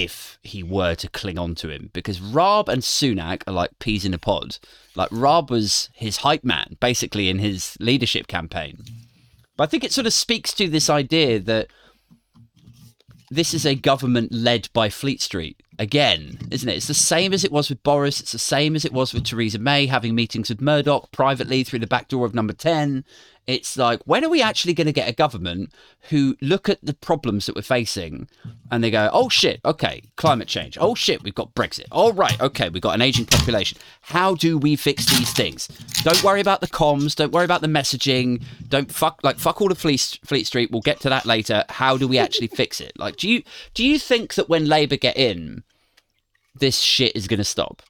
if 0.04 0.38
he 0.44 0.62
were 0.62 0.96
to 0.96 1.10
cling 1.10 1.40
on 1.40 1.56
to 1.56 1.70
him 1.70 1.90
because 1.94 2.22
Raab 2.22 2.70
and 2.70 2.82
Sunak 2.82 3.44
are 3.48 3.54
like 3.54 3.80
peas 3.80 4.06
in 4.06 4.14
a 4.14 4.18
pod. 4.18 4.58
Like 4.96 5.10
Raab 5.12 5.50
was 5.50 5.90
his 5.94 6.18
hype 6.18 6.44
man 6.44 6.78
basically 6.80 7.30
in 7.30 7.40
his 7.40 7.78
leadership 7.80 8.28
campaign. 8.28 8.84
But 9.56 9.64
I 9.64 9.68
think 9.68 9.84
it 9.84 9.92
sort 9.92 10.08
of 10.08 10.14
speaks 10.14 10.54
to 10.54 10.70
this 10.70 10.90
idea 10.90 11.40
that 11.40 11.68
this 13.30 13.54
is 13.54 13.66
a 13.66 13.76
government 13.76 14.32
led 14.32 14.70
by 14.72 14.90
Fleet 14.90 15.22
Street 15.22 15.62
again, 15.80 16.40
isn't 16.52 16.70
it? 16.70 16.78
It's 16.78 16.88
the 16.88 16.94
same 16.94 17.34
as 17.34 17.44
it 17.44 17.52
was 17.52 17.70
with 17.70 17.84
Boris. 17.84 18.22
It's 18.22 18.32
the 18.32 18.40
same 18.40 18.76
as 18.76 18.86
it 18.86 18.94
was 18.94 19.14
with 19.14 19.26
Theresa 19.26 19.60
May 19.60 19.88
having 19.88 20.16
meetings 20.16 20.50
with 20.50 20.62
Murdoch 20.62 21.12
privately 21.12 21.64
through 21.64 21.80
the 21.80 21.88
back 21.88 22.08
door 22.08 22.26
of 22.26 22.34
number 22.34 22.54
10. 22.54 23.04
It's 23.48 23.78
like, 23.78 24.02
when 24.06 24.26
are 24.26 24.30
we 24.30 24.42
actually 24.42 24.74
going 24.74 24.88
to 24.88 24.94
get 24.94 25.08
a 25.08 25.14
government 25.14 25.72
who 26.10 26.36
look 26.42 26.68
at 26.68 26.84
the 26.84 26.94
problems 26.94 27.46
that 27.46 27.56
we're 27.56 27.62
facing 27.62 28.28
and 28.70 28.84
they 28.84 28.92
go, 28.92 29.10
oh 29.14 29.30
shit, 29.30 29.62
okay, 29.64 30.04
climate 30.18 30.50
change. 30.50 30.78
Oh 30.82 30.96
shit, 30.96 31.24
we've 31.24 31.34
got 31.34 31.56
Brexit. 31.56 31.86
All 31.90 32.12
right, 32.12 32.40
okay, 32.42 32.68
we've 32.68 32.82
got 32.82 32.96
an 32.96 33.02
aging 33.02 33.26
population. 33.26 33.78
How 34.02 34.36
do 34.36 34.58
we 34.58 34.76
fix 34.76 35.06
these 35.06 35.32
things? 35.32 35.68
Don't 36.04 36.22
worry 36.26 36.42
about 36.42 36.60
the 36.60 36.68
comms. 36.68 37.16
Don't 37.16 37.32
worry 37.32 37.46
about 37.46 37.62
the 37.62 37.68
messaging. 37.68 38.44
Don't 38.68 38.92
fuck 38.92 39.22
like 39.24 39.38
fuck 39.38 39.62
all 39.62 39.72
of 39.72 39.78
Fleet, 39.78 40.20
Fleet 40.26 40.46
Street. 40.46 40.70
We'll 40.70 40.82
get 40.82 41.00
to 41.02 41.10
that 41.10 41.26
later. 41.26 41.64
How 41.70 41.96
do 41.96 42.06
we 42.06 42.18
actually 42.18 42.48
fix 42.48 42.82
it? 42.82 42.92
Like, 42.98 43.16
do 43.16 43.30
you 43.30 43.44
do 43.74 43.86
you 43.86 43.98
think 43.98 44.34
that 44.34 44.50
when 44.50 44.66
Labour 44.66 44.98
get 44.98 45.16
in, 45.16 45.64
this 46.54 46.80
shit 46.80 47.16
is 47.16 47.28
going 47.28 47.40
to 47.40 47.46
stop? 47.46 47.82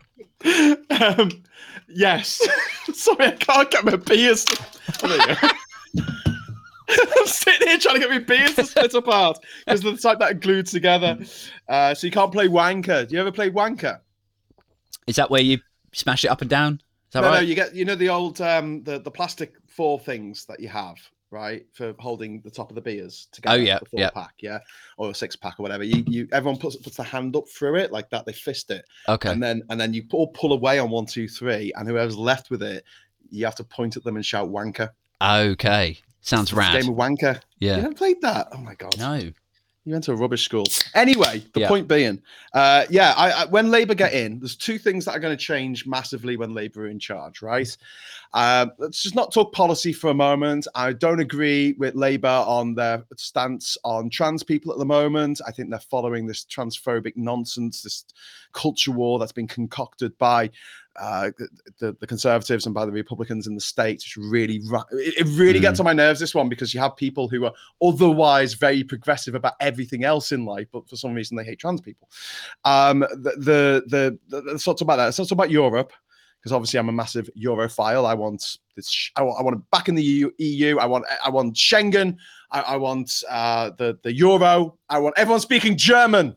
Um, 0.89 1.43
yes. 1.87 2.41
Sorry, 2.93 3.27
I 3.27 3.31
can't 3.31 3.69
get 3.69 3.85
my 3.85 3.97
beers. 3.97 4.45
To... 4.93 5.07
There 5.07 5.17
you 5.17 5.35
go. 5.35 6.03
I'm 7.19 7.27
sitting 7.27 7.67
here 7.67 7.77
trying 7.77 7.95
to 7.95 7.99
get 8.01 8.09
my 8.09 8.19
beers 8.19 8.55
to 8.55 8.65
split 8.65 8.93
apart 8.93 9.39
because 9.65 9.81
they're 9.81 9.91
the 9.91 9.97
type 9.97 10.19
that 10.19 10.31
are 10.31 10.35
glued 10.35 10.67
together. 10.67 11.17
Uh, 11.67 11.93
so 11.93 12.07
you 12.07 12.11
can't 12.11 12.31
play 12.31 12.47
Wanker. 12.47 13.07
Do 13.07 13.15
you 13.15 13.21
ever 13.21 13.31
play 13.31 13.49
Wanker? 13.49 13.99
Is 15.05 15.17
that 15.17 15.29
where 15.29 15.41
you 15.41 15.59
smash 15.93 16.23
it 16.23 16.29
up 16.29 16.41
and 16.41 16.49
down? 16.49 16.81
Is 17.07 17.13
that 17.13 17.21
no, 17.21 17.29
right? 17.29 17.35
no. 17.35 17.41
You 17.41 17.55
get 17.55 17.75
you 17.75 17.85
know 17.85 17.95
the 17.95 18.09
old 18.09 18.39
um, 18.41 18.83
the 18.83 18.99
the 18.99 19.11
plastic 19.11 19.53
four 19.67 19.99
things 19.99 20.45
that 20.45 20.59
you 20.59 20.69
have 20.69 20.97
right 21.29 21.65
for 21.73 21.93
holding 21.99 22.39
the 22.41 22.49
top 22.49 22.69
of 22.69 22.75
the 22.75 22.81
beers 22.81 23.27
together. 23.31 23.55
Oh, 23.55 23.59
yeah, 23.59 23.79
the 23.79 23.85
four 23.85 23.99
yeah. 23.99 24.09
pack, 24.09 24.33
yeah, 24.39 24.59
or 24.97 25.09
a 25.09 25.13
six 25.13 25.35
pack 25.35 25.59
or 25.59 25.63
whatever. 25.63 25.83
You 25.83 26.03
you 26.07 26.27
everyone 26.31 26.59
puts 26.59 26.75
puts 26.77 26.97
the 26.97 27.03
hand 27.03 27.35
up 27.35 27.47
through 27.49 27.75
it 27.75 27.91
like 27.91 28.09
that. 28.09 28.25
They 28.25 28.33
fist 28.33 28.71
it, 28.71 28.85
okay. 29.07 29.31
and 29.31 29.41
then 29.41 29.63
and 29.69 29.79
then 29.79 29.93
you 29.93 30.03
all 30.11 30.27
pull 30.27 30.53
away 30.53 30.79
on 30.79 30.89
one, 30.89 31.05
two, 31.05 31.27
three, 31.27 31.71
and 31.75 31.87
whoever's 31.87 32.17
left 32.17 32.49
with 32.49 32.63
it, 32.63 32.83
you 33.31 33.45
have 33.45 33.55
to 33.55 33.63
point 33.63 33.97
at 33.97 34.03
them 34.03 34.15
and 34.15 34.25
shout 34.25 34.49
"wanker." 34.49 34.89
Okay. 35.21 35.99
Sounds 36.21 36.51
rad. 36.53 36.81
game 36.81 36.91
of 36.91 36.97
wanker. 36.97 37.39
Yeah. 37.59 37.77
You 37.77 37.81
never 37.83 37.95
played 37.95 38.21
that? 38.21 38.49
Oh 38.51 38.57
my 38.57 38.75
god! 38.75 38.97
No. 38.97 39.31
You 39.85 39.93
went 39.93 40.03
to 40.03 40.11
a 40.11 40.15
rubbish 40.17 40.43
school. 40.43 40.65
Anyway, 40.95 41.45
the 41.53 41.61
Yeah. 41.61 41.69
point 41.69 41.87
being, 41.87 42.21
uh, 42.53 42.83
yeah, 42.89 43.13
I, 43.15 43.31
I, 43.31 43.45
when 43.45 43.71
Labour 43.71 43.93
get 43.95 44.11
in, 44.11 44.37
there's 44.37 44.57
two 44.57 44.77
things 44.77 45.05
that 45.05 45.15
are 45.15 45.19
going 45.19 45.31
to 45.35 45.41
change 45.41 45.87
massively 45.87 46.35
when 46.35 46.53
Labour 46.53 46.81
are 46.81 46.87
in 46.87 46.99
charge, 46.99 47.41
right? 47.41 47.69
Um, 48.33 48.73
let's 48.79 49.01
just 49.01 49.15
not 49.15 49.33
talk 49.33 49.53
policy 49.53 49.93
for 49.93 50.09
a 50.09 50.13
moment. 50.13 50.67
I 50.75 50.91
don't 50.91 51.21
agree 51.21 51.71
with 51.77 51.95
Labour 51.95 52.27
on 52.45 52.75
their 52.75 53.05
stance 53.15 53.77
on 53.85 54.09
trans 54.09 54.43
people 54.43 54.73
at 54.73 54.77
the 54.77 54.83
moment. 54.83 55.39
I 55.47 55.53
think 55.53 55.69
they're 55.69 55.79
following 55.79 56.27
this 56.27 56.43
transphobic 56.43 57.13
nonsense, 57.15 57.81
this 57.81 58.03
culture 58.57 58.91
war 58.91 59.19
that's 59.19 59.31
been 59.31 59.47
concocted 59.47 60.17
by 60.17 60.49
uh, 60.99 61.29
the, 61.79 61.95
the 61.99 62.07
Conservatives 62.07 62.65
and 62.65 62.73
by 62.73 62.83
the 62.83 62.91
Republicans 62.91 63.45
in 63.45 63.53
the 63.53 63.61
states, 63.61 64.03
which 64.03 64.25
really, 64.25 64.59
it, 64.91 65.27
really 65.37 65.59
gets 65.59 65.79
on 65.79 65.83
my 65.83 65.93
nerves. 65.93 66.19
This 66.19 66.33
one 66.33 66.49
because 66.49 66.73
you 66.73 66.79
have 66.79 66.95
people 66.95 67.27
who 67.27 67.45
are 67.45 67.53
otherwise 67.83 68.55
very 68.55 68.83
progressive 68.83 69.35
about 69.35 69.53
everything 69.59 70.03
else 70.03 70.31
in 70.31 70.43
life, 70.43 70.67
but 70.71 70.89
for 70.89 70.95
some 70.95 71.13
reason 71.13 71.37
they 71.37 71.43
hate 71.43 71.59
trans 71.59 71.81
people. 71.81 72.09
Um, 72.65 73.01
the 73.01 73.33
the 73.37 73.83
the, 73.87 74.19
the 74.29 74.51
let's 74.51 74.65
not 74.65 74.77
talk 74.77 74.81
about 74.81 74.95
that. 74.95 75.05
Let's 75.05 75.19
not 75.19 75.25
talk 75.25 75.37
about 75.37 75.51
Europe 75.51 75.93
because 76.41 76.51
obviously 76.51 76.79
I'm 76.79 76.89
a 76.89 76.93
massive 76.93 77.29
Europhile. 77.39 78.05
I 78.05 78.15
want 78.15 78.57
this. 78.75 79.11
I 79.15 79.21
want, 79.21 79.39
I 79.39 79.43
want 79.43 79.57
it 79.57 79.69
back 79.69 79.89
in 79.89 79.95
the 79.95 80.03
EU. 80.03 80.31
EU. 80.39 80.79
I 80.79 80.87
want 80.87 81.05
I 81.23 81.29
want 81.29 81.53
Schengen. 81.55 82.17
I, 82.49 82.61
I 82.61 82.77
want 82.77 83.23
uh, 83.29 83.69
the 83.77 83.99
the 84.01 84.13
euro. 84.13 84.77
I 84.89 84.97
want 84.97 85.13
everyone 85.15 85.41
speaking 85.41 85.77
German. 85.77 86.35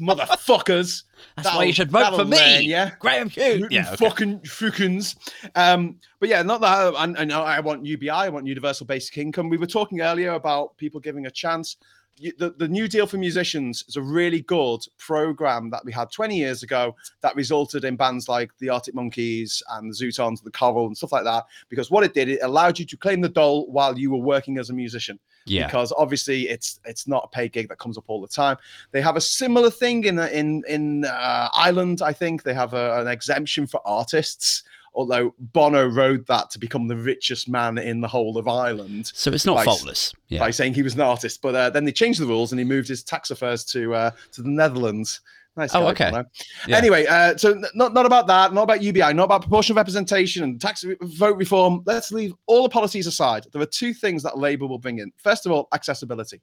Motherfuckers. 0.00 1.04
That's 1.36 1.54
why 1.54 1.64
you 1.64 1.72
should 1.72 1.90
vote 1.90 2.14
for 2.14 2.24
me. 2.24 2.36
learn 2.36 2.64
ya. 2.64 2.90
Graham 2.98 3.28
Hughes. 3.28 3.68
Yeah. 3.70 3.92
Okay. 3.92 4.08
fucking 4.08 4.40
fuckins. 4.40 5.16
Um, 5.54 5.96
but 6.20 6.28
yeah, 6.28 6.42
not 6.42 6.60
that. 6.60 6.94
And, 6.96 7.16
and 7.16 7.32
I 7.32 7.60
want 7.60 7.84
UBI. 7.84 8.10
I 8.10 8.28
want 8.28 8.46
universal 8.46 8.86
basic 8.86 9.18
income. 9.18 9.48
We 9.48 9.56
were 9.56 9.66
talking 9.66 10.00
earlier 10.00 10.32
about 10.32 10.76
people 10.76 11.00
giving 11.00 11.26
a 11.26 11.30
chance. 11.30 11.76
The, 12.18 12.54
the 12.56 12.68
New 12.68 12.88
Deal 12.88 13.06
for 13.06 13.18
Musicians 13.18 13.84
is 13.88 13.96
a 13.96 14.02
really 14.02 14.40
good 14.40 14.80
program 14.96 15.68
that 15.70 15.84
we 15.84 15.92
had 15.92 16.10
20 16.10 16.36
years 16.36 16.62
ago 16.62 16.96
that 17.20 17.36
resulted 17.36 17.84
in 17.84 17.96
bands 17.96 18.28
like 18.28 18.50
the 18.58 18.70
Arctic 18.70 18.94
Monkeys 18.94 19.62
and 19.72 19.92
the 19.92 19.94
Zutons, 19.94 20.42
the 20.42 20.50
Coral, 20.50 20.86
and 20.86 20.96
stuff 20.96 21.12
like 21.12 21.24
that. 21.24 21.44
Because 21.68 21.90
what 21.90 22.04
it 22.04 22.14
did, 22.14 22.28
it 22.28 22.40
allowed 22.42 22.78
you 22.78 22.86
to 22.86 22.96
claim 22.96 23.20
the 23.20 23.28
dole 23.28 23.66
while 23.70 23.98
you 23.98 24.10
were 24.10 24.16
working 24.18 24.56
as 24.56 24.70
a 24.70 24.72
musician 24.72 25.18
Yeah. 25.44 25.66
because 25.66 25.92
obviously 25.96 26.48
it's 26.48 26.80
it's 26.86 27.06
not 27.06 27.24
a 27.24 27.28
paid 27.28 27.52
gig 27.52 27.68
that 27.68 27.78
comes 27.78 27.98
up 27.98 28.04
all 28.08 28.20
the 28.22 28.28
time. 28.28 28.56
They 28.92 29.02
have 29.02 29.16
a 29.16 29.20
similar 29.20 29.70
thing 29.70 30.04
in 30.04 30.18
in 30.18 30.62
in 30.68 31.04
uh, 31.04 31.48
Ireland. 31.54 32.00
I 32.02 32.12
think 32.14 32.42
they 32.44 32.54
have 32.54 32.72
a, 32.72 33.00
an 33.00 33.08
exemption 33.08 33.66
for 33.66 33.80
artists. 33.84 34.62
Although 34.96 35.34
Bono 35.38 35.86
rode 35.86 36.26
that 36.26 36.50
to 36.50 36.58
become 36.58 36.88
the 36.88 36.96
richest 36.96 37.50
man 37.50 37.76
in 37.76 38.00
the 38.00 38.08
whole 38.08 38.38
of 38.38 38.48
Ireland 38.48 39.12
So 39.14 39.30
it's 39.30 39.44
not 39.44 39.56
By 39.56 39.64
faultless. 39.64 40.14
Yeah. 40.28 40.40
by 40.40 40.50
saying 40.50 40.72
he 40.72 40.82
was 40.82 40.94
an 40.94 41.02
artist, 41.02 41.42
but 41.42 41.54
uh, 41.54 41.70
then 41.70 41.84
they 41.84 41.92
changed 41.92 42.18
the 42.18 42.26
rules 42.26 42.50
and 42.50 42.58
he 42.58 42.64
moved 42.64 42.88
his 42.88 43.04
tax 43.04 43.30
affairs 43.30 43.62
to 43.66 43.94
uh, 43.94 44.10
to 44.32 44.42
the 44.42 44.48
Netherlands. 44.48 45.20
Nice. 45.56 45.74
Oh, 45.74 45.80
guy, 45.80 45.90
okay. 45.90 46.24
Yeah. 46.66 46.76
Anyway, 46.76 47.06
uh, 47.06 47.36
so 47.36 47.62
not 47.74 47.92
not 47.92 48.06
about 48.06 48.26
that, 48.26 48.52
not 48.52 48.62
about 48.62 48.82
UBI, 48.82 49.12
not 49.12 49.24
about 49.24 49.42
proportional 49.42 49.76
representation 49.76 50.42
and 50.42 50.60
tax 50.60 50.82
re- 50.84 50.96
vote 51.02 51.36
reform. 51.36 51.82
Let's 51.86 52.10
leave 52.10 52.34
all 52.46 52.62
the 52.62 52.68
policies 52.68 53.06
aside. 53.06 53.46
There 53.52 53.62
are 53.62 53.66
two 53.66 53.94
things 53.94 54.22
that 54.22 54.38
Labour 54.38 54.66
will 54.66 54.78
bring 54.78 54.98
in. 54.98 55.12
First 55.16 55.46
of 55.46 55.52
all, 55.52 55.68
accessibility, 55.72 56.40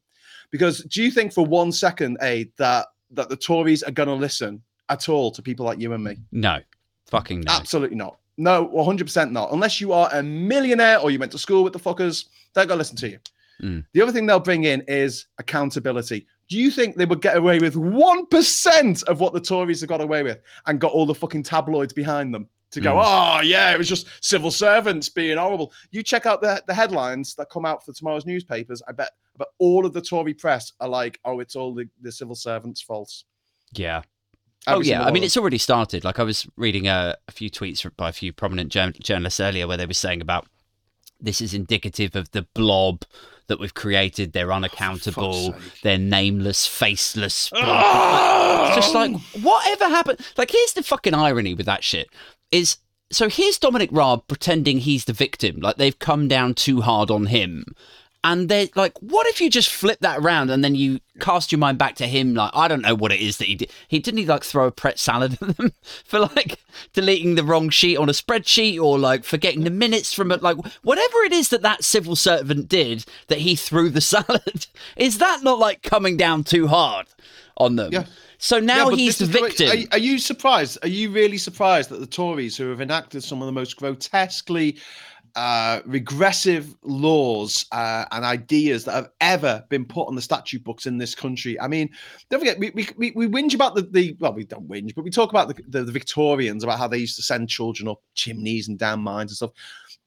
because 0.52 0.80
do 0.86 1.04
you 1.04 1.12
think 1.12 1.34
for 1.34 1.46
one 1.46 1.72
second, 1.72 2.18
Aid, 2.22 2.52
that 2.58 2.88
that 3.12 3.30
the 3.30 3.38
Tories 3.38 3.84
are 3.84 3.92
going 3.92 4.10
to 4.10 4.16
listen 4.16 4.62
at 4.90 5.10
all 5.10 5.32
to 5.32 5.42
people 5.42 5.66
like 5.66 5.80
you 5.80 5.94
and 5.94 6.04
me? 6.04 6.18
No. 6.32 6.60
Fucking 7.08 7.42
no. 7.42 7.54
Absolutely 7.54 7.98
not. 7.98 8.18
No, 8.38 8.68
100% 8.68 9.32
not. 9.32 9.52
Unless 9.52 9.80
you 9.80 9.94
are 9.94 10.10
a 10.12 10.24
millionaire 10.24 11.00
or 11.00 11.12
you 11.12 11.20
went 11.20 11.32
to 11.34 11.38
school 11.38 11.64
with 11.64 11.74
the 11.74 11.80
fuckers, 11.80 12.26
they're 12.54 12.66
going 12.66 12.78
to 12.78 12.82
listen 12.82 12.98
to 12.98 13.10
you. 13.10 13.20
Mm. 13.62 13.86
The 13.94 14.02
other 14.02 14.12
thing 14.12 14.26
they'll 14.26 14.40
bring 14.40 14.64
in 14.64 14.84
is 14.88 15.28
accountability. 15.38 16.26
Do 16.50 16.58
you 16.58 16.72
think 16.72 16.96
they 16.96 17.06
would 17.06 17.22
get 17.22 17.38
away 17.38 17.60
with 17.60 17.76
1% 17.76 19.04
of 19.04 19.20
what 19.20 19.34
the 19.34 19.40
Tories 19.40 19.82
have 19.82 19.90
got 19.90 20.02
away 20.02 20.24
with 20.24 20.40
and 20.66 20.80
got 20.80 20.92
all 20.92 21.06
the 21.06 21.16
fucking 21.16 21.44
tabloids 21.44 21.94
behind 21.94 22.34
them 22.34 22.50
to 22.72 22.82
go, 22.82 22.96
Mm. 22.96 23.04
oh, 23.06 23.42
yeah, 23.42 23.72
it 23.72 23.78
was 23.78 23.88
just 23.88 24.08
civil 24.22 24.50
servants 24.52 25.08
being 25.10 25.38
horrible? 25.38 25.72
You 25.92 26.02
check 26.02 26.26
out 26.26 26.42
the, 26.42 26.62
the 26.68 26.74
headlines 26.74 27.36
that 27.36 27.50
come 27.52 27.66
out 27.66 27.86
for 27.86 27.94
tomorrow's 27.94 28.26
newspapers. 28.26 28.82
I 28.88 28.92
bet, 28.94 29.12
but 29.38 29.50
all 29.60 29.86
of 29.86 29.94
the 29.94 30.02
Tory 30.02 30.34
press 30.34 30.74
are 30.80 30.90
like, 30.90 31.20
oh, 31.24 31.40
it's 31.40 31.56
all 31.56 31.74
the, 31.74 31.88
the 32.02 32.12
civil 32.12 32.36
servants' 32.36 32.82
faults. 32.82 33.26
Yeah. 33.74 34.02
Oh 34.68 34.82
yeah, 34.82 35.04
I 35.04 35.12
mean 35.12 35.24
it's 35.24 35.38
already 35.38 35.58
started. 35.58 36.04
Like 36.04 36.20
I 36.20 36.24
was 36.24 36.48
reading 36.56 36.88
a, 36.88 37.16
a 37.28 37.32
few 37.32 37.50
tweets 37.50 37.90
by 37.98 38.10
a 38.10 38.14
few 38.14 38.32
prominent 38.32 38.72
jour- 38.72 38.92
journalists 38.92 39.40
earlier 39.40 39.68
where 39.68 39.78
they 39.78 39.86
were 39.86 39.94
saying 39.94 40.22
about 40.22 40.48
this 41.20 41.42
is 41.42 41.54
indicative 41.54 42.16
of 42.16 42.32
the 42.32 42.44
blob 42.54 43.04
that 43.48 43.60
we've 43.60 43.74
created. 43.74 44.34
They're 44.34 44.54
unaccountable. 44.54 45.56
They're 45.82 45.98
nameless, 45.98 46.66
faceless. 46.66 47.52
It's 48.66 48.76
just 48.76 48.96
like 48.96 49.16
whatever 49.42 49.86
happened. 49.90 50.20
Like 50.38 50.50
here's 50.52 50.74
the 50.74 50.84
fucking 50.84 51.14
irony 51.14 51.54
with 51.54 51.66
that 51.66 51.84
shit 51.84 52.10
is 52.52 52.78
so 53.12 53.30
here's 53.30 53.60
Dominic 53.60 53.90
Raab 53.92 54.28
pretending 54.28 54.80
he's 54.80 55.06
the 55.06 55.14
victim, 55.14 55.60
like 55.60 55.76
they've 55.78 55.98
come 56.00 56.28
down 56.28 56.54
too 56.56 56.82
hard 56.82 57.12
on 57.12 57.28
him. 57.28 57.66
And 58.26 58.48
they're 58.48 58.70
like, 58.76 58.98
what 59.02 59.28
if 59.28 59.42
you 59.42 59.50
just 59.50 59.70
flip 59.70 60.00
that 60.00 60.20
around 60.20 60.50
and 60.50 60.64
then 60.64 60.76
you 60.76 61.02
cast 61.20 61.52
your 61.52 61.60
mind 61.60 61.78
back 61.78 61.96
to 61.96 62.08
him? 62.08 62.34
Like, 62.34 62.52
I 62.54 62.70
don't 62.70 62.82
know 62.82 62.96
what 62.96 63.12
it 63.12 63.20
is 63.20 63.38
that 63.38 63.48
he 63.48 63.56
did. 63.56 63.72
He 63.90 64.00
didn't 64.00 64.20
he 64.20 64.26
like 64.26 64.46
throw 64.46 64.68
a 64.68 64.72
Pret 64.72 64.98
salad 64.98 65.38
at 65.42 65.58
them 65.58 65.74
for 66.06 66.20
like 66.20 66.60
deleting 66.94 67.36
the 67.36 67.44
wrong 67.44 67.70
sheet 67.70 67.98
on 67.98 68.08
a 68.08 68.14
spreadsheet 68.14 68.82
or 68.82 68.98
like 68.98 69.26
forgetting 69.26 69.66
the 69.66 69.70
minutes 69.70 70.14
from 70.14 70.32
it. 70.32 70.42
Like, 70.42 70.58
whatever 70.84 71.18
it 71.26 71.34
is 71.34 71.50
that 71.50 71.64
that 71.64 71.84
civil 71.84 72.16
servant 72.16 72.70
did 72.70 73.06
that 73.28 73.40
he 73.40 73.56
threw 73.56 73.90
the 73.90 74.02
salad, 74.14 74.68
is 74.96 75.18
that 75.18 75.44
not 75.44 75.60
like 75.60 75.82
coming 75.82 76.16
down 76.16 76.46
too 76.46 76.68
hard 76.68 77.08
on 77.58 77.76
them? 77.76 77.92
Yeah. 77.92 78.06
So 78.44 78.60
now 78.60 78.90
Yeah, 78.90 78.98
he's 78.98 79.18
the 79.20 79.26
victim. 79.26 79.70
Are, 79.70 79.94
are 79.94 79.98
you 79.98 80.18
surprised? 80.18 80.78
Are 80.82 80.90
you 80.90 81.12
really 81.12 81.38
surprised 81.38 81.90
that 81.92 82.02
the 82.02 82.06
Tories, 82.06 82.58
who 82.58 82.70
have 82.70 82.82
enacted 82.82 83.24
some 83.24 83.42
of 83.42 83.46
the 83.46 83.54
most 83.54 83.78
grotesquely 83.78 84.78
uh, 85.36 85.82
regressive 85.86 86.76
laws 86.84 87.66
uh, 87.72 88.06
and 88.12 88.24
ideas 88.24 88.86
that 88.86 88.94
have 88.94 89.10
ever 89.22 89.64
been 89.70 89.86
put 89.86 90.08
on 90.08 90.16
the 90.16 90.22
statute 90.22 90.64
books 90.64 90.86
in 90.86 90.98
this 90.98 91.16
country. 91.16 91.60
I 91.60 91.68
mean, 91.68 91.90
don't 92.30 92.40
forget, 92.40 92.60
we, 92.60 92.72
we, 92.72 92.88
we, 92.98 93.12
we 93.12 93.28
whinge 93.28 93.56
about 93.56 93.74
the, 93.76 93.82
the, 93.82 94.16
well, 94.20 94.34
we 94.34 94.44
don't 94.46 94.68
whinge, 94.68 94.94
but 94.94 95.04
we 95.04 95.10
talk 95.10 95.32
about 95.32 95.48
the, 95.48 95.64
the, 95.70 95.84
the 95.84 95.92
Victorians, 95.92 96.64
about 96.64 96.78
how 96.78 96.88
they 96.88 97.00
used 97.00 97.16
to 97.16 97.24
send 97.24 97.50
children 97.50 97.88
up 97.88 98.02
chimneys 98.14 98.68
and 98.68 98.78
down 98.78 99.02
mines 99.02 99.32
and 99.32 99.38
stuff. 99.38 99.52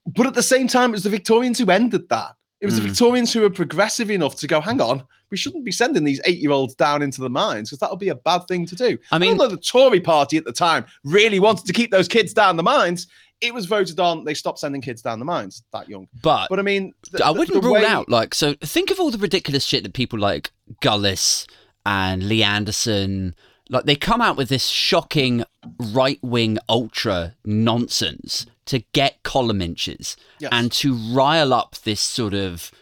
But 0.06 0.26
at 0.26 0.34
the 0.34 0.42
same 0.42 0.68
time, 0.68 0.90
it 0.90 0.92
was 0.92 1.02
the 1.02 1.10
Victorians 1.10 1.58
who 1.58 1.70
ended 1.70 2.08
that. 2.10 2.36
It 2.60 2.66
was 2.66 2.76
the 2.76 2.82
Mm. 2.82 2.88
Victorians 2.88 3.32
who 3.32 3.42
were 3.42 3.50
progressive 3.50 4.10
enough 4.10 4.36
to 4.36 4.46
go, 4.46 4.60
hang 4.60 4.80
on, 4.80 5.04
we 5.30 5.36
shouldn't 5.36 5.64
be 5.64 5.72
sending 5.72 6.04
these 6.04 6.20
eight 6.24 6.38
year 6.38 6.52
olds 6.52 6.74
down 6.74 7.02
into 7.02 7.20
the 7.20 7.28
mines 7.28 7.68
because 7.68 7.80
that 7.80 7.90
would 7.90 7.98
be 7.98 8.08
a 8.08 8.14
bad 8.14 8.46
thing 8.48 8.64
to 8.66 8.74
do. 8.76 8.96
I 9.12 9.18
mean- 9.18 9.32
although 9.32 9.54
the 9.54 9.60
Tory 9.60 10.00
party 10.00 10.36
at 10.36 10.44
the 10.44 10.52
time 10.52 10.86
really 11.04 11.40
wanted 11.40 11.66
to 11.66 11.72
keep 11.72 11.90
those 11.90 12.08
kids 12.08 12.32
down 12.32 12.56
the 12.56 12.62
mines, 12.62 13.08
it 13.40 13.52
was 13.54 13.66
voted 13.66 14.00
on. 14.00 14.24
They 14.24 14.34
stopped 14.34 14.58
sending 14.58 14.80
kids 14.80 15.02
down 15.02 15.18
the 15.18 15.24
mines 15.24 15.62
that 15.72 15.88
young. 15.88 16.08
but 16.22 16.48
But 16.48 16.58
I 16.58 16.62
mean, 16.62 16.92
the- 17.12 17.24
I 17.24 17.30
wouldn't 17.30 17.62
rule 17.62 17.74
way- 17.74 17.84
out 17.86 18.08
like 18.08 18.34
so. 18.34 18.54
Think 18.54 18.90
of 18.90 18.98
all 18.98 19.10
the 19.10 19.18
ridiculous 19.18 19.64
shit 19.64 19.82
that 19.82 19.92
people 19.92 20.18
like 20.18 20.50
Gullis 20.80 21.46
and 21.84 22.28
Lee 22.28 22.42
Anderson 22.42 23.34
like. 23.68 23.84
They 23.84 23.96
come 23.96 24.20
out 24.22 24.36
with 24.36 24.48
this 24.48 24.66
shocking 24.66 25.44
right 25.80 26.18
wing 26.22 26.58
ultra 26.68 27.34
nonsense 27.44 28.46
to 28.66 28.80
get 28.92 29.22
column 29.22 29.60
inches 29.62 30.16
Yes. 30.40 30.48
and 30.52 30.72
to 30.72 30.94
rile 30.94 31.52
up 31.52 31.76
this 31.84 32.00
sort 32.00 32.34
of 32.34 32.72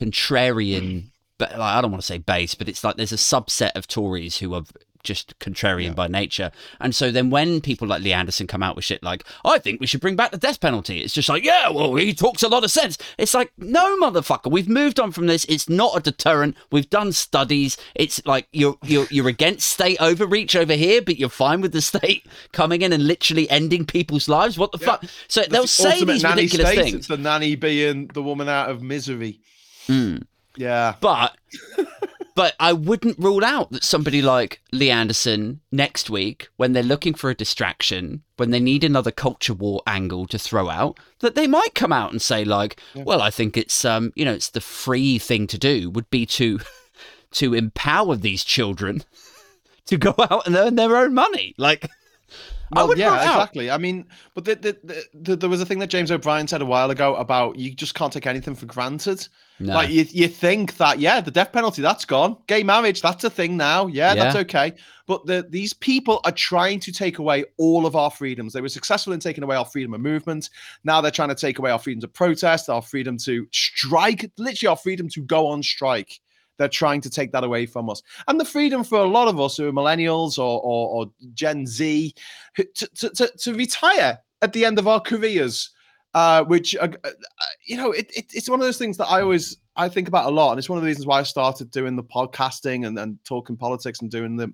contrarian. 0.00 1.04
But 1.38 1.52
like, 1.52 1.60
I 1.60 1.80
don't 1.80 1.90
want 1.90 2.02
to 2.02 2.06
say 2.06 2.18
base, 2.18 2.54
but 2.54 2.68
it's 2.68 2.84
like 2.84 2.96
there's 2.96 3.12
a 3.12 3.16
subset 3.16 3.72
of 3.74 3.86
Tories 3.88 4.38
who 4.38 4.54
are 4.54 4.62
just 5.02 5.38
contrarian 5.38 5.94
by 5.94 6.08
nature. 6.08 6.50
And 6.80 6.94
so 6.94 7.10
then 7.10 7.30
when 7.30 7.60
people 7.60 7.88
like 7.88 8.02
Lee 8.02 8.12
Anderson 8.12 8.46
come 8.46 8.62
out 8.62 8.76
with 8.76 8.84
shit 8.84 9.02
like, 9.02 9.24
I 9.44 9.58
think 9.58 9.80
we 9.80 9.86
should 9.86 10.00
bring 10.00 10.16
back 10.16 10.30
the 10.30 10.38
death 10.38 10.60
penalty, 10.60 11.00
it's 11.00 11.14
just 11.14 11.28
like, 11.28 11.44
yeah, 11.44 11.70
well, 11.70 11.94
he 11.94 12.14
talks 12.14 12.42
a 12.42 12.48
lot 12.48 12.64
of 12.64 12.70
sense. 12.70 12.98
It's 13.18 13.34
like, 13.34 13.52
no, 13.58 13.96
motherfucker, 13.98 14.50
we've 14.50 14.68
moved 14.68 15.00
on 15.00 15.12
from 15.12 15.26
this. 15.26 15.44
It's 15.46 15.68
not 15.68 15.96
a 15.96 16.00
deterrent. 16.00 16.56
We've 16.70 16.88
done 16.88 17.12
studies. 17.12 17.76
It's 17.94 18.24
like 18.26 18.46
you're 18.52 18.76
you're 18.82 19.06
you're 19.10 19.28
against 19.28 19.68
state 19.68 20.00
overreach 20.00 20.56
over 20.56 20.74
here, 20.74 21.02
but 21.02 21.18
you're 21.18 21.28
fine 21.28 21.60
with 21.60 21.72
the 21.72 21.82
state 21.82 22.26
coming 22.52 22.82
in 22.82 22.92
and 22.92 23.06
literally 23.06 23.48
ending 23.50 23.84
people's 23.84 24.28
lives. 24.28 24.58
What 24.58 24.72
the 24.72 24.78
fuck? 24.78 25.04
So 25.28 25.40
That's 25.40 25.52
they'll 25.52 25.62
the 25.62 25.68
say 25.68 26.04
these 26.04 26.24
ridiculous 26.24 26.70
things. 26.70 26.94
It's 26.94 27.06
the 27.08 27.16
nanny 27.16 27.56
being 27.56 28.08
the 28.08 28.22
woman 28.22 28.48
out 28.48 28.70
of 28.70 28.82
misery. 28.82 29.40
Mm. 29.88 30.26
Yeah. 30.56 30.94
But 31.00 31.36
but 32.34 32.54
I 32.58 32.72
wouldn't 32.72 33.18
rule 33.18 33.44
out 33.44 33.70
that 33.72 33.84
somebody 33.84 34.22
like 34.22 34.60
Lee 34.72 34.90
Anderson 34.90 35.60
next 35.70 36.08
week, 36.08 36.48
when 36.56 36.72
they're 36.72 36.82
looking 36.82 37.14
for 37.14 37.30
a 37.30 37.34
distraction, 37.34 38.22
when 38.36 38.50
they 38.50 38.60
need 38.60 38.84
another 38.84 39.10
culture 39.10 39.54
war 39.54 39.82
angle 39.86 40.26
to 40.28 40.38
throw 40.38 40.70
out, 40.70 40.98
that 41.20 41.34
they 41.34 41.46
might 41.46 41.74
come 41.74 41.92
out 41.92 42.10
and 42.10 42.22
say 42.22 42.44
like, 42.44 42.80
"Well, 42.94 43.20
I 43.20 43.30
think 43.30 43.56
it's 43.56 43.84
um, 43.84 44.12
you 44.16 44.24
know, 44.24 44.32
it's 44.32 44.50
the 44.50 44.60
free 44.60 45.18
thing 45.18 45.46
to 45.48 45.58
do 45.58 45.90
would 45.90 46.08
be 46.10 46.26
to 46.26 46.60
to 47.32 47.54
empower 47.54 48.16
these 48.16 48.44
children 48.44 49.04
to 49.86 49.96
go 49.96 50.14
out 50.18 50.46
and 50.46 50.56
earn 50.56 50.76
their 50.76 50.96
own 50.96 51.14
money." 51.14 51.54
Like, 51.58 51.84
I 52.72 52.80
Well, 52.80 52.88
would 52.88 52.98
yeah, 52.98 53.16
exactly. 53.16 53.70
I 53.70 53.76
mean, 53.76 54.06
but 54.34 54.44
the, 54.44 54.54
the, 54.54 54.78
the, 54.82 55.04
the, 55.12 55.36
there 55.36 55.50
was 55.50 55.60
a 55.60 55.66
thing 55.66 55.78
that 55.80 55.90
James 55.90 56.10
O'Brien 56.10 56.48
said 56.48 56.62
a 56.62 56.66
while 56.66 56.90
ago 56.90 57.14
about 57.16 57.56
you 57.56 57.74
just 57.74 57.94
can't 57.94 58.12
take 58.12 58.26
anything 58.26 58.54
for 58.54 58.66
granted. 58.66 59.28
No. 59.60 59.74
Like 59.74 59.90
you, 59.90 60.04
you 60.10 60.28
think 60.28 60.76
that 60.78 60.98
yeah, 60.98 61.20
the 61.20 61.30
death 61.30 61.52
penalty 61.52 61.82
that's 61.82 62.04
gone, 62.04 62.36
gay 62.46 62.62
marriage 62.62 63.00
that's 63.00 63.22
a 63.24 63.30
thing 63.30 63.56
now. 63.56 63.86
Yeah, 63.86 64.14
that's 64.14 64.36
okay. 64.36 64.74
But 65.06 65.26
the, 65.26 65.46
these 65.48 65.72
people 65.72 66.20
are 66.24 66.32
trying 66.32 66.80
to 66.80 66.92
take 66.92 67.18
away 67.18 67.44
all 67.58 67.86
of 67.86 67.94
our 67.94 68.10
freedoms. 68.10 68.52
They 68.52 68.60
were 68.60 68.68
successful 68.68 69.12
in 69.12 69.20
taking 69.20 69.44
away 69.44 69.56
our 69.56 69.64
freedom 69.64 69.94
of 69.94 70.00
movement. 70.00 70.50
Now 70.84 71.00
they're 71.00 71.10
trying 71.10 71.28
to 71.28 71.34
take 71.34 71.58
away 71.58 71.70
our 71.70 71.78
freedom 71.78 72.00
to 72.00 72.08
protest, 72.08 72.68
our 72.68 72.82
freedom 72.82 73.16
to 73.18 73.46
strike, 73.52 74.30
literally 74.38 74.70
our 74.70 74.76
freedom 74.76 75.08
to 75.10 75.22
go 75.22 75.46
on 75.46 75.62
strike. 75.62 76.20
They're 76.58 76.68
trying 76.68 77.00
to 77.02 77.10
take 77.10 77.32
that 77.32 77.44
away 77.44 77.66
from 77.66 77.90
us, 77.90 78.02
and 78.28 78.38
the 78.38 78.44
freedom 78.44 78.84
for 78.84 78.98
a 78.98 79.04
lot 79.04 79.26
of 79.26 79.40
us 79.40 79.56
who 79.56 79.68
are 79.68 79.72
millennials 79.72 80.38
or 80.38 80.60
or, 80.60 80.88
or 80.88 81.10
Gen 81.34 81.66
Z 81.66 82.14
to, 82.56 82.64
to, 82.94 83.10
to, 83.10 83.32
to 83.38 83.54
retire 83.54 84.18
at 84.42 84.52
the 84.52 84.64
end 84.64 84.78
of 84.78 84.86
our 84.86 85.00
careers 85.00 85.70
uh, 86.14 86.44
which 86.44 86.76
uh, 86.76 86.88
uh, 87.04 87.10
you 87.64 87.76
know 87.76 87.90
it, 87.92 88.10
it, 88.14 88.26
it's 88.34 88.48
one 88.48 88.60
of 88.60 88.66
those 88.66 88.78
things 88.78 88.96
that 88.96 89.06
i 89.06 89.20
always 89.20 89.56
i 89.76 89.88
think 89.88 90.08
about 90.08 90.26
a 90.26 90.30
lot 90.30 90.50
and 90.50 90.58
it's 90.58 90.68
one 90.68 90.76
of 90.76 90.82
the 90.82 90.86
reasons 90.86 91.06
why 91.06 91.18
i 91.18 91.22
started 91.22 91.70
doing 91.70 91.96
the 91.96 92.02
podcasting 92.02 92.86
and, 92.86 92.98
and 92.98 93.18
talking 93.24 93.56
politics 93.56 94.00
and 94.00 94.10
doing 94.10 94.36
the 94.36 94.52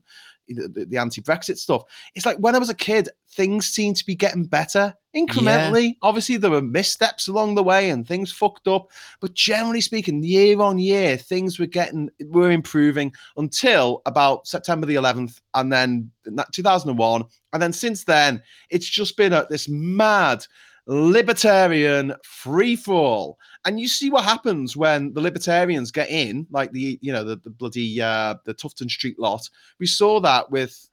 the, 0.49 0.87
the 0.89 0.97
anti-brexit 0.97 1.59
stuff. 1.59 1.83
It's 2.15 2.27
like 2.27 2.39
when 2.39 2.55
i 2.55 2.59
was 2.59 2.71
a 2.71 2.75
kid 2.75 3.09
things 3.33 3.67
seemed 3.67 3.97
to 3.97 4.07
be 4.07 4.15
getting 4.15 4.45
better 4.45 4.95
incrementally. 5.15 5.97
Obviously 6.03 6.37
there 6.37 6.51
were 6.51 6.63
missteps 6.63 7.29
along 7.29 7.55
the 7.55 7.63
way 7.63 7.91
and 7.91 8.07
things 8.07 8.33
fucked 8.33 8.69
up 8.69 8.91
but 9.21 9.35
generally 9.35 9.81
speaking 9.81 10.23
year 10.23 10.61
on 10.61 10.79
year 10.79 11.17
things 11.17 11.59
were 11.59 11.67
getting 11.67 12.09
were 12.27 12.51
improving 12.51 13.13
until 13.37 14.03
about 14.07 14.47
september 14.47 14.87
the 14.87 14.95
11th 14.95 15.41
and 15.55 15.73
then 15.73 16.11
2001 16.53 17.25
and 17.53 17.63
then 17.63 17.73
since 17.73 18.05
then 18.05 18.43
it's 18.71 18.89
just 18.89 19.17
been 19.17 19.33
a, 19.33 19.47
this 19.51 19.69
mad 19.69 20.45
libertarian 20.89 22.15
free 22.25 22.75
for 22.75 22.95
all. 22.95 23.39
And 23.65 23.79
you 23.79 23.89
see 23.89 24.11
what 24.11 24.25
happens 24.25 24.77
when 24.77 25.13
the 25.13 25.21
libertarians 25.21 25.91
get 25.91 26.09
in, 26.09 26.47
like 26.51 26.73
the 26.73 26.99
you 27.03 27.13
know 27.13 27.25
the, 27.25 27.37
the 27.37 27.51
bloody 27.51 28.01
uh, 28.01 28.37
the 28.45 28.55
Tufton 28.55 28.89
Street 28.89 29.19
lot. 29.19 29.49
We 29.79 29.87
saw 29.87 30.21
that 30.21 30.51
with 30.51 30.89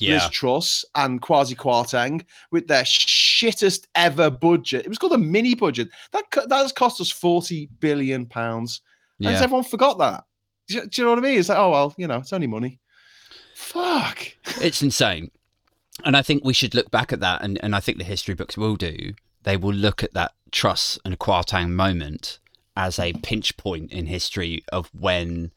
Liz 0.00 0.28
Truss 0.30 0.84
and 0.94 1.20
Kwasi 1.20 1.56
Kwarteng 1.56 2.24
with 2.52 2.68
their 2.68 2.84
shittest 2.84 3.86
ever 3.96 4.30
budget. 4.30 4.84
It 4.86 4.88
was 4.88 4.98
called 4.98 5.12
a 5.14 5.18
mini 5.18 5.54
budget. 5.54 5.88
That 6.12 6.24
that 6.30 6.50
has 6.62 6.72
cost 6.72 7.00
us 7.00 7.10
forty 7.10 7.68
billion 7.80 8.26
pounds. 8.26 8.82
And 9.18 9.30
Yeah. 9.30 9.42
everyone 9.42 9.64
forgot 9.64 9.98
that? 9.98 10.24
Do 10.68 10.76
you, 10.76 10.86
do 10.86 11.02
you 11.02 11.04
know 11.04 11.10
what 11.10 11.18
I 11.18 11.22
mean? 11.22 11.38
It's 11.38 11.48
like, 11.48 11.58
oh 11.58 11.70
well, 11.70 11.94
you 11.98 12.06
know, 12.06 12.18
it's 12.18 12.32
only 12.32 12.46
money. 12.46 12.78
Fuck. 13.56 14.28
It's 14.62 14.82
insane. 14.82 15.30
And 16.04 16.16
I 16.16 16.22
think 16.22 16.44
we 16.44 16.54
should 16.54 16.74
look 16.74 16.90
back 16.90 17.12
at 17.12 17.20
that, 17.20 17.42
and, 17.42 17.62
and 17.62 17.74
I 17.74 17.80
think 17.80 17.98
the 17.98 18.04
history 18.04 18.34
books 18.34 18.56
will 18.56 18.76
do. 18.76 19.12
They 19.44 19.56
will 19.56 19.74
look 19.74 20.02
at 20.02 20.14
that 20.14 20.32
Truss 20.52 20.98
and 21.04 21.18
Kwarteng 21.18 21.70
moment 21.70 22.38
as 22.76 22.98
a 22.98 23.12
pinch 23.14 23.56
point 23.56 23.90
in 23.92 24.06
history 24.06 24.62
of 24.72 24.90
when 24.98 25.50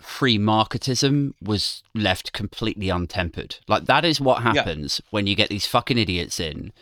free 0.00 0.38
marketism 0.38 1.32
was 1.42 1.82
left 1.94 2.32
completely 2.32 2.88
untempered. 2.88 3.58
Like 3.66 3.86
that 3.86 4.04
is 4.04 4.20
what 4.20 4.42
happens 4.42 5.00
when 5.10 5.26
you 5.26 5.34
get 5.34 5.48
these 5.48 5.66
fucking 5.66 5.98
idiots 5.98 6.38
in. 6.38 6.72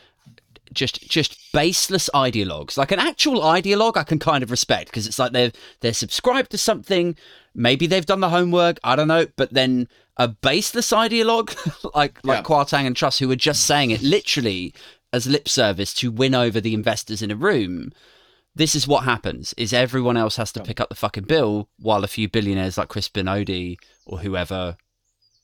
Just 0.72 1.09
just 1.09 1.39
baseless 1.53 2.11
ideologues. 2.14 2.77
Like 2.77 2.91
an 2.91 2.99
actual 2.99 3.41
ideologue 3.43 3.97
I 3.97 4.03
can 4.03 4.18
kind 4.18 4.43
of 4.43 4.51
respect 4.51 4.87
because 4.91 5.07
it's 5.07 5.18
like 5.18 5.33
they're 5.33 5.53
they're 5.81 5.93
subscribed 5.93 6.51
to 6.51 6.59
something, 6.59 7.16
maybe 7.55 7.87
they've 7.87 8.05
done 8.05 8.20
the 8.20 8.31
homework, 8.31 8.79
I 8.83 8.97
don't 8.97 9.07
know, 9.09 9.27
but 9.37 9.53
then 9.53 9.87
a 10.16 10.27
baseless 10.27 10.91
ideologue 10.91 11.55
like 11.95 12.18
like 12.25 12.39
Yeah. 12.39 12.43
Kwarteng 12.43 12.87
and 12.87 12.97
Truss 12.97 13.18
who 13.18 13.29
were 13.29 13.37
just 13.37 13.66
saying 13.66 13.91
it 13.93 14.03
literally 14.03 14.75
as 15.15 15.27
lip 15.27 15.49
service 15.49 15.95
to 15.95 16.11
win 16.11 16.35
over 16.35 16.61
the 16.61 16.75
investors 16.75 17.23
in 17.23 17.31
a 17.31 17.37
room 17.37 17.93
this 18.57 18.75
is 18.75 18.87
what 18.87 19.05
happens 19.05 19.53
is 19.57 19.73
everyone 19.73 20.17
else 20.17 20.37
has 20.37 20.53
to 20.53 20.62
pick 20.62 20.81
up 20.81 20.89
the 20.89 20.95
fucking 20.95 21.25
bill 21.25 21.69
while 21.79 22.05
a 22.05 22.09
few 22.09 22.29
billionaires 22.29 22.79
like 22.79 22.89
Crispin 22.89 23.27
Odey 23.27 23.77
or 24.07 24.19
whoever 24.19 24.77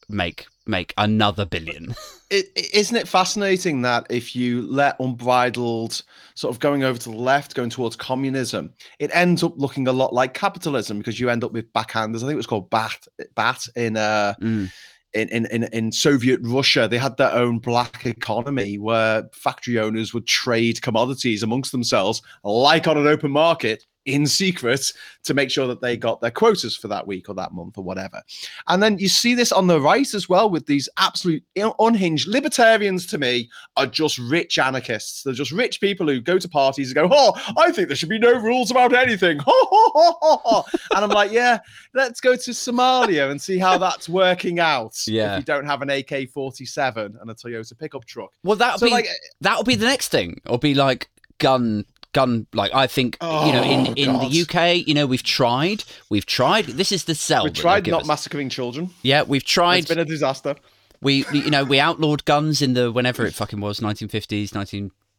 make 0.08 0.46
make 0.66 0.94
another 0.96 1.44
billion. 1.44 1.94
isn't 2.30 2.96
it 2.96 3.08
fascinating 3.08 3.82
that 3.82 4.06
if 4.08 4.36
you 4.36 4.62
let 4.62 4.98
unbridled 5.00 6.02
sort 6.34 6.54
of 6.54 6.60
going 6.60 6.84
over 6.84 6.98
to 6.98 7.10
the 7.10 7.16
left, 7.16 7.54
going 7.54 7.70
towards 7.70 7.96
communism, 7.96 8.72
it 9.00 9.10
ends 9.12 9.42
up 9.42 9.54
looking 9.56 9.88
a 9.88 9.92
lot 9.92 10.12
like 10.12 10.32
capitalism 10.32 10.98
because 10.98 11.18
you 11.18 11.28
end 11.28 11.42
up 11.42 11.52
with 11.52 11.72
backhanders. 11.72 12.18
I 12.18 12.20
think 12.20 12.32
it 12.32 12.36
was 12.36 12.46
called 12.46 12.70
BAT, 12.70 13.08
BAT 13.34 13.66
in 13.74 13.96
uh 13.96 14.34
Mm. 14.40 14.70
In, 15.12 15.46
in, 15.46 15.64
in, 15.64 15.92
Soviet 15.92 16.40
Russia, 16.42 16.86
they 16.88 16.98
had 16.98 17.16
their 17.16 17.32
own 17.32 17.58
black 17.58 18.06
economy 18.06 18.78
where 18.78 19.28
factory 19.32 19.78
owners 19.78 20.14
would 20.14 20.26
trade 20.26 20.80
commodities 20.82 21.42
amongst 21.42 21.72
themselves, 21.72 22.22
like 22.44 22.86
on 22.86 22.96
an 22.96 23.06
open 23.06 23.30
market, 23.30 23.86
in 24.06 24.26
secret 24.26 24.92
to 25.24 25.34
make 25.34 25.50
sure 25.50 25.66
that 25.66 25.80
they 25.80 25.96
got 25.96 26.20
their 26.20 26.30
quotas 26.30 26.76
for 26.76 26.88
that 26.88 27.06
week 27.06 27.28
or 27.28 27.34
that 27.34 27.52
month 27.52 27.76
or 27.76 27.84
whatever. 27.84 28.22
And 28.68 28.82
then 28.82 28.98
you 28.98 29.08
see 29.08 29.34
this 29.34 29.52
on 29.52 29.66
the 29.66 29.80
right 29.80 30.12
as 30.14 30.28
well 30.28 30.48
with 30.48 30.66
these 30.66 30.88
absolute 30.98 31.44
unhinged 31.56 32.26
libertarians. 32.26 33.06
To 33.06 33.18
me, 33.18 33.50
are 33.76 33.86
just 33.86 34.18
rich 34.18 34.58
anarchists. 34.58 35.22
They're 35.22 35.34
just 35.34 35.52
rich 35.52 35.80
people 35.80 36.06
who 36.06 36.20
go 36.20 36.38
to 36.38 36.48
parties 36.48 36.88
and 36.88 36.94
go, 36.94 37.08
"Oh, 37.10 37.32
I 37.58 37.72
think 37.72 37.88
there 37.88 37.96
should 37.96 38.08
be 38.08 38.18
no 38.18 38.32
rules 38.32 38.70
about 38.70 38.94
anything." 38.94 39.38
Ho, 39.38 39.52
ho, 39.70 40.40
ho. 40.44 40.64
And 40.94 41.04
I'm 41.04 41.10
like, 41.10 41.32
"Yeah, 41.32 41.58
let's 41.94 42.20
go 42.20 42.36
to 42.36 42.50
Somalia 42.50 43.30
and 43.30 43.40
see 43.40 43.58
how 43.58 43.78
that's 43.78 44.08
working 44.08 44.60
out." 44.60 44.96
Yeah. 45.06 45.34
if 45.34 45.40
you 45.40 45.44
don't 45.44 45.66
have 45.66 45.82
an 45.82 45.90
AK-47 45.90 47.20
and 47.20 47.30
a 47.30 47.34
Toyota 47.34 47.78
pickup 47.78 48.04
truck. 48.04 48.32
Well, 48.42 48.56
that'll 48.56 48.78
So 48.78 48.86
be 48.86 48.92
like, 48.92 49.08
that'll 49.40 49.64
be 49.64 49.74
the 49.74 49.86
next 49.86 50.08
thing. 50.08 50.40
It'll 50.44 50.58
be 50.58 50.74
like 50.74 51.08
gun 51.38 51.84
gun 52.12 52.46
like 52.52 52.74
I 52.74 52.86
think 52.86 53.16
you 53.20 53.28
know 53.52 53.62
in 53.62 53.86
Oh, 53.88 53.92
in 53.96 54.12
God. 54.12 54.30
the 54.30 54.42
UK, 54.42 54.86
you 54.88 54.94
know, 54.94 55.06
we've 55.06 55.22
tried. 55.22 55.84
We've 56.10 56.26
tried. 56.26 56.66
This 56.66 56.92
is 56.92 57.04
the 57.04 57.14
cell 57.14 57.44
we 57.44 57.50
that 57.50 57.54
they'll 57.56 57.62
tried 57.62 57.86
not 57.86 58.02
us. 58.02 58.06
massacring 58.08 58.48
children. 58.48 58.90
Yeah, 59.02 59.22
we've 59.22 59.44
tried. 59.44 59.78
It's 59.80 59.88
been 59.88 59.98
a 59.98 60.04
disaster. 60.04 60.54
we, 61.00 61.24
we 61.32 61.40
you 61.44 61.50
know 61.50 61.64
we 61.64 61.78
outlawed 61.80 62.24
guns 62.24 62.60
in 62.62 62.74
the 62.74 62.90
whenever 62.92 63.24
it 63.24 63.34
fucking 63.34 63.60
was 63.60 63.80
1950s 63.80 64.50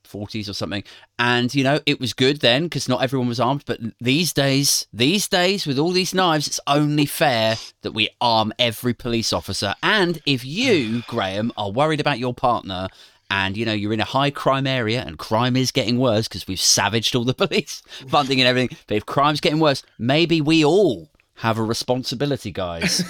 1940s 0.05 0.49
or 0.49 0.53
something 0.53 0.83
and 1.17 1.55
you 1.55 1.63
know 1.63 1.79
it 1.85 1.99
was 1.99 2.13
good 2.13 2.41
then 2.41 2.63
because 2.63 2.89
not 2.89 3.01
everyone 3.01 3.27
was 3.27 3.39
armed 3.39 3.63
but 3.65 3.79
these 3.99 4.33
days 4.33 4.85
these 4.93 5.27
days 5.27 5.65
with 5.65 5.79
all 5.79 5.91
these 5.91 6.13
knives 6.13 6.47
it's 6.47 6.59
only 6.67 7.05
fair 7.05 7.55
that 7.81 7.93
we 7.93 8.09
arm 8.19 8.51
every 8.59 8.93
police 8.93 9.31
officer 9.31 9.73
and 9.81 10.21
if 10.25 10.43
you 10.45 11.01
graham 11.07 11.51
are 11.57 11.71
worried 11.71 11.99
about 12.01 12.19
your 12.19 12.33
partner 12.33 12.87
and 13.31 13.57
you 13.57 13.65
know 13.65 13.73
you're 13.73 13.93
in 13.93 13.99
a 13.99 14.05
high 14.05 14.29
crime 14.29 14.67
area 14.67 15.01
and 15.01 15.17
crime 15.17 15.55
is 15.55 15.71
getting 15.71 15.97
worse 15.97 16.27
because 16.27 16.45
we've 16.47 16.59
savaged 16.59 17.15
all 17.15 17.23
the 17.23 17.33
police 17.43 17.81
funding 18.07 18.39
and 18.39 18.47
everything 18.47 18.77
but 18.87 18.97
if 18.97 19.05
crime's 19.05 19.39
getting 19.41 19.59
worse 19.59 19.81
maybe 19.97 20.41
we 20.41 20.63
all 20.63 21.09
have 21.35 21.57
a 21.57 21.63
responsibility 21.63 22.51
guys 22.51 23.03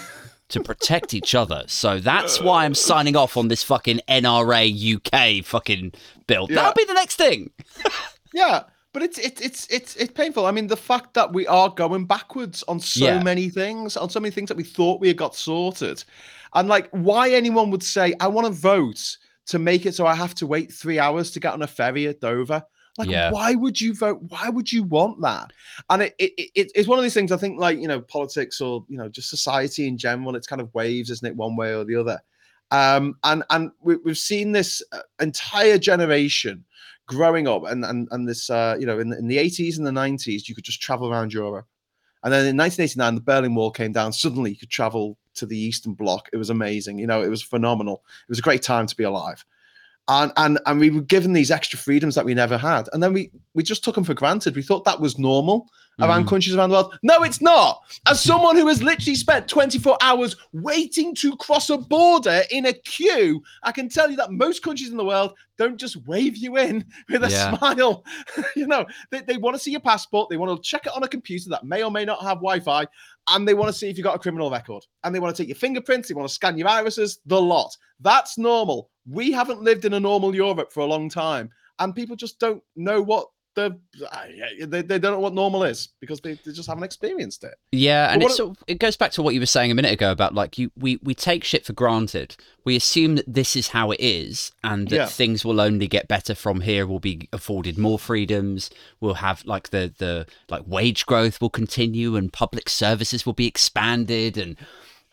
to 0.47 0.61
protect 0.61 1.13
each 1.13 1.33
other. 1.33 1.63
So 1.67 1.99
that's 1.99 2.41
why 2.41 2.65
I'm 2.65 2.75
signing 2.75 3.15
off 3.15 3.37
on 3.37 3.47
this 3.47 3.63
fucking 3.63 4.01
NRA 4.09 4.65
UK 4.95 5.45
fucking 5.45 5.93
bill. 6.27 6.47
Yeah. 6.49 6.55
That'll 6.55 6.73
be 6.73 6.85
the 6.85 6.93
next 6.93 7.15
thing. 7.15 7.51
Yeah, 8.33 8.63
but 8.93 9.03
it's 9.03 9.17
it's 9.17 9.41
it's 9.41 9.67
it's 9.69 9.95
it's 9.97 10.13
painful. 10.13 10.45
I 10.45 10.51
mean, 10.51 10.67
the 10.67 10.77
fact 10.77 11.13
that 11.15 11.33
we 11.33 11.45
are 11.47 11.69
going 11.69 12.05
backwards 12.05 12.63
on 12.69 12.79
so 12.79 13.03
Yeah. 13.05 13.21
many 13.21 13.49
things, 13.49 13.97
on 13.97 14.09
so 14.09 14.21
many 14.21 14.31
things 14.31 14.47
that 14.47 14.55
we 14.55 14.63
thought 14.63 15.01
we 15.01 15.09
had 15.09 15.17
got 15.17 15.35
sorted, 15.35 16.03
and 16.53 16.69
like 16.69 16.87
why 16.91 17.29
anyone 17.31 17.71
would 17.71 17.83
say, 17.83 18.13
"I 18.21 18.27
want 18.27 18.47
to 18.47 18.53
vote 18.53 19.17
to 19.47 19.59
make 19.59 19.85
it 19.85 19.95
so 19.95 20.05
I 20.05 20.15
have 20.15 20.35
to 20.35 20.47
wait 20.47 20.71
three 20.71 20.99
hours 20.99 21.31
to 21.31 21.39
get 21.39 21.53
on 21.53 21.61
a 21.61 21.67
ferry 21.67 22.07
at 22.07 22.19
Dover." 22.19 22.63
Like, 22.97 23.09
Yeah. 23.09 23.31
why 23.31 23.55
would 23.55 23.79
you 23.79 23.93
vote? 23.93 24.21
Why 24.27 24.49
would 24.49 24.71
you 24.71 24.83
want 24.83 25.21
that? 25.21 25.51
And 25.89 26.01
it, 26.03 26.15
it, 26.19 26.31
it 26.55 26.71
it's 26.75 26.87
one 26.87 26.99
of 26.99 27.03
these 27.03 27.13
things. 27.13 27.31
I 27.31 27.37
think, 27.37 27.59
like 27.59 27.79
you 27.79 27.87
know, 27.87 28.01
politics 28.01 28.59
or 28.59 28.85
you 28.89 28.97
know, 28.97 29.07
just 29.07 29.29
society 29.29 29.87
in 29.87 29.97
general. 29.97 30.35
It's 30.35 30.47
kind 30.47 30.61
of 30.61 30.73
waves, 30.73 31.09
isn't 31.09 31.27
it, 31.27 31.35
one 31.35 31.55
way 31.55 31.73
or 31.73 31.85
the 31.85 31.95
other? 31.95 32.19
Um, 32.71 33.15
and 33.23 33.43
and 33.49 33.71
we, 33.81 33.95
we've 33.97 34.17
seen 34.17 34.51
this 34.51 34.81
uh, 34.91 34.99
entire 35.21 35.77
generation 35.77 36.65
growing 37.07 37.47
up 37.47 37.65
and 37.65 37.83
and, 37.83 38.07
and 38.11 38.27
this 38.27 38.49
uh, 38.49 38.77
you 38.79 38.85
know 38.85 38.99
in, 38.99 39.11
in 39.13 39.27
the 39.27 39.37
80s 39.37 39.77
and 39.77 39.85
the 39.85 39.91
90s 39.91 40.47
you 40.47 40.55
could 40.55 40.63
just 40.63 40.81
travel 40.81 41.11
around 41.11 41.33
europe 41.33 41.65
and 42.23 42.31
then 42.31 42.45
in 42.45 42.55
1989 42.55 43.15
the 43.15 43.21
berlin 43.21 43.55
wall 43.55 43.71
came 43.71 43.91
down 43.91 44.13
suddenly 44.13 44.51
you 44.51 44.57
could 44.57 44.69
travel 44.69 45.17
to 45.35 45.45
the 45.45 45.57
eastern 45.57 45.93
bloc. 45.93 46.29
It 46.33 46.37
was 46.37 46.49
amazing 46.49 46.99
you 46.99 47.07
know 47.07 47.21
it 47.23 47.29
was 47.29 47.41
phenomenal. 47.41 48.03
It 48.27 48.29
was 48.29 48.39
a 48.39 48.43
great 48.43 48.61
time 48.63 48.87
to 48.87 48.95
be 48.95 49.03
alive. 49.03 49.43
And 50.07 50.31
and 50.35 50.59
and 50.65 50.79
we 50.79 50.89
were 50.89 51.01
given 51.01 51.33
these 51.33 51.51
extra 51.51 51.77
freedoms 51.77 52.15
that 52.15 52.25
we 52.25 52.33
never 52.33 52.57
had. 52.57 52.89
And 52.91 53.01
then 53.03 53.13
we 53.13 53.31
we 53.53 53.63
just 53.63 53.83
took 53.83 53.95
them 53.95 54.03
for 54.03 54.13
granted. 54.15 54.55
We 54.55 54.63
thought 54.63 54.83
that 54.85 54.99
was 54.99 55.17
normal 55.19 55.69
around 55.99 56.23
Mm. 56.25 56.29
countries 56.29 56.55
around 56.55 56.69
the 56.69 56.75
world. 56.77 56.97
No 57.03 57.21
it's 57.21 57.41
not. 57.41 57.81
As 58.07 58.19
someone 58.19 58.55
who 58.55 58.65
has 58.67 58.81
literally 58.81 59.13
spent 59.15 59.47
24 59.47 59.97
hours 60.01 60.35
waiting 60.53 61.13
to 61.15 61.37
cross 61.37 61.69
a 61.69 61.77
border 61.77 62.41
in 62.49 62.65
a 62.65 62.73
queue 62.73 63.43
i 63.61 63.71
can 63.71 63.87
tell 63.89 64.09
you 64.09 64.15
that 64.15 64.31
most 64.31 64.63
countries 64.63 64.89
in 64.89 64.97
the 64.97 65.05
world 65.05 65.33
don't 65.57 65.77
just 65.77 65.97
wave 66.07 66.37
you 66.37 66.57
in 66.57 66.83
with 67.09 67.23
a 67.23 67.29
Yeah. 67.29 67.55
smile. 67.57 68.03
You 68.55 68.65
know 68.65 68.85
they, 69.11 69.21
they 69.21 69.37
want 69.37 69.55
to 69.55 69.59
see 69.61 69.69
your 69.71 69.81
passport. 69.81 70.29
They 70.29 70.37
want 70.37 70.51
to 70.63 70.67
check 70.67 70.87
it 70.87 70.93
on 70.95 71.03
a 71.03 71.07
computer 71.07 71.49
that 71.51 71.63
may 71.65 71.83
or 71.83 71.91
may 71.91 72.05
not 72.05 72.21
have 72.23 72.37
wi-fi 72.37 72.87
and 73.29 73.47
they 73.47 73.53
want 73.53 73.71
to 73.71 73.77
see 73.77 73.89
if 73.89 73.97
you've 73.97 74.05
got 74.05 74.15
a 74.15 74.19
criminal 74.19 74.51
record 74.51 74.83
and 75.03 75.13
they 75.13 75.19
want 75.19 75.35
to 75.35 75.41
take 75.41 75.47
your 75.47 75.55
fingerprints 75.55 76.07
they 76.07 76.13
want 76.13 76.27
to 76.27 76.33
scan 76.33 76.57
your 76.57 76.67
irises 76.67 77.19
the 77.25 77.41
lot. 77.41 77.75
That's 77.99 78.37
normal. 78.37 78.89
We 79.07 79.31
haven't 79.31 79.61
lived 79.61 79.85
in 79.85 79.93
a 79.93 79.99
normal 79.99 80.35
europe 80.35 80.73
for 80.73 80.81
a 80.81 80.85
long 80.85 81.09
time 81.09 81.49
and 81.79 81.95
people 81.95 82.15
just 82.15 82.39
don't 82.39 82.63
know 82.75 83.01
what 83.01 83.27
the 83.55 83.77
they, 84.65 84.81
they 84.81 84.99
don't 84.99 85.13
know 85.13 85.19
what 85.19 85.33
normal 85.33 85.63
is 85.63 85.89
because 85.99 86.21
they, 86.21 86.33
they 86.45 86.51
just 86.51 86.67
haven't 86.69 86.83
experienced 86.83 87.43
it 87.43 87.55
Yeah, 87.71 88.11
and 88.11 88.21
But 88.21 88.31
it 88.31 88.35
sort 88.35 88.57
of, 88.57 88.63
it 88.67 88.79
goes 88.79 88.95
back 88.97 89.11
to 89.13 89.21
what 89.21 89.33
you 89.33 89.39
were 89.39 89.45
saying 89.45 89.71
a 89.71 89.75
minute 89.75 89.91
ago 89.91 90.11
about 90.11 90.33
like 90.33 90.57
you 90.57 90.71
we 90.77 90.99
we 91.03 91.13
take 91.13 91.43
shit 91.43 91.65
for 91.65 91.73
granted. 91.73 92.35
We 92.63 92.75
assume 92.75 93.15
that 93.15 93.31
this 93.33 93.55
is 93.55 93.69
how 93.69 93.91
it 93.91 93.99
is 93.99 94.51
and 94.63 94.87
that 94.89 94.95
Yeah. 94.95 95.05
things 95.07 95.43
will 95.43 95.59
only 95.59 95.87
get 95.87 96.07
better 96.07 96.35
from 96.35 96.61
here. 96.61 96.85
We'll 96.87 96.99
be 96.99 97.27
afforded 97.33 97.77
more 97.77 97.99
freedoms. 97.99 98.69
We'll 98.99 99.15
have 99.15 99.43
like 99.45 99.69
the 99.71 99.93
the 99.97 100.27
like 100.49 100.63
wage 100.65 101.05
growth 101.05 101.41
will 101.41 101.49
continue 101.49 102.15
and 102.15 102.31
public 102.31 102.69
services 102.69 103.25
will 103.25 103.33
be 103.33 103.47
expanded 103.47 104.37
and 104.37 104.55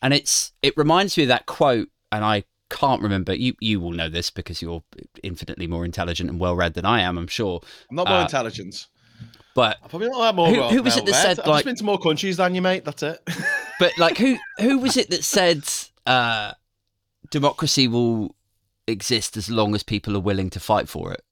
and 0.01 0.14
it's 0.14 0.53
it 0.62 0.76
reminds 0.76 1.16
me 1.16 1.24
of 1.24 1.28
that 1.28 1.47
quote 1.47 1.89
and 2.12 2.24
I 2.24 2.45
can't 2.70 3.02
remember. 3.02 3.34
You 3.34 3.54
you 3.60 3.80
will 3.80 3.92
know 3.92 4.08
this 4.08 4.30
because 4.30 4.60
you're 4.62 4.82
infinitely 5.22 5.66
more 5.66 5.84
intelligent 5.84 6.28
and 6.30 6.38
well 6.40 6.54
read 6.56 6.74
than 6.74 6.84
I 6.84 7.00
am 7.02 7.16
I'm 7.18 7.26
sure. 7.28 7.60
I'm 7.90 7.96
not 7.96 8.08
more 8.08 8.18
Uh, 8.18 8.22
intelligent. 8.22 8.86
but 9.54 9.78
i'm 9.82 9.88
probably 9.88 10.08
not 10.08 10.20
that 10.20 10.34
more 10.36 10.48
Who- 10.48 10.62
who 10.76 10.82
was 10.82 10.96
it 10.96 11.04
that 11.06 11.12
well-read. 11.12 11.36
said, 11.36 11.40
i've 11.40 11.46
like- 11.48 11.64
been 11.64 11.74
to 11.76 11.84
more 11.84 11.98
countries 11.98 12.36
than 12.36 12.54
you 12.54 12.62
mate. 12.62 12.84
That's 12.84 13.02
it. 13.02 13.18
But 13.80 13.92
like 13.98 14.18
who 14.18 14.36
who 14.58 14.78
was 14.78 14.96
it 14.96 15.08
that 15.10 15.22
said 15.24 15.62
uh 16.06 16.52
democracy 17.30 17.86
will 17.88 18.34
exist 18.86 19.36
as 19.36 19.48
long 19.50 19.74
as 19.74 19.82
people 19.82 20.16
are 20.16 20.20
willing 20.20 20.50
to 20.50 20.60
fight 20.60 20.88
for 20.88 21.12
it? 21.12 21.22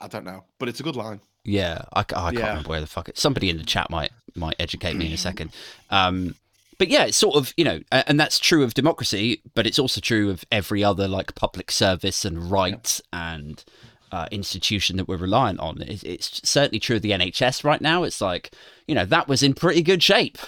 I 0.00 0.08
don't 0.08 0.24
know 0.24 0.44
but 0.58 0.68
it's 0.68 0.80
a 0.80 0.82
good 0.82 0.96
line. 0.96 1.20
Yeah 1.44 1.82
i, 1.92 2.00
I 2.00 2.04
can't 2.04 2.34
Yeah. 2.38 2.48
remember 2.48 2.70
where 2.70 2.80
the 2.80 2.86
fuck 2.86 3.08
it 3.08 3.18
somebody 3.18 3.48
in 3.50 3.56
the 3.58 3.64
chat 3.64 3.90
might 3.90 4.12
might 4.34 4.56
educate 4.58 4.94
me 4.96 5.06
in 5.06 5.12
a 5.12 5.16
second. 5.18 5.50
Um 5.90 6.34
but 6.82 6.88
yeah 6.88 7.04
it's 7.04 7.16
sort 7.16 7.36
of 7.36 7.54
you 7.56 7.64
know 7.64 7.78
and 7.92 8.18
that's 8.18 8.38
true 8.40 8.62
of 8.64 8.74
democracy 8.74 9.40
but 9.54 9.66
it's 9.68 9.78
also 9.78 10.00
true 10.00 10.30
of 10.30 10.44
every 10.50 10.82
other 10.82 11.06
like 11.06 11.34
public 11.36 11.70
service 11.70 12.24
and 12.24 12.50
right 12.50 13.00
and 13.12 13.64
uh, 14.10 14.26
institution 14.32 14.96
that 14.96 15.06
we're 15.08 15.16
reliant 15.16 15.60
on 15.60 15.80
it's, 15.82 16.02
it's 16.02 16.40
certainly 16.48 16.80
true 16.80 16.96
of 16.96 17.02
the 17.02 17.12
nhs 17.12 17.62
right 17.64 17.80
now 17.80 18.02
it's 18.02 18.20
like 18.20 18.50
you 18.88 18.94
know 18.96 19.04
that 19.04 19.28
was 19.28 19.42
in 19.42 19.54
pretty 19.54 19.82
good 19.82 20.02
shape 20.02 20.38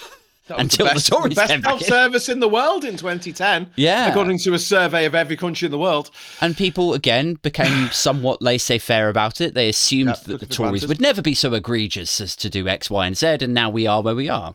Until 0.51 0.85
the 0.87 0.93
best, 0.93 1.09
Tories 1.09 1.35
best 1.37 1.51
came 1.51 1.63
back 1.63 1.71
health 1.71 1.81
in. 1.81 1.89
service 1.89 2.29
in 2.29 2.39
the 2.41 2.49
world 2.51 2.85
in 2.85 2.99
2010 2.99 3.71
Yeah. 3.77 4.11
according 4.11 4.37
to 4.41 4.53
a 4.53 4.59
survey 4.59 5.07
of 5.07 5.15
every 5.15 5.39
country 5.39 5.65
in 5.65 5.73
the 5.73 5.79
world 5.79 6.11
And 6.43 6.55
people 6.55 6.93
again 6.93 7.39
became 7.41 7.89
somewhat 7.93 8.43
laissez-faire 8.43 9.09
about 9.09 9.41
it. 9.41 9.55
They 9.55 9.71
assumed 9.71 10.09
Yeah, 10.11 10.17
that 10.27 10.41
the 10.41 10.47
Tories 10.47 10.71
granted. 10.83 10.89
would 10.91 11.01
never 11.01 11.23
be 11.23 11.35
so 11.35 11.55
egregious 11.55 12.21
as 12.21 12.37
to 12.37 12.51
do 12.51 12.69
X, 12.69 12.91
Y, 12.91 13.07
and 13.07 13.17
Z, 13.17 13.27
and 13.41 13.55
now 13.55 13.71
we 13.71 13.87
are 13.87 14.03
where 14.03 14.15
we 14.15 14.29
are. 14.29 14.55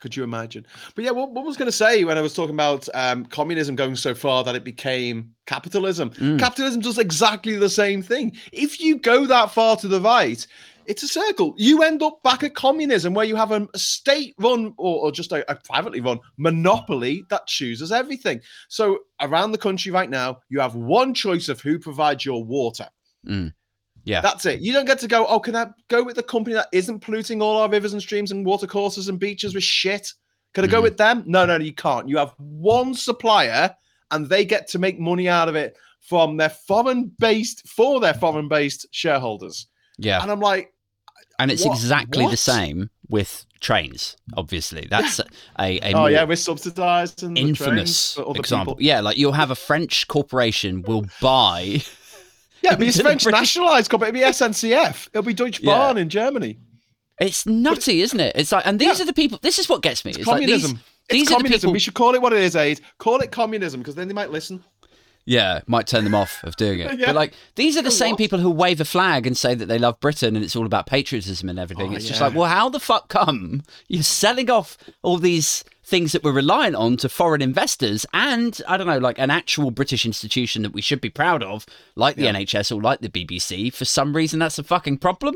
Could 0.00 0.16
you 0.16 0.24
imagine? 0.24 0.66
But 0.94 1.04
yeah, 1.04 1.10
what, 1.10 1.32
what 1.32 1.44
was 1.44 1.56
going 1.56 1.66
to 1.66 1.72
say 1.72 2.04
when 2.04 2.18
I 2.18 2.20
was 2.20 2.34
talking 2.34 2.54
about 2.54 2.88
um, 2.94 3.24
communism 3.26 3.76
going 3.76 3.96
so 3.96 4.14
far 4.14 4.44
that 4.44 4.54
it 4.54 4.64
became 4.64 5.34
capitalism? 5.46 6.10
Mm. 6.10 6.38
Capitalism 6.38 6.80
does 6.80 6.98
exactly 6.98 7.56
the 7.56 7.70
same 7.70 8.02
thing. 8.02 8.36
If 8.52 8.80
you 8.80 8.98
go 8.98 9.26
that 9.26 9.50
far 9.50 9.76
to 9.76 9.88
the 9.88 10.00
right, 10.00 10.46
it's 10.88 11.02
a 11.02 11.08
circle. 11.08 11.54
You 11.58 11.82
end 11.82 12.02
up 12.02 12.22
back 12.22 12.42
at 12.42 12.54
communism 12.54 13.12
where 13.12 13.26
you 13.26 13.36
have 13.36 13.52
a, 13.52 13.68
a 13.74 13.78
state 13.78 14.34
run 14.38 14.72
or, 14.78 15.04
or 15.04 15.12
just 15.12 15.32
a, 15.32 15.48
a 15.50 15.54
privately 15.54 16.00
run 16.00 16.18
monopoly 16.38 17.24
that 17.28 17.46
chooses 17.46 17.92
everything. 17.92 18.40
So 18.68 19.00
around 19.20 19.52
the 19.52 19.58
country 19.58 19.92
right 19.92 20.08
now, 20.08 20.38
you 20.48 20.60
have 20.60 20.74
one 20.74 21.12
choice 21.12 21.50
of 21.50 21.60
who 21.60 21.78
provides 21.78 22.24
your 22.24 22.42
water. 22.42 22.88
Mm. 23.26 23.52
Yeah. 24.08 24.20
That's 24.22 24.46
it. 24.46 24.60
You 24.60 24.72
don't 24.72 24.86
get 24.86 24.98
to 25.00 25.08
go, 25.08 25.26
oh, 25.26 25.38
can 25.38 25.54
I 25.54 25.66
go 25.88 26.02
with 26.02 26.16
the 26.16 26.22
company 26.22 26.54
that 26.54 26.68
isn't 26.72 27.00
polluting 27.00 27.42
all 27.42 27.58
our 27.58 27.68
rivers 27.68 27.92
and 27.92 28.00
streams 28.02 28.32
and 28.32 28.44
water 28.46 28.66
courses 28.66 29.08
and 29.08 29.18
beaches 29.18 29.54
with 29.54 29.64
shit? 29.64 30.12
Can 30.54 30.64
I 30.64 30.66
go 30.66 30.80
Mhm. 30.80 30.84
with 30.84 30.96
them? 30.96 31.22
No, 31.26 31.44
no, 31.44 31.58
no, 31.58 31.64
you 31.64 31.74
can't. 31.74 32.08
You 32.08 32.16
have 32.16 32.32
one 32.38 32.94
supplier 32.94 33.74
and 34.10 34.26
they 34.28 34.44
get 34.46 34.66
to 34.68 34.78
make 34.78 34.98
money 34.98 35.28
out 35.28 35.48
of 35.48 35.56
it 35.56 35.76
from 36.00 36.38
their 36.38 36.48
foreign 36.48 37.12
based 37.18 37.68
for 37.68 38.00
their 38.00 38.14
foreign 38.14 38.48
based 38.48 38.86
shareholders. 38.92 39.66
Yeah. 39.98 40.22
And 40.22 40.30
I'm 40.30 40.40
like, 40.40 40.72
And 41.40 41.52
it's 41.52 41.64
What- 41.64 41.76
exactly 41.78 42.26
the 42.26 42.36
same 42.36 42.90
with 43.08 43.46
trains, 43.60 44.16
obviously. 44.36 44.88
That's 44.90 45.20
a, 45.20 45.24
a 45.84 45.92
oh 45.92 46.06
yeah, 46.06 46.24
we're 46.24 46.34
subsidized 46.34 47.22
and 47.22 47.36
the 47.36 47.42
trains 47.42 47.60
infamous 47.60 48.18
example. 48.34 48.74
people. 48.74 48.84
Yeah, 48.84 49.00
like 49.02 49.18
you'll 49.18 49.32
have 49.32 49.52
a 49.52 49.54
French 49.54 50.08
corporation 50.08 50.82
will 50.82 51.04
buy. 51.20 51.82
Yeah, 52.62 52.76
but 52.76 52.86
it's 52.86 53.00
French 53.00 53.24
nationalized 53.26 53.90
company. 53.90 54.08
It'll 54.20 54.28
be 54.28 54.32
SNCF. 54.32 55.08
It'll 55.12 55.22
be 55.22 55.34
Deutsche 55.34 55.60
Yeah. 55.60 55.74
Bahn 55.76 55.98
in 55.98 56.08
Germany. 56.08 56.58
It's 57.20 57.46
nutty, 57.46 58.00
isn't 58.02 58.20
it? 58.20 58.32
It's 58.36 58.52
like, 58.52 58.66
and 58.66 58.78
these 58.78 58.98
Yeah. 58.98 59.02
are 59.02 59.06
the 59.06 59.12
people. 59.12 59.38
This 59.42 59.58
is 59.58 59.68
what 59.68 59.82
gets 59.82 60.04
me. 60.04 60.10
It's, 60.10 60.18
It's, 60.20 60.26
like 60.28 60.40
these, 60.40 60.62
communism. 60.62 60.80
these 61.08 61.22
it's 61.22 61.30
are 61.30 61.34
the 61.34 61.36
communism. 61.36 61.60
people. 61.68 61.72
We 61.72 61.78
should 61.80 61.94
call 61.94 62.14
it 62.14 62.22
what 62.22 62.32
it 62.32 62.40
is, 62.40 62.54
Aid. 62.56 62.80
Call 62.98 63.20
it 63.20 63.30
communism 63.32 63.80
because 63.80 63.94
then 63.96 64.08
they 64.08 64.14
might 64.14 64.30
listen. 64.30 64.62
Yeah, 65.24 65.60
might 65.66 65.86
turn 65.86 66.04
them 66.04 66.14
off 66.14 66.42
of 66.44 66.56
doing 66.56 66.78
it. 66.80 66.98
Yeah. 66.98 67.06
But 67.06 67.14
like 67.16 67.34
these 67.56 67.76
are 67.76 67.82
the 67.82 67.90
same 67.90 68.12
what? 68.12 68.18
people 68.18 68.38
who 68.38 68.50
wave 68.50 68.80
a 68.80 68.84
flag 68.86 69.26
and 69.26 69.36
say 69.36 69.54
that 69.54 69.66
they 69.66 69.78
love 69.78 70.00
Britain 70.00 70.36
and 70.36 70.44
it's 70.44 70.56
all 70.56 70.64
about 70.64 70.86
patriotism 70.86 71.48
and 71.50 71.58
everything. 71.58 71.92
Oh, 71.92 71.96
it's 71.96 72.06
just 72.08 72.20
like, 72.20 72.34
well, 72.34 72.48
how 72.48 72.68
the 72.70 72.80
fuck 72.80 73.08
come 73.08 73.62
you're 73.88 74.02
selling 74.02 74.48
off 74.50 74.78
all 75.02 75.18
these 75.18 75.64
things 75.88 76.12
that 76.12 76.22
we're 76.22 76.32
reliant 76.32 76.76
on 76.76 76.96
to 76.98 77.08
foreign 77.08 77.40
investors 77.40 78.04
and 78.12 78.60
I 78.68 78.76
don't 78.76 78.86
know, 78.86 78.98
like 78.98 79.18
an 79.18 79.30
actual 79.30 79.70
British 79.70 80.04
institution 80.04 80.62
that 80.62 80.72
we 80.74 80.82
should 80.82 81.00
be 81.00 81.08
proud 81.08 81.42
of, 81.42 81.64
like 81.96 82.16
the 82.16 82.24
Yeah. 82.24 82.32
NHS 82.34 82.70
or 82.76 82.82
like 82.82 83.00
the 83.00 83.08
BBC. 83.08 83.72
For 83.72 83.86
some 83.86 84.14
reason, 84.14 84.38
that's 84.38 84.58
a 84.58 84.62
fucking 84.62 84.98
problem. 84.98 85.34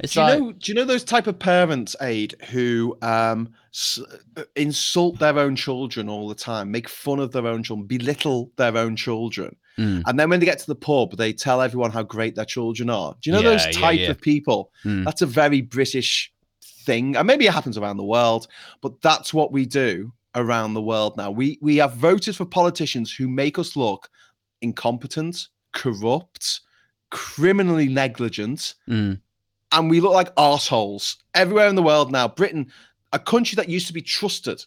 It's 0.00 0.14
Do 0.14 0.20
you 0.20 0.26
like, 0.26 0.38
know? 0.40 0.52
Do 0.52 0.70
you 0.70 0.74
know 0.74 0.84
those 0.84 1.04
type 1.04 1.26
of 1.26 1.38
parents, 1.38 1.96
Aid, 2.00 2.34
who 2.50 2.96
um, 3.02 3.48
s- 3.74 4.00
insult 4.54 5.18
their 5.18 5.38
own 5.38 5.56
children 5.56 6.08
all 6.08 6.28
the 6.28 6.34
time, 6.34 6.70
make 6.70 6.88
fun 6.88 7.18
of 7.18 7.32
their 7.32 7.46
own 7.46 7.62
children, 7.62 7.86
belittle 7.86 8.50
their 8.56 8.76
own 8.76 8.94
children, 8.96 9.56
Mm. 9.78 10.02
and 10.06 10.18
then 10.18 10.30
when 10.30 10.40
they 10.40 10.46
get 10.46 10.58
to 10.60 10.66
the 10.66 10.74
pub, 10.74 11.18
they 11.18 11.34
tell 11.34 11.60
everyone 11.60 11.90
how 11.90 12.02
great 12.02 12.34
their 12.34 12.46
children 12.46 12.88
are. 12.88 13.14
Do 13.20 13.28
you 13.28 13.32
know 13.36 13.42
Yeah, 13.42 13.50
those 13.50 13.66
yeah, 13.66 13.72
type 13.72 14.00
yeah. 14.00 14.10
of 14.10 14.18
people? 14.20 14.70
Mm. 14.86 15.04
That's 15.04 15.20
a 15.22 15.26
very 15.26 15.60
British 15.60 16.32
thing, 16.86 17.16
and 17.16 17.26
maybe 17.26 17.46
it 17.46 17.52
happens 17.52 17.76
around 17.76 17.98
the 17.98 18.04
world, 18.04 18.46
but 18.80 19.00
that's 19.02 19.34
what 19.34 19.52
we 19.52 19.66
do 19.66 20.12
around 20.34 20.74
the 20.74 20.82
world 20.82 21.16
now. 21.16 21.30
We 21.30 21.58
we 21.60 21.76
have 21.76 21.94
voted 21.94 22.34
for 22.36 22.44
politicians 22.46 23.12
who 23.12 23.28
make 23.28 23.58
us 23.58 23.76
look 23.76 24.08
incompetent, 24.62 25.48
corrupt, 25.72 26.60
criminally 27.10 27.88
negligent 27.88 28.74
Mm. 28.88 29.20
and 29.72 29.90
we 29.90 30.00
look 30.00 30.12
like 30.14 30.32
assholes 30.36 31.16
everywhere 31.34 31.68
in 31.68 31.74
the 31.74 31.82
world 31.82 32.10
now. 32.12 32.28
Britain, 32.28 32.70
a 33.12 33.18
country 33.18 33.56
that 33.56 33.68
used 33.68 33.86
to 33.86 33.92
be 33.92 34.02
trusted, 34.02 34.64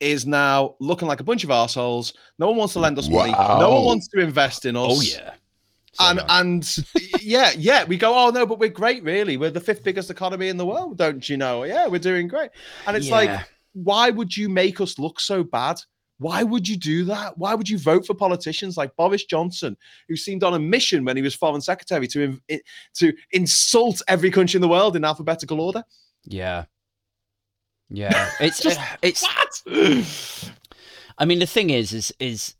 is 0.00 0.26
now 0.26 0.74
looking 0.80 1.06
like 1.08 1.20
a 1.20 1.24
bunch 1.24 1.44
of 1.44 1.50
assholes. 1.50 2.12
No 2.38 2.48
one 2.48 2.56
wants 2.56 2.72
to 2.74 2.80
lend 2.80 2.98
us 2.98 3.08
money. 3.08 3.32
No 3.32 3.70
one 3.70 3.84
wants 3.84 4.08
to 4.08 4.20
invest 4.20 4.64
in 4.66 4.76
us. 4.76 4.90
oh 4.90 5.00
yeah. 5.00 5.34
So 5.94 6.04
And 6.06 6.20
and 6.28 6.76
yeah, 7.20 7.50
yeah, 7.56 7.84
we 7.84 7.96
go, 7.98 8.14
oh 8.14 8.30
no, 8.30 8.46
but 8.46 8.58
we're 8.58 8.70
great, 8.70 9.02
really. 9.02 9.36
We're 9.36 9.50
the 9.50 9.60
fifth 9.60 9.84
biggest 9.84 10.10
economy 10.10 10.48
in 10.48 10.56
the 10.56 10.64
world, 10.66 10.96
don't 10.96 11.28
you 11.28 11.36
know? 11.36 11.64
Yeah, 11.64 11.86
we're 11.86 11.98
doing 11.98 12.28
great. 12.28 12.50
And 12.86 12.96
it's 12.96 13.10
like, 13.10 13.46
why 13.74 14.10
would 14.10 14.34
you 14.36 14.48
make 14.48 14.80
us 14.80 14.98
look 14.98 15.20
so 15.20 15.44
bad? 15.44 15.80
Why 16.18 16.44
would 16.44 16.68
you 16.68 16.76
do 16.76 17.04
that? 17.06 17.36
Why 17.36 17.54
would 17.54 17.68
you 17.68 17.78
vote 17.78 18.06
for 18.06 18.14
politicians 18.14 18.76
like 18.76 18.94
Boris 18.96 19.24
Johnson, 19.24 19.76
who 20.08 20.16
seemed 20.16 20.44
on 20.44 20.54
a 20.54 20.58
mission 20.58 21.04
when 21.04 21.16
he 21.16 21.22
was 21.22 21.34
foreign 21.34 21.60
secretary 21.60 22.06
to 22.08 22.38
to 22.94 23.12
insult 23.32 24.00
every 24.08 24.30
country 24.30 24.56
in 24.56 24.62
the 24.62 24.68
world 24.68 24.96
in 24.96 25.04
alphabetical 25.04 25.60
order? 25.60 25.82
yeah. 26.24 26.64
Yeah. 27.90 28.30
It's 28.40 28.62
Just- 28.62 28.80
uh, 28.80 28.96
it's 29.02 29.22
What? 29.66 30.52
I 31.18 31.24
mean, 31.26 31.40
the 31.40 31.46
thing 31.46 31.70
is, 31.70 31.92
is 31.92 32.14
is 32.18 32.54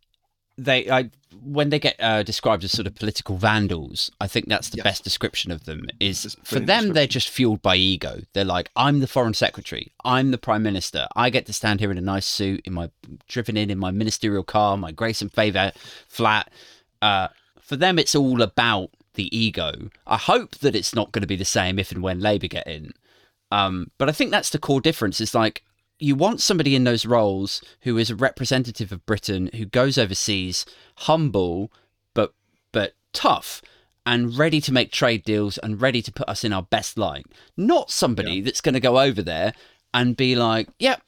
they 0.59 0.90
I 0.90 1.11
when 1.44 1.70
they 1.70 1.78
get 1.78 1.96
uh, 1.98 2.22
described 2.22 2.62
as 2.62 2.72
sort 2.72 2.86
of 2.86 2.94
political 2.94 3.36
vandals, 3.36 4.11
I 4.20 4.26
think 4.26 4.46
that's 4.48 4.68
the 4.68 4.82
best 4.82 5.03
description 5.03 5.50
of 5.50 5.64
them. 5.64 5.86
Is 5.98 6.36
for 6.44 6.61
them, 6.61 6.92
they're 6.92 7.07
just 7.07 7.30
fueled 7.30 7.62
by 7.62 7.76
ego. 7.76 8.20
They're 8.32 8.44
like, 8.44 8.70
I'm 8.76 9.00
the 9.00 9.07
foreign 9.07 9.34
secretary, 9.34 9.92
I'm 10.05 10.30
the 10.30 10.38
prime 10.38 10.62
minister. 10.62 11.09
I 11.16 11.30
get 11.30 11.46
to 11.46 11.53
stand 11.53 11.80
here 11.80 11.90
in 11.90 11.98
a 11.98 12.03
nice 12.03 12.26
suit, 12.26 12.62
in 12.64 12.74
my 12.74 12.90
driven 13.28 13.57
in 13.57 13.70
in 13.70 13.78
my 13.78 13.90
ministerial 13.90 14.44
car, 14.44 14.76
my 14.76 14.92
grace 14.92 15.22
and 15.22 15.32
favor 15.32 15.72
flat. 16.09 16.50
Uh, 17.00 17.28
for 17.61 17.76
them, 17.76 17.98
it's 17.98 18.14
all 18.14 18.42
about 18.42 18.90
the 19.14 19.34
ego. 19.36 19.72
I 20.07 20.16
hope 20.16 20.57
that 20.59 20.76
it's 20.76 20.94
not 20.94 21.12
going 21.12 21.22
to 21.22 21.28
be 21.28 21.36
the 21.36 21.44
same 21.44 21.78
if 21.78 21.92
and 21.92 22.03
when 22.03 22.20
Labour 22.20 22.48
get 22.48 22.66
in. 22.66 22.92
Um, 23.50 23.90
but 23.98 24.09
I 24.09 24.12
think 24.12 24.30
that's 24.30 24.50
the 24.50 24.59
core 24.59 24.80
difference. 24.80 25.20
Is 25.20 25.34
like 25.34 25.64
you 26.03 26.14
want 26.16 26.40
somebody 26.40 26.74
in 26.74 26.84
those 26.84 27.07
roles 27.07 27.62
who 27.82 27.96
is 27.96 28.11
a 28.11 28.16
representative 28.16 28.90
of 28.92 29.07
Britain, 29.07 29.50
who 29.55 29.64
goes 29.64 29.96
overseas, 29.96 30.66
humble 30.96 31.72
but 32.14 32.34
but 32.72 32.94
tough, 33.12 33.62
and 34.05 34.36
ready 34.36 34.61
to 34.61 34.72
make 34.72 34.90
trade 34.90 35.22
deals 35.24 35.59
and 35.59 35.80
ready 35.80 36.03
to 36.03 36.11
put 36.12 36.28
us 36.28 36.42
in 36.44 36.53
our 36.53 36.62
best 36.64 36.98
light. 36.98 37.24
Not 37.57 37.90
somebody 37.90 38.40
that's 38.40 38.61
going 38.61 38.74
to 38.74 38.80
go 38.80 38.98
over 38.98 39.22
there 39.22 39.53
and 39.94 40.16
be 40.16 40.34
like, 40.34 40.68
"Yep, 40.78 41.03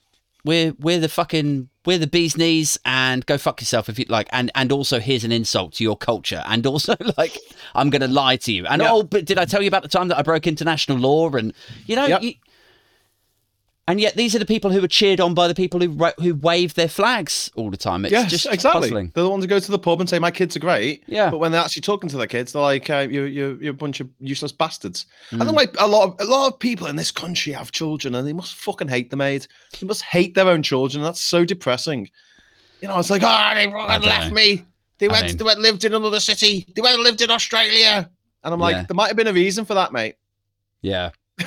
we're 0.45 0.75
we're 0.79 1.01
the 1.01 1.09
fucking 1.09 1.69
we're 1.87 1.99
the 1.99 2.07
bee's 2.07 2.37
knees 2.37 2.79
and 2.85 3.27
go 3.27 3.37
fuck 3.37 3.61
yourself 3.61 3.89
if 3.89 3.99
you 3.99 4.05
like." 4.09 4.29
And 4.31 4.51
and 4.55 4.71
also 4.71 5.01
here's 5.01 5.25
an 5.25 5.33
insult 5.33 5.73
to 5.75 5.85
your 5.85 5.97
culture, 5.97 6.43
and 6.47 6.65
also 6.67 6.95
like 7.19 7.37
I'm 7.75 7.91
going 7.91 8.03
to 8.03 8.09
lie 8.09 8.37
to 8.37 8.53
you. 8.53 8.65
And 8.67 8.81
Yeah. 8.81 8.93
oh, 8.93 9.03
but 9.03 9.25
did 9.25 9.39
I 9.39 9.45
tell 9.45 9.61
you 9.63 9.69
about 9.69 9.83
the 9.83 9.89
time 9.89 10.09
that 10.09 10.19
I 10.19 10.23
broke 10.23 10.47
international 10.47 10.99
law? 10.99 11.31
And 11.31 11.53
you 11.87 11.97
know, 11.97 12.07
Yep. 12.07 12.23
you, 12.23 12.35
and 13.87 14.01
yet 14.01 14.15
these 14.17 14.35
are 14.35 14.39
the 14.39 14.47
people 14.47 14.71
who 14.71 14.83
are 14.83 14.89
cheered 14.89 15.21
on 15.21 15.35
by 15.35 15.47
the 15.49 15.55
people 15.55 15.81
who 15.81 15.91
who 16.21 16.35
wave 16.37 16.75
their 16.75 16.89
flags 16.89 17.51
all 17.55 17.71
the 17.71 17.77
time. 17.77 18.05
It's 18.05 18.13
yes, 18.13 18.31
just 18.31 18.47
exactly. 18.47 18.83
puzzling. 18.83 19.13
They're 19.15 19.25
the 19.25 19.31
ones 19.31 19.45
who 19.45 19.49
go 19.49 19.59
to 19.59 19.71
the 19.71 19.79
pub 19.79 20.01
and 20.01 20.09
say, 20.09 20.19
"My 20.19 20.31
kids 20.31 20.57
are 20.57 20.61
great." 20.61 21.05
Yeah. 21.07 21.31
But 21.31 21.39
when 21.39 21.53
they're 21.53 21.61
actually 21.61 21.83
talking 21.83 22.09
to 22.11 22.17
their 22.17 22.27
kids, 22.27 22.53
they're 22.53 22.63
like, 22.63 22.89
uh, 22.89 23.07
"You're 23.11 23.27
you're 23.27 23.63
you're 23.63 23.73
a 23.73 23.77
bunch 23.77 24.01
of 24.01 24.09
useless 24.21 24.53
bastards." 24.53 25.07
And 25.31 25.41
Mm. 25.41 25.45
then 25.47 25.55
like 25.55 25.75
a 25.79 25.87
lot 25.87 26.05
of 26.09 26.17
a 26.21 26.31
lot 26.31 26.47
of 26.53 26.59
people 26.59 26.87
in 26.87 26.97
this 26.97 27.11
country 27.11 27.53
have 27.53 27.73
children, 27.73 28.15
and 28.15 28.27
they 28.27 28.33
must 28.33 28.55
fucking 28.55 28.89
hate 28.89 29.11
the 29.11 29.17
mate. 29.17 29.47
They 29.79 29.87
must 29.87 30.03
hate 30.03 30.35
their 30.35 30.49
own 30.49 30.63
children. 30.63 31.03
That's 31.05 31.21
so 31.21 31.45
depressing. 31.45 32.09
You 32.81 32.89
know, 32.89 32.99
it's 32.99 33.11
like, 33.11 33.23
oh, 33.25 33.53
they 33.55 33.67
left 34.07 34.29
know. 34.29 34.35
me. 34.35 34.65
They 34.99 35.09
I 35.09 35.13
went, 35.13 35.27
mean- 35.27 35.37
they 35.39 35.45
went, 35.45 35.59
lived 35.61 35.85
in 35.85 35.95
another 35.95 36.21
city. 36.21 36.67
They 36.75 36.83
went 36.83 37.01
lived 37.01 37.21
in 37.23 37.31
Australia. 37.31 38.11
And 38.43 38.53
I'm 38.55 38.61
like, 38.61 38.75
Yeah. 38.77 38.85
there 38.87 38.95
might 38.95 39.09
have 39.09 39.17
been 39.17 39.27
a 39.27 39.33
reason 39.33 39.65
for 39.65 39.73
that, 39.75 39.93
mate. 39.93 40.17
Yeah. 40.83 41.11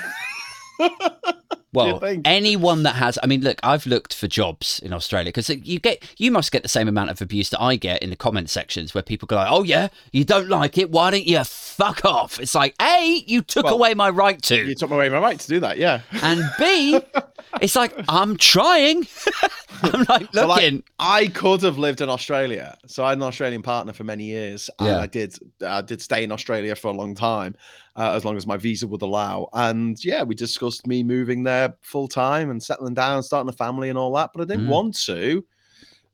Well, 1.77 2.15
anyone 2.25 2.83
that 2.83 2.95
has, 2.95 3.17
I 3.21 3.27
mean, 3.27 3.41
look, 3.41 3.59
I've 3.63 3.85
looked 3.85 4.13
for 4.13 4.27
jobs 4.27 4.79
in 4.79 4.93
Australia 4.93 5.29
because 5.29 5.49
you 5.49 5.79
get, 5.79 6.03
you 6.17 6.31
must 6.31 6.51
get 6.51 6.63
the 6.63 6.69
same 6.69 6.87
amount 6.87 7.09
of 7.09 7.21
abuse 7.21 7.49
that 7.51 7.61
I 7.61 7.75
get 7.75 8.01
in 8.03 8.09
the 8.09 8.15
comment 8.15 8.49
sections 8.49 8.93
where 8.93 9.01
people 9.03 9.25
go 9.27 9.35
like, 9.35 9.51
"Oh 9.51 9.63
yeah, 9.63 9.87
you 10.11 10.23
don't 10.23 10.49
like 10.49 10.77
it? 10.77 10.89
Why 10.91 11.11
don't 11.11 11.25
you 11.25 11.43
fuck 11.43 12.03
off?" 12.05 12.39
It's 12.39 12.55
like, 12.55 12.75
a, 12.81 13.23
you 13.27 13.41
took 13.41 13.65
Well, 13.65 13.75
away 13.75 13.93
my 13.93 14.09
right 14.09 14.41
to, 14.43 14.55
You 14.55 14.75
took 14.75 14.91
away 14.91 15.09
my 15.09 15.19
right 15.19 15.39
to 15.39 15.47
do 15.47 15.59
that, 15.61 15.77
yeah. 15.77 16.01
and 16.21 16.41
b, 16.59 16.99
it's 17.61 17.75
like 17.75 17.93
I'm 18.09 18.37
trying. 18.37 19.07
I'm 19.83 20.03
like 20.09 20.33
Well, 20.33 20.51
I- 20.51 20.55
looking. 20.55 20.83
I 20.99 21.27
could 21.27 21.61
have 21.61 21.77
lived 21.77 22.01
in 22.01 22.09
Australia. 22.09 22.77
So 22.87 23.03
I 23.05 23.09
had 23.09 23.17
an 23.19 23.23
Australian 23.23 23.61
partner 23.61 23.93
for 23.93 24.03
many 24.03 24.25
years. 24.25 24.69
And 24.79 24.87
Yeah. 24.87 24.99
I 24.99 25.07
did 25.07 25.37
I 25.65 25.81
did 25.81 26.01
stay 26.01 26.23
in 26.23 26.31
Australia 26.31 26.75
for 26.75 26.87
a 26.89 26.93
long 26.93 27.13
time, 27.15 27.55
uh, 27.95 28.11
as 28.15 28.25
long 28.25 28.37
as 28.37 28.47
my 28.47 28.57
visa 28.57 28.87
would 28.87 29.01
allow. 29.01 29.49
And 29.53 30.03
yeah, 30.03 30.23
we 30.23 30.35
discussed 30.35 30.87
me 30.87 31.03
moving 31.03 31.43
there 31.43 31.75
full 31.81 32.07
time 32.07 32.49
and 32.49 32.61
settling 32.61 32.93
down, 32.95 33.23
starting 33.23 33.49
a 33.49 33.53
family 33.53 33.89
and 33.89 33.97
all 33.97 34.13
that. 34.15 34.31
But 34.33 34.41
I 34.41 34.45
didn't 34.45 34.65
Mm. 34.67 34.69
want 34.71 34.99
to 35.05 35.45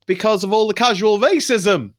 because 0.06 0.44
of 0.44 0.52
all 0.52 0.68
the 0.68 0.74
casual 0.74 1.20
racism. 1.20 1.92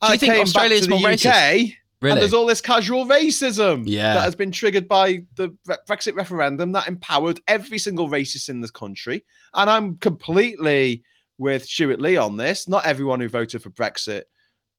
Do 0.00 0.08
you 0.08 0.14
I 0.14 0.16
think 0.16 0.32
came 0.32 0.42
Australia's 0.42 0.86
back 0.86 0.90
to 0.90 0.94
the 0.96 1.00
more 1.00 1.10
UK, 1.10 1.16
racist? 1.16 1.76
And 2.00 2.20
there's 2.20 2.34
all 2.34 2.46
this 2.46 2.60
casual 2.60 3.06
racism 3.06 3.82
Yeah. 3.86 4.14
that 4.14 4.20
has 4.22 4.36
been 4.36 4.52
triggered 4.52 4.86
by 4.88 5.24
the 5.34 5.50
Brexit 5.88 6.14
referendum 6.14 6.72
that 6.72 6.86
empowered 6.86 7.40
every 7.48 7.78
single 7.78 8.08
racist 8.08 8.48
in 8.48 8.60
this 8.60 8.70
country. 8.70 9.24
And 9.54 9.68
I'm 9.68 9.96
completely 9.96 11.02
with 11.38 11.64
Stewart 11.66 12.00
Lee 12.00 12.16
on 12.16 12.36
this. 12.36 12.68
Not 12.68 12.86
everyone 12.86 13.20
who 13.20 13.28
voted 13.28 13.62
for 13.62 13.70
Brexit 13.70 14.22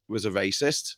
was 0.07 0.25
a 0.25 0.29
racist. 0.31 0.95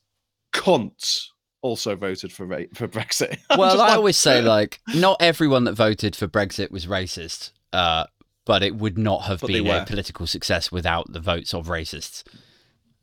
Cunts 0.54 1.26
also 1.62 1.96
voted 1.96 2.32
for 2.32 2.46
ra- 2.46 2.66
for 2.74 2.88
Brexit. 2.88 3.38
Well, 3.58 3.82
I 3.82 3.88
like, 3.88 3.98
always 3.98 4.18
say 4.18 4.42
like, 4.44 4.80
not 4.96 5.18
everyone 5.22 5.64
that 5.66 5.74
voted 5.74 6.16
for 6.16 6.28
Brexit 6.28 6.72
was 6.72 6.86
racist. 6.86 7.52
Uh, 7.74 8.06
but 8.46 8.64
it 8.64 8.76
would 8.76 8.98
not 8.98 9.24
have 9.24 9.42
been 9.42 9.68
a 9.68 9.86
political 9.86 10.26
success 10.28 10.72
without 10.72 11.12
the 11.14 11.20
votes 11.20 11.54
of 11.54 11.68
racists. 11.68 12.24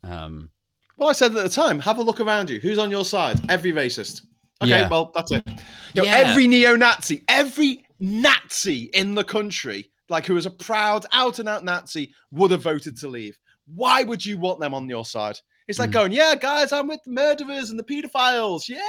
Um, 0.03 0.51
well, 0.99 1.09
I 1.09 1.13
said 1.13 1.35
at 1.35 1.43
the 1.43 1.49
time, 1.49 1.79
have 1.79 1.97
a 1.97 2.01
look 2.03 2.19
around 2.19 2.49
you. 2.49 2.59
Who's 2.59 2.77
on 2.77 2.91
your 2.91 3.05
side? 3.05 3.39
Every 3.49 3.71
racist. 3.71 4.21
Okay, 4.61 4.71
Yeah. 4.71 4.89
well, 4.89 5.11
that's 5.15 5.31
it. 5.31 5.43
You 5.47 5.53
know, 5.95 6.03
Yeah. 6.03 6.15
Every 6.17 6.47
neo-Nazi, 6.47 7.23
every 7.27 7.85
Nazi 7.99 8.89
in 8.93 9.15
the 9.15 9.23
country, 9.23 9.89
like 10.09 10.25
who 10.25 10.33
was 10.33 10.45
a 10.45 10.51
proud, 10.51 11.05
out-and-out 11.13 11.63
Nazi, 11.63 12.13
would 12.31 12.51
have 12.51 12.61
voted 12.63 12.97
to 12.97 13.07
leave. 13.07 13.37
Why 13.73 14.03
would 14.03 14.25
you 14.25 14.37
want 14.37 14.59
them 14.59 14.73
on 14.73 14.89
your 14.89 15.05
side? 15.05 15.39
It's 15.67 15.77
like 15.77 15.91
Mm. 15.91 15.93
going, 15.93 16.11
yeah, 16.13 16.33
guys, 16.35 16.71
I'm 16.73 16.87
with 16.87 16.99
the 17.05 17.11
murderers 17.11 17.69
and 17.69 17.77
the 17.77 17.83
pedophiles. 17.83 18.67
Yeah, 18.67 18.79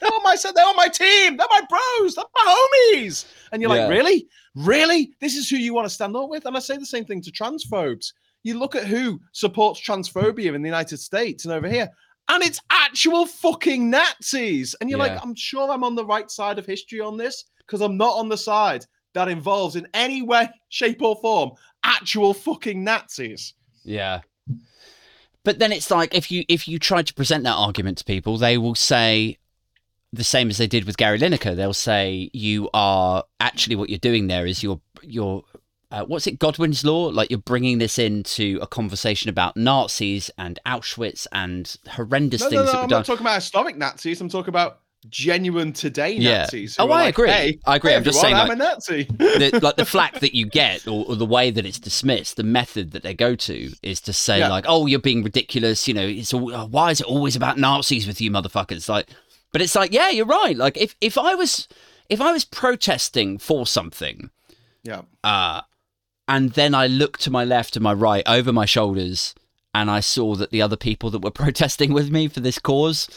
they're 0.00 0.12
on 0.12 0.22
my. 0.24 0.36
They're 0.42 0.66
on 0.66 0.76
my 0.76 0.88
team. 0.88 1.36
They're 1.36 1.46
my 1.50 1.62
bros. 1.68 2.14
They're 2.16 2.24
my 2.34 2.56
homies. 2.94 3.24
And 3.52 3.62
you're 3.62 3.74
Yeah. 3.74 3.86
like, 3.86 3.90
really, 3.96 4.26
really, 4.56 5.12
this 5.20 5.36
is 5.36 5.48
who 5.48 5.56
you 5.56 5.72
want 5.72 5.86
to 5.86 5.94
stand 5.94 6.16
up 6.16 6.28
with? 6.28 6.46
And 6.46 6.56
I 6.56 6.60
say 6.60 6.76
the 6.76 6.84
same 6.86 7.04
thing 7.04 7.22
to 7.22 7.30
transphobes. 7.30 8.12
You 8.42 8.58
look 8.58 8.74
at 8.74 8.84
who 8.86 9.20
supports 9.32 9.80
transphobia 9.80 10.54
in 10.54 10.62
the 10.62 10.68
United 10.68 10.98
States 10.98 11.44
and 11.44 11.52
over 11.54 11.68
here, 11.68 11.88
and 12.28 12.42
it's 12.42 12.60
actual 12.70 13.26
fucking 13.26 13.90
Nazis. 13.90 14.74
And 14.80 14.88
you're 14.90 14.98
Yeah. 14.98 15.14
like, 15.14 15.22
I'm 15.22 15.34
sure 15.34 15.70
I'm 15.70 15.84
on 15.84 15.94
the 15.94 16.04
right 16.04 16.30
side 16.30 16.58
of 16.58 16.66
history 16.66 17.00
on 17.00 17.16
this 17.16 17.44
because 17.58 17.80
I'm 17.80 17.96
not 17.96 18.16
on 18.16 18.28
the 18.28 18.36
side 18.36 18.86
that 19.14 19.28
involves 19.28 19.76
in 19.76 19.86
any 19.94 20.22
way, 20.22 20.48
shape, 20.68 21.02
or 21.02 21.16
form 21.20 21.50
actual 21.84 22.32
fucking 22.34 22.82
Nazis. 22.82 23.54
Yeah. 23.84 24.20
But 25.44 25.58
then 25.58 25.72
it's 25.72 25.90
like 25.90 26.14
if 26.14 26.30
you 26.30 26.44
if 26.48 26.68
you 26.68 26.78
try 26.78 27.02
to 27.02 27.14
present 27.14 27.42
that 27.44 27.54
argument 27.56 27.98
to 27.98 28.04
people, 28.04 28.38
they 28.38 28.56
will 28.58 28.76
say 28.76 29.38
the 30.12 30.22
same 30.22 30.50
as 30.50 30.58
they 30.58 30.66
did 30.68 30.84
with 30.84 30.96
Gary 30.96 31.18
Lineker. 31.18 31.56
They'll 31.56 31.74
say 31.74 32.30
you 32.32 32.70
are 32.72 33.24
actually 33.40 33.74
what 33.76 33.90
you're 33.90 33.98
doing 33.98 34.28
there 34.28 34.46
is 34.46 34.62
you're 34.62 34.80
you're 35.02 35.42
uh, 35.92 36.04
what's 36.04 36.26
it, 36.26 36.38
Godwin's 36.38 36.84
law? 36.84 37.06
Like 37.08 37.30
you're 37.30 37.38
bringing 37.38 37.78
this 37.78 37.98
into 37.98 38.58
a 38.62 38.66
conversation 38.66 39.28
about 39.28 39.56
Nazis 39.56 40.30
and 40.38 40.58
Auschwitz 40.66 41.26
and 41.32 41.76
horrendous 41.90 42.40
No, 42.42 42.48
things 42.50 42.60
no, 42.60 42.64
no. 42.64 42.72
that 42.72 42.76
were 42.78 42.82
I'm 42.84 42.88
done. 42.88 42.98
not 43.00 43.06
talking 43.06 43.26
about 43.26 43.34
historic 43.36 43.76
Nazis. 43.76 44.20
I'm 44.20 44.28
talking 44.28 44.48
about 44.48 44.78
genuine 45.10 45.72
today 45.72 46.12
Yeah. 46.12 46.42
Nazis. 46.42 46.76
who 46.76 46.84
Oh, 46.84 46.86
I 46.90 47.02
like, 47.02 47.14
agree. 47.14 47.28
Hey, 47.30 47.58
I 47.66 47.76
agree. 47.76 47.90
hey, 47.90 47.96
I'm 47.96 48.04
just 48.04 48.20
saying, 48.20 48.36
I'm 48.36 48.50
a 48.50 48.54
Nazi. 48.56 49.02
the, 49.02 49.58
like 49.60 49.74
the 49.76 49.84
flack 49.94 50.20
that 50.20 50.34
you 50.34 50.46
get 50.46 50.86
or, 50.86 51.04
or 51.06 51.16
the 51.16 51.26
way 51.26 51.50
that 51.50 51.66
it's 51.66 51.80
dismissed 51.80 52.36
the 52.36 52.44
method 52.44 52.92
that 52.92 53.02
they 53.02 53.12
go 53.12 53.34
to 53.34 53.70
is 53.82 54.00
to 54.02 54.12
say 54.12 54.38
Yeah. 54.38 54.48
like 54.48 54.64
oh 54.68 54.86
you're 54.86 55.00
being 55.00 55.24
ridiculous 55.24 55.88
you 55.88 55.94
know 55.94 56.06
it's 56.06 56.32
all, 56.32 56.54
oh, 56.54 56.66
why 56.66 56.92
is 56.92 57.00
it 57.00 57.06
always 57.08 57.34
about 57.34 57.58
nazis 57.58 58.06
with 58.06 58.20
you 58.20 58.30
motherfuckers 58.30 58.88
like 58.88 59.08
but 59.50 59.60
it's 59.60 59.74
like 59.74 59.92
yeah 59.92 60.08
you're 60.08 60.24
right 60.24 60.56
like 60.56 60.76
if 60.76 60.94
if 61.00 61.18
i 61.18 61.34
was 61.34 61.66
if 62.08 62.20
i 62.20 62.30
was 62.32 62.44
protesting 62.44 63.38
for 63.38 63.66
something 63.66 64.30
yeah. 64.84 65.02
uh 65.24 65.62
and 66.32 66.50
then 66.52 66.74
i 66.74 66.86
looked 66.86 67.20
to 67.20 67.30
my 67.30 67.44
left 67.44 67.76
and 67.76 67.82
my 67.82 67.92
right 67.92 68.22
over 68.26 68.52
my 68.52 68.64
shoulders 68.64 69.34
and 69.74 69.90
i 69.90 70.00
saw 70.00 70.34
that 70.34 70.50
the 70.50 70.62
other 70.62 70.76
people 70.76 71.10
that 71.10 71.22
were 71.22 71.30
protesting 71.44 71.92
with 71.92 72.10
me 72.10 72.26
for 72.28 72.40
this 72.40 72.58
cause 72.58 73.08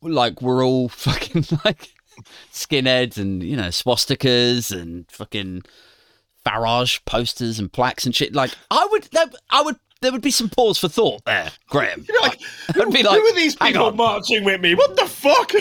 like 0.00 0.40
were 0.40 0.62
all 0.62 0.88
fucking 1.06 1.44
like 1.64 1.88
skinheads 2.52 3.16
and 3.18 3.42
you 3.42 3.56
know 3.56 3.68
swastikas 3.68 4.70
and 4.70 5.10
fucking 5.10 5.62
Farage 6.44 7.04
posters 7.04 7.60
and 7.60 7.72
plaques 7.72 8.04
and 8.04 8.16
shit. 8.16 8.34
Like 8.34 8.50
I 8.68 8.84
would, 8.90 9.04
there, 9.12 9.26
I 9.50 9.62
would, 9.62 9.76
there 10.00 10.10
would 10.10 10.22
be 10.22 10.32
some 10.32 10.48
pause 10.48 10.76
for 10.76 10.88
thought 10.88 11.24
there, 11.24 11.52
Graham. 11.68 12.04
You're 12.08 12.20
like, 12.28 12.40
I'd 12.74 12.92
be 12.92 13.02
who 13.02 13.08
are 13.08 13.34
these 13.34 13.54
people 13.54 13.92
marching 13.92 14.42
with 14.42 14.60
me? 14.60 14.74
What 14.74 14.96
the 14.96 15.06
fuck? 15.06 15.52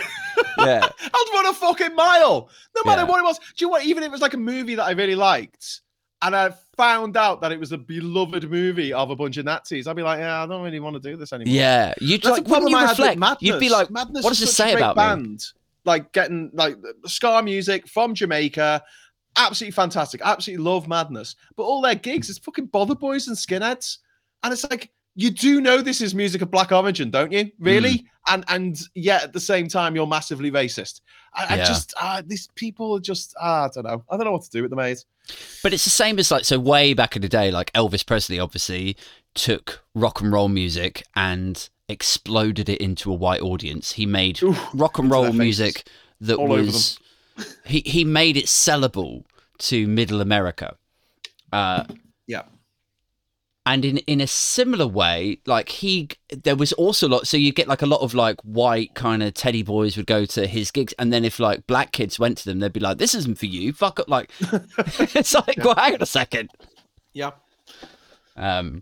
Yeah, 0.58 0.90
I'd 1.00 1.30
run 1.34 1.46
a 1.46 1.54
fucking 1.54 1.94
mile, 1.96 2.50
no 2.76 2.82
matter 2.84 3.04
Yeah. 3.04 3.08
what 3.08 3.20
it 3.20 3.24
was. 3.24 3.38
Do 3.38 3.44
you 3.58 3.68
know 3.68 3.72
what? 3.74 3.86
Even 3.86 4.02
if 4.02 4.08
it 4.08 4.12
was 4.12 4.22
like 4.22 4.34
a 4.34 4.38
movie 4.38 4.74
that 4.74 4.86
I 4.86 4.92
really 4.94 5.14
liked, 5.14 5.82
and 6.22 6.36
I 6.36 6.54
found 6.78 7.18
out 7.18 7.42
that 7.42 7.52
it 7.52 7.60
was 7.60 7.72
a 7.72 7.78
beloved 7.78 8.50
movie 8.50 8.94
of 8.94 9.10
a 9.10 9.16
bunch 9.16 9.38
of 9.38 9.46
Nazis, 9.46 9.88
I'd 9.88 9.96
be 9.96 10.04
like, 10.04 10.20
yeah, 10.20 10.44
I 10.44 10.48
don't 10.48 10.64
really 10.64 10.80
want 10.80 10.96
to 10.96 11.00
do 11.00 11.18
this 11.18 11.34
anymore. 11.34 11.54
yeah. 11.54 11.94
You 12.00 12.18
That's 12.18 12.38
like 12.38 12.48
problem 12.48 12.72
you 12.72 12.78
I 12.78 12.82
had 12.82 12.90
with 12.90 13.00
reflect? 13.00 13.20
Madness. 13.20 13.42
You'd 13.42 13.60
be 13.60 13.70
like, 13.70 13.90
Madness 13.90 14.24
what 14.24 14.32
does 14.32 14.42
is 14.42 14.50
it 14.50 14.52
such 14.54 14.70
say 14.70 14.76
about 14.76 14.96
me? 14.96 15.02
band? 15.02 15.46
Like 15.84 16.12
getting 16.12 16.52
like 16.54 16.78
ska 17.06 17.42
music 17.44 17.88
from 17.88 18.14
Jamaica, 18.14 18.84
absolutely 19.36 19.72
fantastic. 19.72 20.22
Absolutely 20.24 20.64
love 20.64 20.88
Madness, 20.88 21.36
but 21.56 21.64
all 21.64 21.82
their 21.82 21.96
gigs 21.96 22.30
is 22.30 22.38
fucking 22.38 22.68
bother 22.68 22.96
boys 22.96 23.28
and 23.28 23.36
skinheads, 23.36 23.98
and 24.44 24.54
it's 24.54 24.64
like 24.70 24.92
you 25.16 25.30
do 25.30 25.60
know 25.60 25.82
this 25.82 26.02
is 26.02 26.16
music 26.16 26.42
of 26.42 26.52
black 26.52 26.72
origin, 26.72 27.10
don't 27.10 27.32
you? 27.32 27.52
Really? 27.60 28.00
Mm. 28.00 28.06
And 28.28 28.46
and 28.48 28.82
yet 28.96 29.24
at 29.24 29.34
the 29.34 29.40
same 29.40 29.68
time 29.68 29.96
you're 29.96 30.08
massively 30.08 30.52
racist. 30.52 31.02
I, 31.34 31.56
I 31.56 31.58
just 31.58 31.94
uh, 32.00 32.22
these 32.26 32.48
people 32.56 32.96
are 32.96 33.00
just 33.00 33.34
ah, 33.42 33.66
I 33.66 33.70
don't 33.74 33.86
know. 33.86 34.04
I 34.10 34.16
don't 34.16 34.26
know 34.26 34.32
what 34.32 34.44
to 34.44 34.50
do 34.50 34.62
with 34.62 34.72
them, 34.72 34.78
mate. 34.78 35.04
But 35.64 35.74
it's 35.74 35.84
the 35.84 35.90
same 35.90 36.20
as 36.20 36.32
like 36.32 36.46
so 36.46 36.60
way 36.60 36.94
back 36.94 37.16
in 37.16 37.22
the 37.22 37.30
day, 37.30 37.52
like 37.52 37.72
Elvis 37.74 38.06
Presley 38.06 38.40
obviously 38.40 38.96
took 39.34 39.84
rock 39.96 40.22
and 40.22 40.32
roll 40.32 40.50
music 40.50 41.06
and 41.16 41.70
exploded 41.90 42.70
it 42.70 42.80
into 42.80 43.12
a 43.12 43.16
white 43.16 43.42
audience. 43.42 43.94
He 43.94 44.06
made 44.06 44.42
Ooh, 44.44 44.56
rock 44.74 44.98
and 45.00 45.10
roll 45.10 45.34
music 45.34 45.88
that 46.22 46.38
All 46.38 46.48
was 46.48 47.00
he 47.66 47.82
he 47.86 48.04
made 48.04 48.38
it 48.38 48.46
sellable 48.46 49.24
to 49.60 49.88
middle 49.88 50.22
America. 50.22 50.76
Uh 51.52 51.86
Yeah. 52.28 52.44
And 53.64 53.86
in 53.86 53.98
in 54.00 54.20
a 54.22 54.26
similar 54.28 54.88
way 54.88 55.40
like 55.46 55.70
he 55.70 56.10
there 56.32 56.56
was 56.56 56.74
also 56.74 57.08
a 57.08 57.10
lot 57.10 57.28
so 57.28 57.38
you 57.38 57.54
get 57.54 57.68
like 57.68 57.84
a 57.84 57.86
lot 57.86 58.02
of 58.02 58.16
like 58.16 58.42
white 58.42 58.96
kind 58.96 59.22
of 59.22 59.36
teddy 59.36 59.62
boys 59.62 59.96
would 59.96 60.08
go 60.08 60.26
to 60.26 60.48
his 60.48 60.72
gigs 60.72 60.94
and 60.98 61.14
then 61.14 61.24
if 61.24 61.40
like 61.40 61.68
black 61.68 61.92
kids 61.92 62.18
went 62.18 62.40
to 62.40 62.46
them 62.46 62.58
they'd 62.60 62.74
be 62.74 62.80
like 62.80 62.98
this 62.98 63.14
isn't 63.14 63.38
for 63.38 63.46
you 63.46 63.72
fuck 63.72 64.00
up 64.00 64.10
like 64.10 64.32
it's 65.16 65.36
like 65.36 65.58
well 65.64 65.76
hang 65.76 65.94
on 65.94 66.02
a 66.02 66.08
second. 66.08 66.50
Yeah. 67.14 67.32
um 68.36 68.82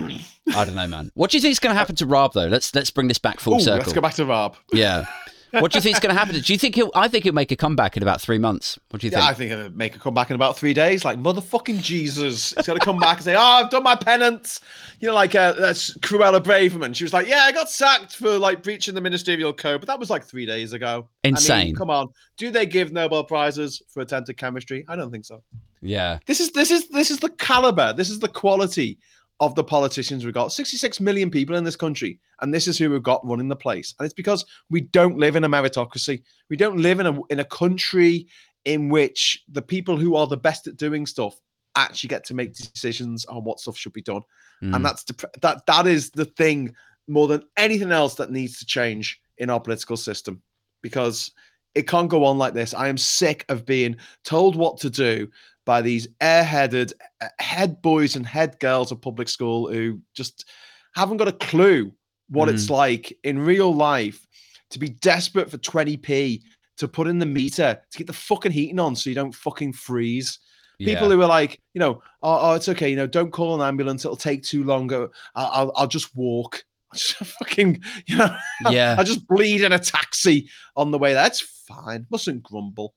i 0.00 0.64
don't 0.64 0.74
know 0.74 0.88
man. 0.88 1.12
What 1.14 1.30
do 1.30 1.36
you 1.36 1.40
think 1.40 1.52
is 1.52 1.60
going 1.60 1.72
to 1.74 1.78
happen 1.78 1.94
to 1.96 2.06
Raab 2.06 2.32
though? 2.32 2.46
Let's 2.48 2.74
let's 2.74 2.90
bring 2.90 3.06
this 3.06 3.18
back 3.18 3.38
full 3.38 3.54
Ooh, 3.56 3.60
circle. 3.60 3.78
let's 3.78 3.92
go 3.92 4.00
back 4.00 4.14
to 4.14 4.24
Raab. 4.26 4.56
yeah 4.72 5.06
what 5.60 5.70
do 5.72 5.76
you 5.78 5.82
think 5.82 5.96
is 5.96 6.00
going 6.00 6.14
to 6.14 6.18
happen 6.18 6.34
do 6.40 6.52
you 6.52 6.58
think 6.58 6.74
he'll 6.74 6.90
i 6.94 7.06
think 7.08 7.24
he'll 7.24 7.32
make 7.32 7.50
a 7.52 7.56
comeback 7.56 7.96
in 7.96 8.02
about 8.02 8.20
three 8.20 8.38
months 8.38 8.78
what 8.90 9.00
do 9.00 9.06
you 9.06 9.10
Yeah, 9.10 9.18
think 9.20 9.30
I 9.30 9.34
think 9.34 9.50
he'll 9.50 9.70
make 9.70 9.96
a 9.96 9.98
comeback 9.98 10.30
in 10.30 10.34
about 10.36 10.56
three 10.58 10.74
days. 10.74 11.04
Like 11.04 11.18
motherfucking 11.18 11.80
Jesus, 11.82 12.52
he's 12.54 12.66
gonna 12.66 12.80
come 12.80 12.98
back 12.98 13.18
and 13.18 13.24
say, 13.24 13.34
"Oh, 13.34 13.40
I've 13.40 13.70
done 13.70 13.82
my 13.82 13.94
penance." 13.96 14.60
You 15.00 15.08
know, 15.08 15.14
like 15.14 15.34
uh, 15.34 15.52
that's 15.52 15.96
Cruella 15.98 16.40
Braverman. 16.40 16.94
She 16.94 17.04
was 17.04 17.12
like, 17.12 17.26
"Yeah, 17.26 17.42
I 17.44 17.52
got 17.52 17.70
sacked 17.70 18.16
for 18.16 18.38
like 18.38 18.62
breaching 18.62 18.94
the 18.94 19.00
ministerial 19.00 19.52
code," 19.52 19.80
but 19.80 19.86
that 19.88 19.98
was 19.98 20.10
like 20.10 20.24
three 20.24 20.46
days 20.46 20.72
ago. 20.72 21.08
I 21.24 21.28
mean, 21.28 21.34
Insane. 21.34 21.74
come 21.74 21.90
on, 21.90 22.08
do 22.36 22.50
they 22.50 22.66
give 22.66 22.92
Nobel 22.92 23.24
prizes 23.24 23.82
for 23.88 24.00
attempted 24.00 24.36
chemistry? 24.36 24.84
I 24.88 24.96
don't 24.96 25.10
think 25.10 25.24
so. 25.24 25.42
yeah 25.80 26.18
This 26.26 26.40
is 26.40 26.52
this 26.52 26.70
is 26.70 26.88
this 26.88 27.10
is 27.10 27.18
the 27.18 27.30
caliber. 27.30 27.92
This 27.92 28.10
is 28.10 28.18
the 28.20 28.28
quality 28.28 28.98
of 29.42 29.56
the 29.56 29.64
politicians 29.64 30.24
we've 30.24 30.32
got. 30.32 30.52
66 30.52 31.00
million 31.00 31.28
people 31.28 31.56
in 31.56 31.64
this 31.64 31.74
country, 31.74 32.20
and 32.40 32.54
this 32.54 32.68
is 32.68 32.78
who 32.78 32.88
we've 32.90 33.02
got 33.02 33.26
running 33.26 33.48
the 33.48 33.56
place. 33.56 33.92
And 33.98 34.06
it's 34.06 34.14
because 34.14 34.46
we 34.70 34.82
don't 34.82 35.18
live 35.18 35.34
in 35.34 35.42
a 35.42 35.48
meritocracy. 35.48 36.22
We 36.48 36.56
don't 36.56 36.78
live 36.78 37.00
in 37.00 37.06
a 37.06 37.20
in 37.28 37.40
a 37.40 37.44
country 37.44 38.28
in 38.64 38.88
which 38.88 39.42
the 39.50 39.60
people 39.60 39.96
who 39.96 40.14
are 40.14 40.28
the 40.28 40.36
best 40.36 40.68
at 40.68 40.76
doing 40.76 41.06
stuff 41.06 41.34
actually 41.74 42.08
get 42.08 42.24
to 42.26 42.34
make 42.34 42.54
decisions 42.54 43.24
on 43.24 43.42
what 43.42 43.58
stuff 43.58 43.76
should 43.76 43.92
be 43.92 44.02
done. 44.02 44.22
Mm. 44.62 44.76
And 44.76 44.84
that's 44.84 45.02
dep- 45.02 45.40
that 45.40 45.66
that 45.66 45.88
is 45.88 46.10
the 46.10 46.26
thing 46.26 46.72
more 47.08 47.26
than 47.26 47.42
anything 47.56 47.90
else 47.90 48.14
that 48.14 48.30
needs 48.30 48.60
to 48.60 48.66
change 48.66 49.20
in 49.38 49.50
our 49.50 49.58
political 49.58 49.96
system 49.96 50.40
because 50.82 51.32
it 51.74 51.88
can't 51.88 52.08
go 52.08 52.24
on 52.24 52.38
like 52.38 52.54
this. 52.54 52.74
I 52.74 52.86
am 52.86 52.96
sick 52.96 53.44
of 53.48 53.66
being 53.66 53.96
told 54.22 54.54
what 54.54 54.78
to 54.78 54.90
do 54.90 55.28
by 55.64 55.82
these 55.82 56.08
airheaded 56.20 56.92
uh, 57.20 57.28
head 57.38 57.80
boys 57.82 58.16
and 58.16 58.26
head 58.26 58.58
girls 58.60 58.92
of 58.92 59.00
public 59.00 59.28
school 59.28 59.70
who 59.70 60.00
just 60.14 60.48
haven't 60.94 61.18
got 61.18 61.28
a 61.28 61.32
clue 61.32 61.92
what 62.28 62.48
it's 62.48 62.70
like 62.70 63.16
in 63.24 63.38
real 63.38 63.74
life 63.74 64.26
to 64.70 64.78
be 64.78 64.88
desperate 64.88 65.50
for 65.50 65.58
20p 65.58 66.40
to 66.78 66.88
put 66.88 67.06
in 67.06 67.18
the 67.18 67.26
meter 67.26 67.78
to 67.90 67.98
get 67.98 68.06
the 68.06 68.12
fucking 68.12 68.52
heating 68.52 68.80
on 68.80 68.96
so 68.96 69.10
you 69.10 69.14
don't 69.14 69.34
fucking 69.34 69.72
freeze. 69.72 70.38
People 70.78 71.08
yeah. 71.08 71.14
who 71.14 71.22
are 71.22 71.28
like, 71.28 71.60
you 71.74 71.78
know, 71.78 72.02
oh, 72.22 72.38
oh, 72.40 72.54
it's 72.54 72.68
okay, 72.68 72.88
you 72.88 72.96
know, 72.96 73.06
don't 73.06 73.30
call 73.30 73.54
an 73.54 73.66
ambulance, 73.66 74.04
it'll 74.04 74.16
take 74.16 74.42
too 74.42 74.64
long. 74.64 74.92
I'll, 74.92 75.10
I'll, 75.36 75.72
I'll 75.76 75.86
just 75.86 76.14
walk. 76.16 76.64
Just 76.94 77.14
fucking, 77.14 77.82
you 78.06 78.18
know, 78.18 78.36
yeah 78.68 78.96
I 78.98 79.02
just 79.02 79.26
bleed 79.26 79.62
in 79.62 79.72
a 79.72 79.78
taxi 79.78 80.50
on 80.76 80.90
the 80.90 80.98
way. 80.98 81.14
That's 81.14 81.40
fine. 81.40 82.06
Mustn't 82.10 82.42
grumble. 82.42 82.92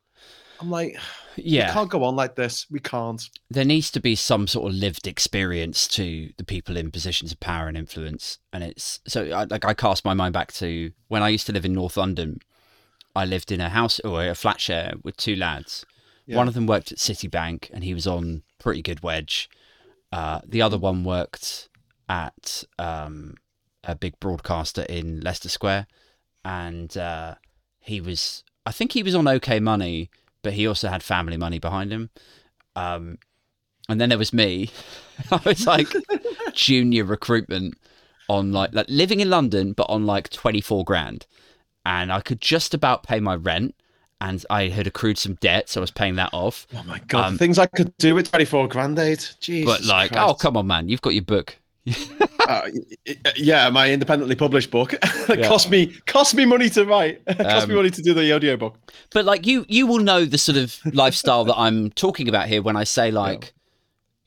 I'm 0.61 0.69
like, 0.69 0.95
yeah 1.35 1.67
we 1.67 1.73
can't 1.73 1.89
go 1.89 2.03
on 2.05 2.15
like 2.15 2.35
this. 2.35 2.65
We 2.71 2.79
can't. 2.79 3.21
there 3.49 3.65
needs 3.65 3.91
to 3.91 3.99
be 3.99 4.15
some 4.15 4.47
sort 4.47 4.69
of 4.71 4.75
lived 4.77 5.05
experience 5.07 5.87
to 5.89 6.31
the 6.37 6.43
people 6.45 6.77
in 6.77 6.91
positions 6.91 7.31
of 7.31 7.39
power 7.39 7.67
and 7.67 7.75
influence 7.77 8.39
and 8.53 8.63
it's 8.63 8.99
so 9.07 9.25
I, 9.31 9.43
like 9.43 9.65
i 9.65 9.73
cast 9.73 10.05
my 10.05 10.13
mind 10.13 10.33
back 10.33 10.53
to 10.53 10.91
when 11.09 11.21
i 11.23 11.29
used 11.29 11.45
to 11.47 11.51
live 11.53 11.65
in 11.65 11.73
north 11.73 11.97
london 11.97 12.39
i 13.15 13.25
lived 13.25 13.51
in 13.51 13.59
a 13.59 13.67
house 13.69 13.99
or 14.01 14.25
a 14.25 14.33
flat 14.35 14.61
share 14.61 14.93
with 15.03 15.17
two 15.17 15.35
lads 15.35 15.85
Yeah. 16.25 16.37
one 16.37 16.47
of 16.47 16.53
them 16.53 16.67
worked 16.67 16.91
at 16.93 16.99
citibank 16.99 17.69
and 17.73 17.83
he 17.83 17.93
was 17.93 18.07
on 18.07 18.43
pretty 18.59 18.81
good 18.81 19.01
wedge 19.03 19.49
uh, 20.13 20.39
the 20.47 20.61
other 20.61 20.77
one 20.77 21.03
worked 21.03 21.67
at 22.07 22.63
um, 22.79 23.35
a 23.83 23.93
big 23.95 24.17
broadcaster 24.21 24.83
in 24.83 25.19
leicester 25.19 25.49
square 25.49 25.85
and 26.45 26.95
uh, 26.97 27.35
he 27.79 27.99
was 27.99 28.43
i 28.65 28.71
think 28.71 28.93
he 28.93 29.03
was 29.03 29.15
on 29.15 29.27
okay 29.27 29.59
money 29.59 30.09
but 30.45 30.53
he 30.53 30.65
also 30.65 30.87
had 30.87 31.03
family 31.03 31.35
money 31.35 31.59
behind 31.59 31.91
him 31.91 32.09
um, 32.75 33.17
and 33.89 33.99
then 33.99 34.09
there 34.09 34.17
was 34.17 34.33
me. 34.33 34.69
I 35.31 35.39
was 35.45 35.65
like 35.65 35.87
junior 36.53 37.03
recruitment 37.03 37.77
on 38.27 38.51
like 38.51 38.73
like 38.73 38.87
living 38.89 39.19
in 39.19 39.29
London, 39.29 39.73
but 39.73 39.89
on 39.89 40.05
like 40.05 40.29
twenty 40.29 40.61
four 40.61 40.83
grand, 40.83 41.25
and 41.85 42.11
I 42.11 42.21
could 42.21 42.41
just 42.41 42.73
about 42.73 43.03
pay 43.03 43.19
my 43.19 43.35
rent, 43.35 43.75
and 44.19 44.43
I 44.49 44.69
had 44.69 44.87
accrued 44.87 45.17
some 45.17 45.35
debt, 45.35 45.69
so 45.69 45.79
I 45.79 45.83
was 45.83 45.91
paying 45.91 46.15
that 46.15 46.31
off. 46.33 46.67
Oh 46.75 46.83
my 46.83 46.99
god, 47.07 47.25
Um, 47.25 47.37
things 47.37 47.59
I 47.59 47.67
could 47.67 47.95
do 47.97 48.15
with 48.15 48.31
24 48.31 48.67
grand 48.67 48.97
aid. 48.99 49.23
But 49.65 49.83
like, 49.85 50.11
Christ. 50.11 50.29
oh 50.29 50.33
come 50.33 50.57
on, 50.57 50.67
man, 50.67 50.89
you've 50.89 51.01
got 51.01 51.13
your 51.13 51.23
book. 51.23 51.59
Uh, 52.47 52.61
y- 52.71 52.97
y- 53.07 53.15
yeah, 53.37 53.69
my 53.71 53.91
independently 53.91 54.35
published 54.35 54.69
book. 54.69 54.93
it 55.03 55.39
Yeah. 55.39 55.47
cost 55.47 55.71
me 55.71 55.87
cost 56.05 56.35
me 56.35 56.45
money 56.45 56.69
to 56.69 56.85
write. 56.85 57.21
It 57.27 57.37
cost 57.39 57.67
me 57.67 57.73
Um, 57.73 57.77
money 57.77 57.89
to 57.89 58.01
do 58.03 58.13
the 58.13 58.31
audio 58.31 58.55
book. 58.55 58.77
But 59.11 59.25
like 59.25 59.47
you, 59.47 59.65
you 59.67 59.87
will 59.87 59.97
know 59.99 60.25
the 60.25 60.37
sort 60.37 60.55
of 60.57 60.79
lifestyle 60.93 61.43
that 61.45 61.57
I'm 61.57 61.89
talking 61.91 62.29
about 62.29 62.47
here 62.47 62.61
when 62.61 62.75
I 62.77 62.83
say 62.83 63.09
like, 63.09 63.53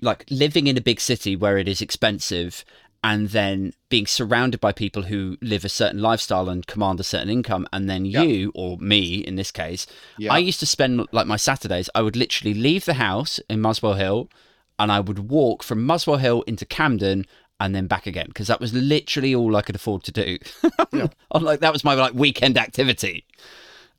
like 0.00 0.24
living 0.30 0.66
in 0.66 0.76
a 0.76 0.80
big 0.80 1.00
city 1.00 1.36
where 1.36 1.58
it 1.58 1.68
is 1.68 1.80
expensive, 1.80 2.64
and 3.04 3.28
then 3.28 3.72
being 3.88 4.06
surrounded 4.08 4.60
by 4.60 4.72
people 4.72 5.02
who 5.04 5.36
live 5.40 5.64
a 5.64 5.68
certain 5.68 6.02
lifestyle 6.02 6.48
and 6.48 6.66
command 6.66 6.98
a 6.98 7.04
certain 7.04 7.30
income, 7.30 7.68
and 7.72 7.88
then 7.88 8.04
Yeah. 8.04 8.22
you 8.22 8.50
or 8.56 8.78
me 8.78 9.18
in 9.18 9.36
this 9.36 9.52
case, 9.52 9.86
Yeah. 10.18 10.32
I 10.32 10.38
used 10.38 10.58
to 10.58 10.66
spend 10.66 11.06
like 11.12 11.28
my 11.28 11.36
Saturdays. 11.36 11.88
I 11.94 12.02
would 12.02 12.16
literally 12.16 12.54
leave 12.54 12.84
the 12.84 12.94
house 12.94 13.38
in 13.48 13.60
Muswell 13.60 13.94
Hill, 13.94 14.28
and 14.76 14.90
I 14.90 14.98
would 14.98 15.30
walk 15.30 15.62
from 15.62 15.84
Muswell 15.86 16.18
Hill 16.18 16.42
into 16.48 16.66
Camden. 16.66 17.26
And 17.60 17.74
then 17.74 17.86
back 17.88 18.06
again 18.06 18.26
because 18.28 18.46
that 18.46 18.60
was 18.60 18.72
literally 18.72 19.34
all 19.34 19.56
I 19.56 19.62
could 19.62 19.74
afford 19.74 20.04
to 20.04 20.12
do. 20.12 20.38
Yeah. 20.92 21.08
On, 21.32 21.42
like 21.42 21.60
that 21.60 21.72
was 21.72 21.82
my 21.84 21.94
like 21.94 22.14
weekend 22.14 22.56
activity. 22.56 23.24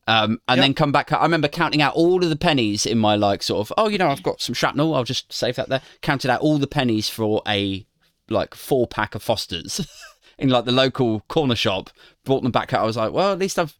Um, 0.07 0.39
and 0.47 0.57
Yep. 0.57 0.63
then 0.63 0.73
come 0.73 0.91
back. 0.91 1.11
I 1.11 1.21
remember 1.21 1.47
counting 1.47 1.81
out 1.81 1.93
all 1.93 2.23
of 2.23 2.29
the 2.29 2.35
pennies 2.35 2.85
in 2.85 2.97
my 2.97 3.15
like 3.15 3.43
sort 3.43 3.59
of. 3.69 3.73
Oh, 3.77 3.87
you 3.89 3.97
know, 3.99 4.09
I've 4.09 4.23
got 4.23 4.41
some 4.41 4.55
shrapnel. 4.55 4.95
I'll 4.95 5.03
just 5.03 5.31
save 5.31 5.55
that 5.57 5.69
there. 5.69 5.81
Counted 6.01 6.31
out 6.31 6.41
all 6.41 6.57
the 6.57 6.67
pennies 6.67 7.09
for 7.09 7.41
a 7.47 7.85
like 8.29 8.55
four 8.55 8.87
pack 8.87 9.13
of 9.13 9.21
Fosters 9.21 9.85
in 10.39 10.49
like 10.49 10.65
the 10.65 10.71
local 10.71 11.19
corner 11.27 11.55
shop. 11.55 11.89
Brought 12.25 12.41
them 12.43 12.51
back 12.51 12.73
out. 12.73 12.81
I 12.81 12.85
was 12.85 12.97
like, 12.97 13.11
well, 13.11 13.31
at 13.33 13.39
least 13.39 13.59
I've, 13.59 13.75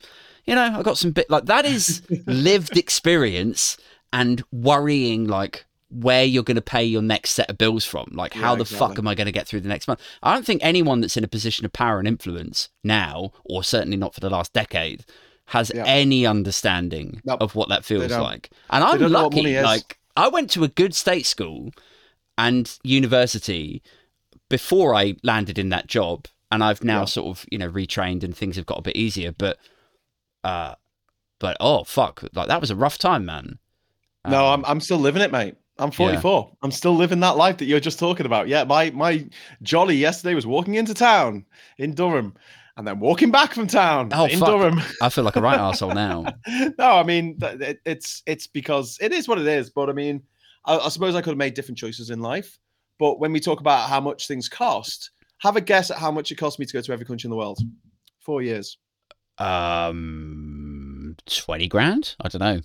you 0.45 0.53
know, 0.55 0.61
I 0.77 0.83
got 0.83 0.97
some 0.97 1.11
bit 1.11 1.29
like 1.31 1.45
that 1.45 1.65
is 1.65 2.01
lived 2.27 2.77
experience 2.77 3.77
and 4.13 4.43
worrying 4.51 5.25
like 5.25 5.65
where 5.89 6.23
you're 6.23 6.43
going 6.43 6.55
to 6.55 6.61
pay 6.61 6.83
your 6.83 7.01
next 7.01 7.31
set 7.31 7.49
of 7.49 7.57
bills 7.57 7.83
from. 7.83 8.09
Like, 8.13 8.33
how 8.33 8.51
Yeah, 8.53 8.59
the 8.59 8.65
fuck 8.65 8.97
am 8.99 9.07
I 9.07 9.15
going 9.15 9.25
to 9.25 9.31
get 9.31 9.47
through 9.47 9.61
the 9.61 9.69
next 9.69 9.87
month? 9.87 9.99
I 10.21 10.33
don't 10.33 10.45
think 10.45 10.61
anyone 10.63 11.01
that's 11.01 11.17
in 11.17 11.23
a 11.23 11.27
position 11.27 11.65
of 11.65 11.73
power 11.73 11.99
and 11.99 12.07
influence 12.07 12.69
now, 12.83 13.31
or 13.43 13.63
certainly 13.63 13.97
not 13.97 14.13
for 14.13 14.19
the 14.19 14.29
last 14.29 14.53
decade, 14.53 15.03
has 15.47 15.71
Yeah. 15.73 15.83
any 15.85 16.25
understanding 16.27 17.21
Nope. 17.25 17.41
of 17.41 17.55
what 17.55 17.69
that 17.69 17.83
feels 17.85 18.11
like. 18.11 18.51
And 18.69 18.83
I'm 18.83 18.99
don't 18.99 19.11
know 19.11 19.23
what 19.23 19.33
lucky. 19.33 19.59
Like, 19.59 19.97
I 20.15 20.27
went 20.27 20.51
to 20.51 20.63
a 20.63 20.67
good 20.67 20.93
state 20.93 21.25
school 21.25 21.71
and 22.37 22.77
university 22.83 23.81
before 24.47 24.93
I 24.95 25.15
landed 25.23 25.57
in 25.57 25.69
that 25.69 25.87
job, 25.87 26.27
and 26.51 26.63
I've 26.63 26.83
now 26.83 26.99
Yeah. 27.01 27.05
sort 27.05 27.27
of 27.37 27.45
you 27.51 27.57
know 27.57 27.69
retrained 27.69 28.23
and 28.23 28.35
things 28.37 28.55
have 28.57 28.65
got 28.65 28.77
a 28.79 28.81
bit 28.83 28.95
easier. 28.95 29.31
But, 29.31 29.57
uh, 30.43 30.75
but 31.39 31.57
oh 31.59 31.83
fuck, 31.83 32.23
like 32.33 32.47
that 32.47 32.61
was 32.61 32.69
a 32.69 32.75
rough 32.75 32.97
time, 32.99 33.25
man. 33.25 33.57
No, 34.27 34.45
Um, 34.47 34.65
I'm 34.65 34.71
I'm 34.71 34.79
still 34.81 34.97
living 34.97 35.21
it, 35.21 35.31
mate. 35.31 35.55
I'm 35.79 35.91
44. 35.91 36.51
I'm 36.61 36.71
still 36.71 36.95
living 36.95 37.19
that 37.21 37.37
life 37.37 37.57
that 37.57 37.65
you're 37.65 37.79
just 37.79 37.99
talking 37.99 38.25
about. 38.25 38.47
Yeah, 38.47 38.63
my 38.65 38.91
my 38.91 39.27
jolly 39.61 39.95
yesterday 39.95 40.35
was 40.35 40.45
walking 40.45 40.75
into 40.75 40.93
town 40.93 41.45
in 41.77 41.93
Durham, 41.95 42.35
and 42.77 42.85
then 42.87 42.99
walking 42.99 43.31
back 43.31 43.53
from 43.53 43.67
town 43.67 44.09
Oh, 44.13 44.25
in 44.25 44.39
fuck. 44.39 44.49
Durham. 44.49 44.81
I 45.01 45.09
feel 45.09 45.23
like 45.23 45.35
a 45.37 45.41
right 45.41 45.59
arsehole 45.59 45.95
now. 45.95 46.25
no, 46.77 46.91
I 46.97 47.03
mean 47.03 47.37
it, 47.41 47.79
it's 47.85 48.21
it's 48.25 48.45
because 48.47 48.97
it 49.01 49.11
is 49.13 49.27
what 49.27 49.37
it 49.39 49.47
is. 49.47 49.69
But 49.69 49.89
I 49.89 49.93
mean, 49.93 50.21
I, 50.65 50.77
I 50.77 50.89
suppose 50.89 51.15
I 51.15 51.21
could 51.21 51.31
have 51.31 51.37
made 51.37 51.53
different 51.53 51.77
choices 51.77 52.09
in 52.09 52.19
life. 52.19 52.59
But 52.99 53.19
when 53.19 53.31
we 53.31 53.39
talk 53.39 53.61
about 53.61 53.89
how 53.89 54.01
much 54.01 54.27
things 54.27 54.49
cost, 54.49 55.11
have 55.37 55.55
a 55.55 55.61
guess 55.61 55.89
at 55.91 55.97
how 55.97 56.11
much 56.11 56.31
it 56.31 56.35
cost 56.35 56.59
me 56.59 56.65
to 56.65 56.73
go 56.73 56.81
to 56.81 56.91
every 56.91 57.05
country 57.05 57.27
in 57.27 57.31
the 57.31 57.37
world. 57.37 57.59
Four 58.19 58.41
years, 58.41 58.77
Um, 59.37 61.15
twenty 61.25 61.67
grand? 61.67 62.15
I 62.21 62.27
don't 62.27 62.41
know. 62.41 62.61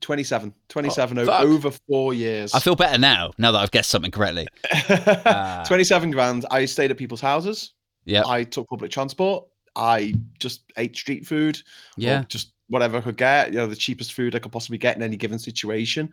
27, 0.00 0.52
27 0.68 1.18
o- 1.18 1.26
Oh, 1.30 1.46
over 1.54 1.70
four 1.88 2.12
years. 2.14 2.52
I 2.54 2.58
feel 2.60 2.74
better 2.76 2.98
now. 2.98 3.32
Now 3.38 3.52
that 3.52 3.58
I've 3.58 3.70
guessed 3.70 3.90
something 3.90 4.10
correctly. 4.10 4.46
Uh, 4.88 5.64
27 5.64 6.10
grand. 6.10 6.44
I 6.50 6.64
stayed 6.66 6.90
at 6.90 6.96
people's 6.98 7.20
houses. 7.20 7.72
Yeah, 8.04 8.22
I 8.26 8.44
took 8.44 8.68
public 8.68 8.90
transport. 8.90 9.46
I 9.76 10.14
just 10.38 10.62
ate 10.76 10.94
street 10.96 11.26
food. 11.26 11.58
yeah. 11.96 12.24
just 12.28 12.52
whatever 12.68 12.98
I 12.98 13.00
could 13.00 13.16
get. 13.16 13.52
You 13.52 13.58
know, 13.58 13.66
the 13.66 13.76
cheapest 13.76 14.12
food 14.12 14.34
I 14.34 14.38
could 14.38 14.52
possibly 14.52 14.78
get 14.78 14.96
in 14.96 15.02
any 15.02 15.16
given 15.16 15.38
situation. 15.38 16.12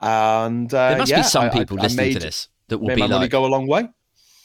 And 0.00 0.72
uh, 0.72 0.90
There 0.90 0.98
must 0.98 1.10
yeah, 1.10 1.18
be 1.18 1.22
some 1.24 1.44
I- 1.44 1.48
I- 1.48 1.50
people 1.50 1.78
I 1.78 1.82
listening 1.84 2.06
made, 2.08 2.12
to 2.14 2.18
this 2.20 2.48
that 2.68 2.78
will 2.78 2.94
be 2.94 3.00
my 3.02 3.06
money 3.08 3.22
like, 3.24 3.30
go 3.30 3.44
a 3.44 3.48
long 3.48 3.66
way. 3.66 3.88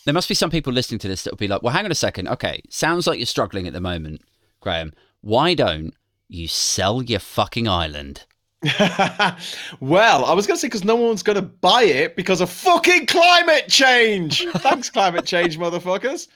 there 0.06 0.14
must 0.14 0.28
be 0.30 0.36
some 0.36 0.50
people 0.50 0.74
listening 0.74 1.00
to 1.00 1.08
this 1.08 1.24
that 1.24 1.32
will 1.32 1.38
be 1.38 1.48
like, 1.48 1.62
well, 1.64 1.74
hang 1.74 1.86
on 1.86 1.92
a 1.92 1.96
second. 1.96 2.28
Okay, 2.30 2.62
sounds 2.70 3.08
like 3.08 3.20
you're 3.20 3.26
struggling 3.26 3.68
at 3.68 3.74
the 3.74 3.82
moment, 3.82 4.22
Graham. 4.62 4.94
Why 5.22 5.54
don't 5.54 5.94
you 6.30 6.48
sell 6.48 7.02
your 7.02 7.20
fucking 7.20 7.68
island? 7.68 8.26
well, 9.80 10.26
I 10.26 10.34
was 10.34 10.48
going 10.48 10.56
to 10.56 10.62
say 10.62 10.68
because 10.68 10.84
no 10.84 10.96
one's 10.96 11.22
going 11.22 11.36
to 11.36 11.44
buy 11.44 11.84
it 11.84 12.16
because 12.16 12.42
of 12.42 12.50
fucking 12.50 13.06
climate 13.06 13.68
change. 13.68 14.46
Thanks, 14.58 14.90
climate 14.90 15.26
change, 15.26 15.60
motherfuckers. 15.60 16.28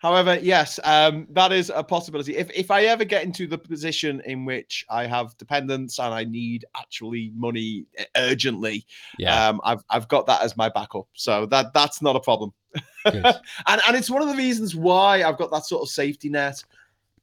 However, 0.00 0.38
yes, 0.40 0.80
um, 0.84 1.26
that 1.30 1.52
is 1.52 1.70
a 1.74 1.84
possibility. 1.84 2.36
If 2.36 2.50
if 2.54 2.70
I 2.70 2.84
ever 2.84 3.04
get 3.04 3.22
into 3.22 3.46
the 3.46 3.58
position 3.58 4.22
in 4.24 4.46
which 4.46 4.84
I 4.88 5.06
have 5.06 5.36
dependents 5.36 5.98
and 5.98 6.14
I 6.14 6.24
need 6.24 6.64
actually 6.74 7.32
money 7.34 7.84
uh, 7.98 8.04
urgently, 8.16 8.86
Yeah, 9.18 9.48
um, 9.48 9.60
I've 9.62 9.84
I've 9.90 10.08
got 10.08 10.26
that 10.26 10.42
as 10.42 10.56
my 10.56 10.70
backup. 10.70 11.06
So 11.14 11.44
that 11.46 11.74
that's 11.74 12.00
not 12.00 12.16
a 12.16 12.20
problem. 12.20 12.52
and 13.04 13.26
and 13.66 13.96
it's 13.96 14.08
one 14.08 14.22
of 14.22 14.28
the 14.28 14.36
reasons 14.36 14.74
why 14.74 15.22
I've 15.22 15.36
got 15.36 15.50
that 15.50 15.66
sort 15.66 15.82
of 15.82 15.90
safety 15.90 16.30
net, 16.30 16.64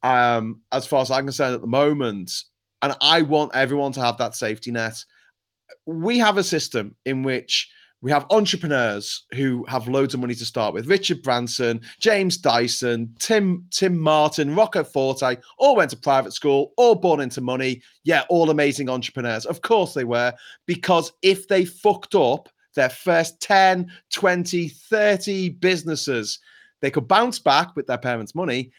um, 0.03 0.61
as 0.71 0.85
far 0.85 1.01
as 1.01 1.09
I'm 1.09 1.25
concerned 1.25 1.55
at 1.55 1.61
the 1.61 1.67
moment. 1.67 2.43
And 2.81 2.95
I 3.01 3.21
want 3.23 3.55
everyone 3.55 3.91
to 3.93 4.01
have 4.01 4.17
that 4.17 4.35
safety 4.35 4.71
net. 4.71 5.03
We 5.85 6.17
have 6.19 6.37
a 6.37 6.43
system 6.43 6.95
in 7.05 7.23
which 7.23 7.69
we 8.01 8.11
have 8.11 8.27
entrepreneurs 8.29 9.25
who 9.33 9.65
have 9.67 9.87
loads 9.87 10.13
of 10.13 10.19
money 10.19 10.35
to 10.35 10.45
start 10.45 10.73
with. 10.73 10.85
Richard 10.87 11.23
Branson, 11.23 11.81
James 11.99 12.37
Dyson, 12.37 13.15
Tim 13.19 13.65
Tim 13.71 13.97
Martin, 13.97 14.55
Rocco 14.55 14.83
Forte, 14.83 15.37
all 15.57 15.75
went 15.75 15.89
to 15.91 15.97
private 15.97 16.33
school, 16.33 16.73
all 16.77 16.93
born 16.93 17.19
into 17.19 17.41
money. 17.41 17.81
Yeah, 18.03 18.23
all 18.29 18.51
amazing 18.51 18.89
entrepreneurs. 18.89 19.45
Of 19.45 19.61
course 19.61 19.93
they 19.93 20.03
were, 20.03 20.33
because 20.67 21.11
if 21.23 21.47
they 21.47 21.65
fucked 21.65 22.13
up 22.13 22.49
their 22.75 22.89
first 22.89 23.41
10, 23.41 23.91
20, 24.13 24.69
30 24.69 25.49
businesses, 25.49 26.39
they 26.81 26.91
could 26.91 27.07
bounce 27.07 27.39
back 27.39 27.75
with 27.75 27.87
their 27.87 27.97
parents' 27.97 28.35
money 28.35 28.71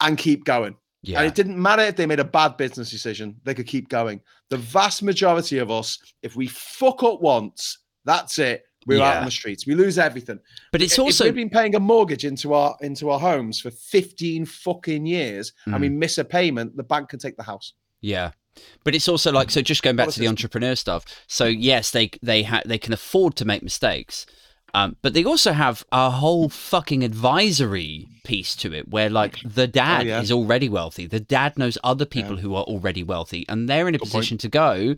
and 0.00 0.16
keep 0.16 0.44
going. 0.44 0.76
Yeah. 1.02 1.18
And 1.18 1.26
it 1.26 1.34
didn't 1.34 1.60
matter 1.60 1.82
if 1.82 1.96
they 1.96 2.06
made 2.06 2.20
a 2.20 2.24
bad 2.24 2.56
business 2.56 2.90
decision, 2.90 3.36
they 3.44 3.54
could 3.54 3.66
keep 3.66 3.88
going. 3.88 4.20
The 4.50 4.56
vast 4.58 5.02
majority 5.02 5.58
of 5.58 5.70
us, 5.70 5.98
if 6.22 6.36
we 6.36 6.46
fuck 6.46 7.02
up 7.02 7.20
once, 7.20 7.78
that's 8.04 8.38
it. 8.38 8.64
We're 8.86 9.02
out 9.02 9.18
on 9.18 9.24
the 9.26 9.30
streets. 9.30 9.66
We 9.66 9.74
lose 9.74 9.98
everything. 9.98 10.40
but 10.72 10.80
it's 10.80 10.94
If 10.94 11.00
also 11.00 11.24
we've 11.24 11.34
been 11.34 11.50
paying 11.50 11.74
a 11.74 11.80
mortgage 11.80 12.24
into 12.24 12.54
our 12.54 12.74
into 12.80 13.10
our 13.10 13.20
homes 13.20 13.60
for 13.60 13.70
15 13.70 14.46
fucking 14.46 15.04
years 15.06 15.52
and 15.66 15.74
Mm. 15.74 15.80
we 15.80 15.88
miss 15.90 16.16
a 16.16 16.24
payment, 16.24 16.76
the 16.76 16.82
bank 16.82 17.10
can 17.10 17.18
take 17.18 17.36
the 17.36 17.42
house. 17.42 17.74
Yeah. 18.00 18.30
But 18.82 18.94
it's 18.94 19.06
also 19.06 19.32
like 19.32 19.50
so 19.50 19.60
just 19.60 19.82
going 19.82 19.96
back 19.96 20.08
to 20.08 20.18
the 20.18 20.28
entrepreneur 20.28 20.74
stuff. 20.74 21.04
So 21.28 21.44
yes, 21.44 21.90
they 21.90 22.10
they 22.22 22.42
ha- 22.42 22.62
they 22.64 22.78
can 22.78 22.92
afford 22.94 23.36
to 23.36 23.44
make 23.44 23.62
mistakes. 23.62 24.24
Um, 24.72 24.96
but 25.02 25.14
they 25.14 25.24
also 25.24 25.52
have 25.52 25.84
a 25.90 26.10
whole 26.10 26.48
fucking 26.48 27.02
advisory 27.02 28.06
piece 28.24 28.54
to 28.56 28.72
it 28.72 28.88
where 28.88 29.10
like 29.10 29.38
the 29.44 29.66
dad 29.66 30.02
Oh, 30.02 30.08
yeah. 30.08 30.20
is 30.20 30.30
already 30.30 30.68
wealthy. 30.68 31.06
The 31.06 31.18
dad 31.20 31.58
knows 31.58 31.76
other 31.82 32.04
people 32.04 32.36
who 32.36 32.54
are 32.54 32.62
already 32.64 33.02
wealthy 33.02 33.44
and 33.48 33.68
they're 33.68 33.88
in 33.88 33.94
a 33.94 33.98
Good 33.98 34.04
point. 34.04 34.12
position 34.12 34.38
to 34.38 34.48
go, 34.48 34.94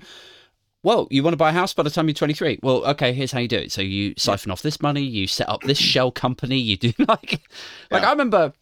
well, 0.82 1.06
you 1.10 1.22
want 1.22 1.32
to 1.32 1.38
buy 1.38 1.50
a 1.50 1.52
house 1.52 1.72
by 1.72 1.84
the 1.84 1.90
time 1.90 2.06
you're 2.08 2.14
23. 2.14 2.58
Well, 2.62 2.84
okay, 2.86 3.12
here's 3.12 3.32
how 3.32 3.38
you 3.38 3.48
do 3.48 3.56
it. 3.56 3.72
So 3.72 3.80
you 3.80 4.14
siphon 4.18 4.50
off 4.52 4.62
this 4.62 4.82
money, 4.82 5.02
you 5.02 5.26
set 5.26 5.48
up 5.48 5.62
this 5.62 5.78
shell 5.78 6.10
company, 6.10 6.58
you 6.58 6.76
do 6.76 6.92
like 6.98 7.08
like 7.90 8.02
Yeah. 8.02 8.08
I 8.08 8.10
remember 8.10 8.52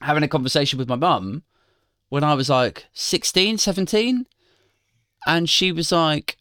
having 0.00 0.22
a 0.22 0.28
conversation 0.28 0.78
with 0.78 0.88
my 0.88 0.94
mum 0.96 1.42
when 2.08 2.24
I 2.24 2.32
was 2.34 2.48
like 2.48 2.86
16, 2.94 3.58
17 3.58 4.24
and 5.26 5.50
she 5.50 5.72
was 5.72 5.90
like 5.92 6.36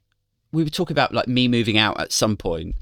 we 0.54 0.64
were 0.64 0.70
talking 0.70 0.94
about 0.94 1.14
like 1.14 1.28
me 1.28 1.48
moving 1.50 1.78
out 1.78 2.00
at 2.00 2.14
some 2.14 2.38
point 2.38 2.76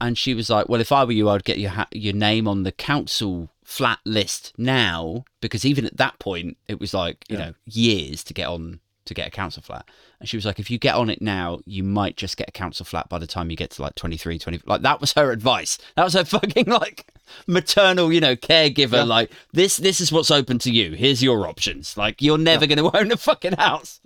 and 0.00 0.18
she 0.18 0.34
was 0.34 0.50
like 0.50 0.68
well 0.68 0.80
if 0.80 0.92
i 0.92 1.04
were 1.04 1.12
you 1.12 1.28
i'd 1.30 1.44
get 1.44 1.58
your 1.58 1.70
ha- 1.70 1.88
your 1.92 2.14
name 2.14 2.46
on 2.46 2.62
the 2.62 2.72
council 2.72 3.48
flat 3.64 3.98
list 4.04 4.52
now 4.56 5.24
because 5.40 5.64
even 5.64 5.84
at 5.84 5.96
that 5.96 6.18
point 6.18 6.56
it 6.68 6.78
was 6.78 6.94
like 6.94 7.24
you 7.28 7.36
Yeah. 7.36 7.46
know 7.46 7.54
years 7.64 8.22
to 8.24 8.34
get 8.34 8.46
on 8.48 8.80
to 9.06 9.14
get 9.14 9.28
a 9.28 9.30
council 9.30 9.62
flat 9.62 9.88
and 10.20 10.28
she 10.28 10.36
was 10.36 10.44
like 10.44 10.58
if 10.58 10.70
you 10.70 10.78
get 10.78 10.96
on 10.96 11.08
it 11.10 11.22
now 11.22 11.60
you 11.64 11.82
might 11.84 12.16
just 12.16 12.36
get 12.36 12.48
a 12.48 12.52
council 12.52 12.84
flat 12.84 13.08
by 13.08 13.18
the 13.18 13.26
time 13.26 13.50
you 13.50 13.56
get 13.56 13.70
to 13.70 13.82
like 13.82 13.94
23 13.94 14.38
20 14.38 14.60
like 14.66 14.82
that 14.82 15.00
was 15.00 15.12
her 15.12 15.30
advice 15.30 15.78
that 15.94 16.04
was 16.04 16.14
her 16.14 16.24
fucking 16.24 16.66
like 16.66 17.06
maternal 17.46 18.12
you 18.12 18.20
know 18.20 18.34
caregiver 18.36 18.92
Yeah. 18.94 19.02
like 19.04 19.30
this 19.52 19.76
this 19.76 20.00
is 20.00 20.10
what's 20.12 20.30
open 20.30 20.58
to 20.60 20.72
you 20.72 20.92
here's 20.92 21.22
your 21.22 21.46
options 21.48 21.96
like 21.96 22.20
you're 22.20 22.38
never 22.38 22.66
going 22.66 22.78
to 22.90 22.96
own 22.96 23.12
a 23.12 23.16
fucking 23.16 23.52
house 23.54 24.00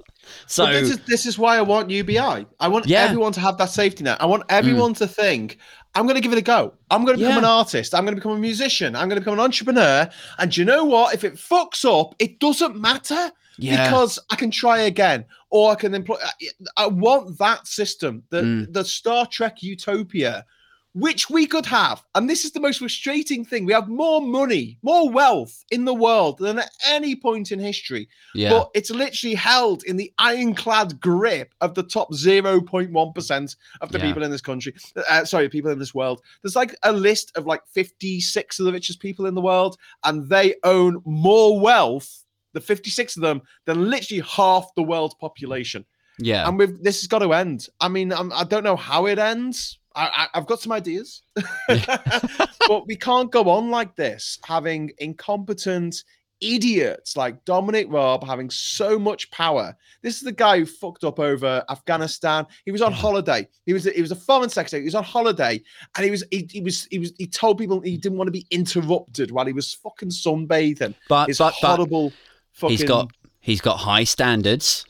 so 0.46 0.66
this 0.66 0.90
is 0.90 0.98
this 1.06 1.26
is 1.26 1.38
why 1.38 1.56
I 1.56 1.62
want 1.62 1.90
UBI. 1.90 2.46
I 2.60 2.68
want 2.68 2.86
Yeah. 2.86 3.02
everyone 3.04 3.32
to 3.32 3.40
have 3.40 3.58
that 3.58 3.70
safety 3.70 4.04
net. 4.04 4.22
I 4.22 4.26
want 4.26 4.44
everyone 4.48 4.94
mm. 4.94 4.98
to 4.98 5.08
think, 5.08 5.58
I'm 5.94 6.04
going 6.04 6.14
to 6.14 6.20
give 6.20 6.32
it 6.32 6.38
a 6.38 6.42
go. 6.42 6.72
I'm 6.90 7.04
going 7.04 7.16
to 7.18 7.22
become 7.24 7.32
Yeah. 7.34 7.38
an 7.38 7.44
artist. 7.44 7.94
I'm 7.94 8.04
going 8.04 8.14
to 8.14 8.20
become 8.20 8.32
a 8.32 8.38
musician. 8.38 8.94
I'm 8.94 9.08
going 9.08 9.16
to 9.16 9.20
become 9.20 9.34
an 9.34 9.40
entrepreneur. 9.44 10.08
And 10.38 10.56
you 10.56 10.64
know 10.64 10.84
what? 10.84 11.14
If 11.14 11.24
it 11.24 11.34
fucks 11.34 11.84
up, 11.84 12.14
it 12.18 12.38
doesn't 12.38 12.76
matter 12.76 13.32
yeah 13.58 13.84
because 13.84 14.18
I 14.30 14.36
can 14.36 14.50
try 14.50 14.78
again, 14.82 15.24
or 15.50 15.72
I 15.72 15.74
can 15.74 15.94
employ. 15.94 16.16
I- 16.24 16.84
I 16.84 16.86
want 16.86 17.36
that 17.38 17.66
system, 17.66 18.22
the 18.30 18.42
Mm. 18.42 18.72
the 18.72 18.84
Star 18.84 19.26
Trek 19.26 19.62
utopia, 19.62 20.44
which 20.94 21.30
we 21.30 21.46
could 21.46 21.66
have. 21.66 22.02
And 22.16 22.28
this 22.28 22.44
is 22.44 22.50
the 22.52 22.60
most 22.60 22.78
frustrating 22.78 23.44
thing: 23.44 23.64
we 23.64 23.72
have 23.72 23.88
more 23.88 24.20
money, 24.20 24.78
more 24.82 25.08
wealth 25.10 25.64
in 25.70 25.84
the 25.84 25.94
world 25.94 26.38
than 26.38 26.58
at 26.58 26.70
any 26.88 27.14
point 27.14 27.52
in 27.52 27.58
history 27.60 28.08
yeah 28.34 28.50
but 28.50 28.70
it's 28.74 28.90
literally 28.90 29.34
held 29.34 29.82
in 29.84 29.96
the 29.96 30.12
ironclad 30.18 31.00
grip 31.00 31.52
of 31.60 31.74
the 31.74 31.82
top 31.82 32.12
0.1% 32.12 33.56
of 33.80 33.92
the 33.92 33.98
Yeah. 33.98 34.04
people 34.04 34.22
in 34.22 34.30
this 34.30 34.40
country. 34.40 34.74
Uh, 35.08 35.24
sorry, 35.24 35.48
people 35.48 35.70
in 35.70 35.78
this 35.78 35.94
world. 35.94 36.22
There's 36.42 36.56
like 36.56 36.74
a 36.82 36.92
list 36.92 37.32
of 37.36 37.46
like 37.46 37.62
56 37.66 38.58
of 38.58 38.66
the 38.66 38.72
richest 38.72 39.00
people 39.00 39.26
in 39.26 39.34
the 39.34 39.40
world, 39.40 39.76
and 40.04 40.28
they 40.28 40.54
own 40.64 41.02
more 41.04 41.58
wealth, 41.60 42.24
the 42.52 42.60
56 42.60 43.16
of 43.16 43.22
them, 43.22 43.42
than 43.66 43.90
literally 43.90 44.22
half 44.26 44.72
the 44.76 44.82
world's 44.82 45.14
population. 45.14 45.84
yeah 46.18 46.46
And 46.46 46.58
we've 46.58 46.78
this 46.82 47.00
has 47.00 47.08
got 47.08 47.20
to 47.20 47.32
end. 47.32 47.68
I 47.80 47.88
mean, 47.88 48.12
I'm, 48.12 48.32
I 48.32 48.44
don't 48.44 48.64
know 48.64 48.76
how 48.76 49.06
it 49.06 49.18
ends. 49.18 49.78
I, 49.94 50.06
I, 50.06 50.38
I've 50.38 50.46
got 50.46 50.60
some 50.60 50.72
ideas, 50.72 51.22
but 51.68 52.86
we 52.86 52.96
can't 52.96 53.30
go 53.30 53.48
on 53.50 53.70
like 53.70 53.96
this, 53.96 54.38
having 54.44 54.92
incompetent, 54.98 56.04
idiots 56.40 57.16
like 57.16 57.44
Dominic 57.44 57.86
Raab 57.90 58.24
having 58.24 58.50
so 58.50 58.98
much 58.98 59.30
power. 59.30 59.76
This 60.02 60.16
is 60.16 60.22
the 60.22 60.32
guy 60.32 60.58
who 60.58 60.66
fucked 60.66 61.04
up 61.04 61.18
over 61.18 61.62
Afghanistan. 61.68 62.46
He 62.64 62.72
was 62.72 62.82
on 62.82 62.92
holiday. 62.92 63.46
He 63.66 63.72
was 63.72 63.84
he 63.84 64.00
was 64.00 64.12
a 64.12 64.16
foreign 64.16 64.48
secretary. 64.48 64.82
He 64.82 64.86
was 64.86 64.94
on 64.94 65.04
holiday, 65.04 65.62
and 65.96 66.04
he 66.04 66.10
was 66.10 66.24
he, 66.30 66.48
he 66.50 66.60
was 66.60 66.86
he 66.90 66.98
was 66.98 67.12
he 67.18 67.26
told 67.26 67.58
people 67.58 67.80
he 67.80 67.96
didn't 67.96 68.18
want 68.18 68.28
to 68.28 68.32
be 68.32 68.46
interrupted 68.50 69.30
while 69.30 69.46
he 69.46 69.52
was 69.52 69.74
fucking 69.74 70.10
sunbathing. 70.10 70.94
But 71.08 71.28
His 71.28 71.38
but 71.38 71.54
but 71.60 71.76
horrible 71.76 72.12
fucking. 72.52 72.76
he's 72.76 72.84
got 72.84 73.10
he's 73.40 73.60
got 73.60 73.76
high 73.76 74.04
standards. 74.04 74.86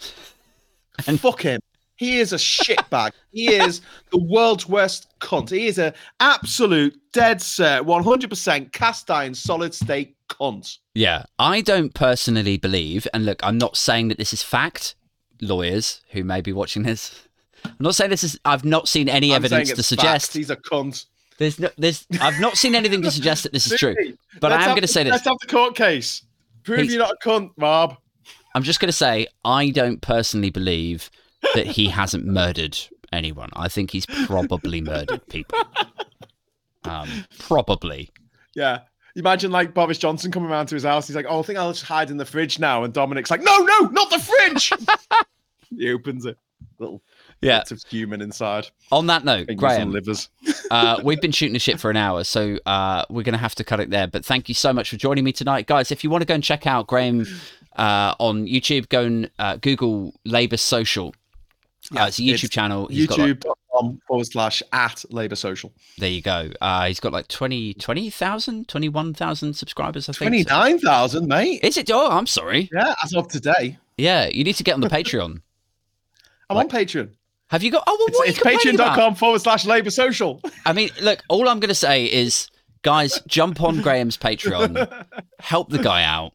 and 1.07 1.19
fuck 1.19 1.43
him. 1.43 1.61
He 2.01 2.19
is 2.19 2.33
a 2.33 2.37
shitbag. 2.37 3.11
he 3.31 3.53
is 3.53 3.83
the 4.11 4.17
world's 4.17 4.67
worst 4.67 5.09
cunt. 5.21 5.51
He 5.51 5.67
is 5.67 5.77
a 5.79 5.93
absolute 6.19 6.99
dead 7.13 7.43
set, 7.43 7.85
one 7.85 8.03
hundred 8.03 8.31
percent 8.31 8.73
cast 8.73 9.11
iron 9.11 9.35
solid 9.35 9.75
state 9.75 10.17
cunt. 10.31 10.79
Yeah, 10.95 11.25
I 11.39 11.61
don't 11.61 11.93
personally 11.93 12.57
believe, 12.57 13.07
and 13.13 13.27
look, 13.27 13.45
I'm 13.45 13.59
not 13.59 13.77
saying 13.77 14.09
that 14.09 14.17
this 14.17 14.33
is 14.33 14.43
fact. 14.43 14.95
Lawyers 15.43 16.01
who 16.13 16.25
may 16.25 16.41
be 16.41 16.55
watching 16.55 16.85
this, 16.85 17.29
I'm 17.67 17.77
not 17.81 17.95
saying 17.95 18.09
this 18.09 18.25
is. 18.25 18.41
I've 18.47 18.65
not 18.65 18.89
seen 18.89 19.11
any 19.11 19.33
I'm 19.35 19.45
evidence 19.45 19.71
to 19.71 19.83
suggest. 19.83 20.29
facts. 20.29 20.33
he's 20.35 20.49
a 20.49 20.57
cunt. 20.57 21.05
There's 21.37 21.59
no, 21.59 21.69
there's. 21.77 22.07
I've 22.19 22.41
not 22.41 22.57
seen 22.57 22.75
anything 22.75 23.03
to 23.03 23.11
suggest 23.11 23.43
that 23.43 23.53
this 23.53 23.71
is 23.71 23.79
true. 23.79 23.95
But 24.41 24.53
I 24.53 24.63
am 24.65 24.71
going 24.71 24.81
to 24.81 24.87
say 24.89 25.03
this. 25.03 25.13
Let's 25.13 25.25
have 25.25 25.37
the 25.43 25.49
court 25.49 25.77
case. 25.77 26.23
Prove 26.63 26.79
He's- 26.81 26.93
you're 26.95 27.03
not 27.03 27.13
a 27.23 27.29
cunt, 27.29 27.51
Raab. 27.59 27.99
I'm 28.55 28.63
just 28.63 28.81
going 28.81 28.89
to 28.89 28.97
say 28.97 29.27
I 29.45 29.69
don't 29.69 30.01
personally 30.01 30.49
believe 30.51 31.11
that 31.55 31.67
he 31.67 31.89
hasn't 31.89 32.27
murdered 32.27 32.79
anyone. 33.13 33.51
I 33.55 33.69
think 33.69 33.91
he's 33.91 34.07
probably 34.07 34.81
murdered 34.81 35.27
people. 35.29 35.59
Um, 36.85 37.09
probably. 37.39 38.11
Yeah. 38.55 38.81
Imagine 39.17 39.51
like 39.51 39.75
Boris 39.75 39.99
Johnson 39.99 40.31
coming 40.31 40.51
around 40.51 40.67
to 40.67 40.75
his 40.77 40.85
house. 40.85 41.07
He's 41.09 41.17
like, 41.17 41.27
"Oh, 41.29 41.41
I 41.41 41.43
think 41.43 41.59
I'll 41.59 41.73
just 41.73 41.85
hide 41.85 42.11
in 42.11 42.17
the 42.17 42.25
fridge 42.25 42.59
now." 42.61 42.85
And 42.85 42.95
Dominic's 42.95 43.31
like, 43.31 43.43
"No, 43.43 43.59
no, 43.59 43.81
not 43.89 44.09
the 44.11 44.19
fridge." 44.21 44.73
he 45.77 45.93
opens 45.93 46.25
it. 46.27 46.39
Little 46.79 47.03
Yeah. 47.43 47.63
of 47.71 47.83
human 47.89 48.23
inside. 48.23 48.69
On 48.93 49.07
that 49.09 49.25
note, 49.25 49.49
Fingers 49.49 49.59
Graham, 49.61 49.91
livers. 49.93 50.29
uh, 50.71 51.01
we've 51.03 51.21
been 51.21 51.33
shooting 51.33 51.53
the 51.55 51.59
shit 51.59 51.81
for 51.81 51.91
an 51.91 51.97
hour, 51.97 52.23
so 52.23 52.57
uh, 52.67 53.05
we're 53.11 53.25
going 53.25 53.33
to 53.35 53.39
have 53.39 53.55
to 53.57 53.65
cut 53.65 53.81
it 53.81 53.91
there. 53.91 54.07
But 54.07 54.25
thank 54.25 54.49
you 54.49 54.55
so 54.55 54.73
much 54.73 54.89
for 54.91 54.97
joining 54.97 55.25
me 55.25 55.33
tonight, 55.33 55.67
guys. 55.67 55.91
If 55.91 56.05
you 56.05 56.11
want 56.11 56.23
to 56.23 56.27
go 56.27 56.35
and 56.35 56.43
check 56.45 56.67
out 56.67 56.87
Graham 56.87 57.27
uh, 57.77 58.15
on 58.21 58.47
YouTube, 58.47 58.89
go 58.89 59.03
and 59.05 59.31
uh, 59.39 59.57
Google 59.57 60.15
Labour 60.25 60.57
Social. 60.57 61.15
Uh, 61.97 62.05
it's 62.05 62.19
a 62.19 62.23
YouTube 62.23 62.45
it's 62.45 62.49
channel. 62.55 62.87
He's 62.89 63.11
like- 63.11 63.19
YouTube.com 63.19 64.01
forward 64.07 64.27
slash 64.27 64.63
at 64.73 65.05
Labour 65.11 65.35
Social. 65.37 65.73
there 65.99 66.09
you 66.11 66.23
go. 66.23 66.51
Uh, 66.61 66.87
he's 66.87 67.01
got 67.01 67.13
like 67.13 67.27
20, 67.29 67.75
20,000, 67.75 68.69
21,000 68.69 69.55
subscribers, 69.55 70.09
I 70.09 70.13
think. 70.13 70.19
Twenty 70.31 70.45
nine 70.45 70.79
thousand, 70.79 71.27
mate. 71.29 71.61
Is 71.65 71.77
it? 71.77 71.91
Oh, 71.91 72.11
I'm 72.11 72.27
sorry. 72.27 72.69
Yeah, 72.73 72.95
as 73.03 73.13
of 73.15 73.29
today. 73.29 73.79
Yeah, 73.99 74.29
you 74.29 74.45
need 74.45 74.55
to 74.57 74.63
get 74.65 74.75
on 74.75 74.81
the 74.81 74.89
Patreon. 74.91 75.41
I'm 76.49 76.57
on 76.57 76.69
Patreon. 76.69 77.11
Have 77.49 77.63
you 77.65 77.71
got? 77.73 77.83
Oh, 77.87 77.97
well, 77.99 78.07
It's, 78.09 78.21
it's 78.21 78.39
you 78.39 78.45
complaining 78.45 78.75
about? 78.77 78.97
patreon.com 78.97 79.15
forward 79.17 79.41
slash 79.41 79.67
Labour 79.67 79.91
Social. 79.91 80.41
I 80.67 80.73
mean, 80.73 80.91
look, 81.01 81.21
all 81.29 81.49
I'm 81.49 81.59
going 81.59 81.69
to 81.69 81.75
say 81.75 82.05
is, 82.05 82.49
guys, 82.83 83.21
jump 83.27 83.61
on 83.61 83.81
Graham's 83.83 84.17
Patreon, 84.17 85.05
help 85.41 85.71
the 85.71 85.79
guy 85.79 86.05
out 86.05 86.33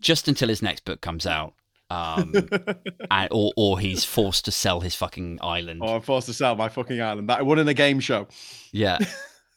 just 0.00 0.28
until 0.28 0.48
his 0.48 0.60
next 0.62 0.84
book 0.84 1.00
comes 1.00 1.26
out. 1.26 1.54
Um, 1.90 2.32
and, 3.10 3.28
or, 3.32 3.52
or 3.56 3.80
he's 3.80 4.04
forced 4.04 4.44
to 4.46 4.52
sell 4.52 4.80
his 4.80 4.94
fucking 4.94 5.40
island. 5.42 5.80
Oh, 5.82 5.96
I'm 5.96 6.02
forced 6.02 6.28
to 6.28 6.32
sell 6.32 6.54
my 6.54 6.68
fucking 6.68 7.00
island. 7.02 7.28
That 7.28 7.40
I 7.40 7.42
won 7.42 7.58
in 7.58 7.68
a 7.68 7.74
game 7.74 8.00
show. 8.00 8.28
Yeah. 8.72 8.98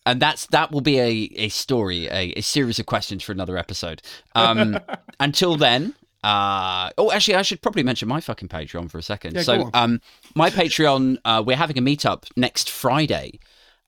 And 0.06 0.22
that's 0.22 0.48
that 0.48 0.70
will 0.70 0.82
be 0.82 1.00
a, 1.00 1.30
a 1.36 1.48
story, 1.48 2.08
a, 2.08 2.34
a 2.36 2.42
series 2.42 2.78
of 2.78 2.86
questions 2.86 3.24
for 3.24 3.32
another 3.32 3.58
episode. 3.58 4.02
Um, 4.36 4.78
until 5.22 5.56
then, 5.56 5.96
uh, 6.24 6.90
oh, 6.98 7.12
actually, 7.12 7.36
I 7.36 7.42
should 7.42 7.62
probably 7.62 7.84
mention 7.84 8.08
my 8.08 8.22
fucking 8.22 8.48
Patreon 8.48 8.90
for 8.90 8.98
a 8.98 9.04
second. 9.04 9.36
Yeah, 9.36 9.42
so, 9.42 9.70
um, 9.74 10.02
my 10.36 10.50
Patreon, 10.50 11.18
uh, 11.26 11.44
we're 11.46 11.58
having 11.58 11.78
a 11.78 11.82
meetup 11.82 12.26
next 12.36 12.70
Friday. 12.70 13.40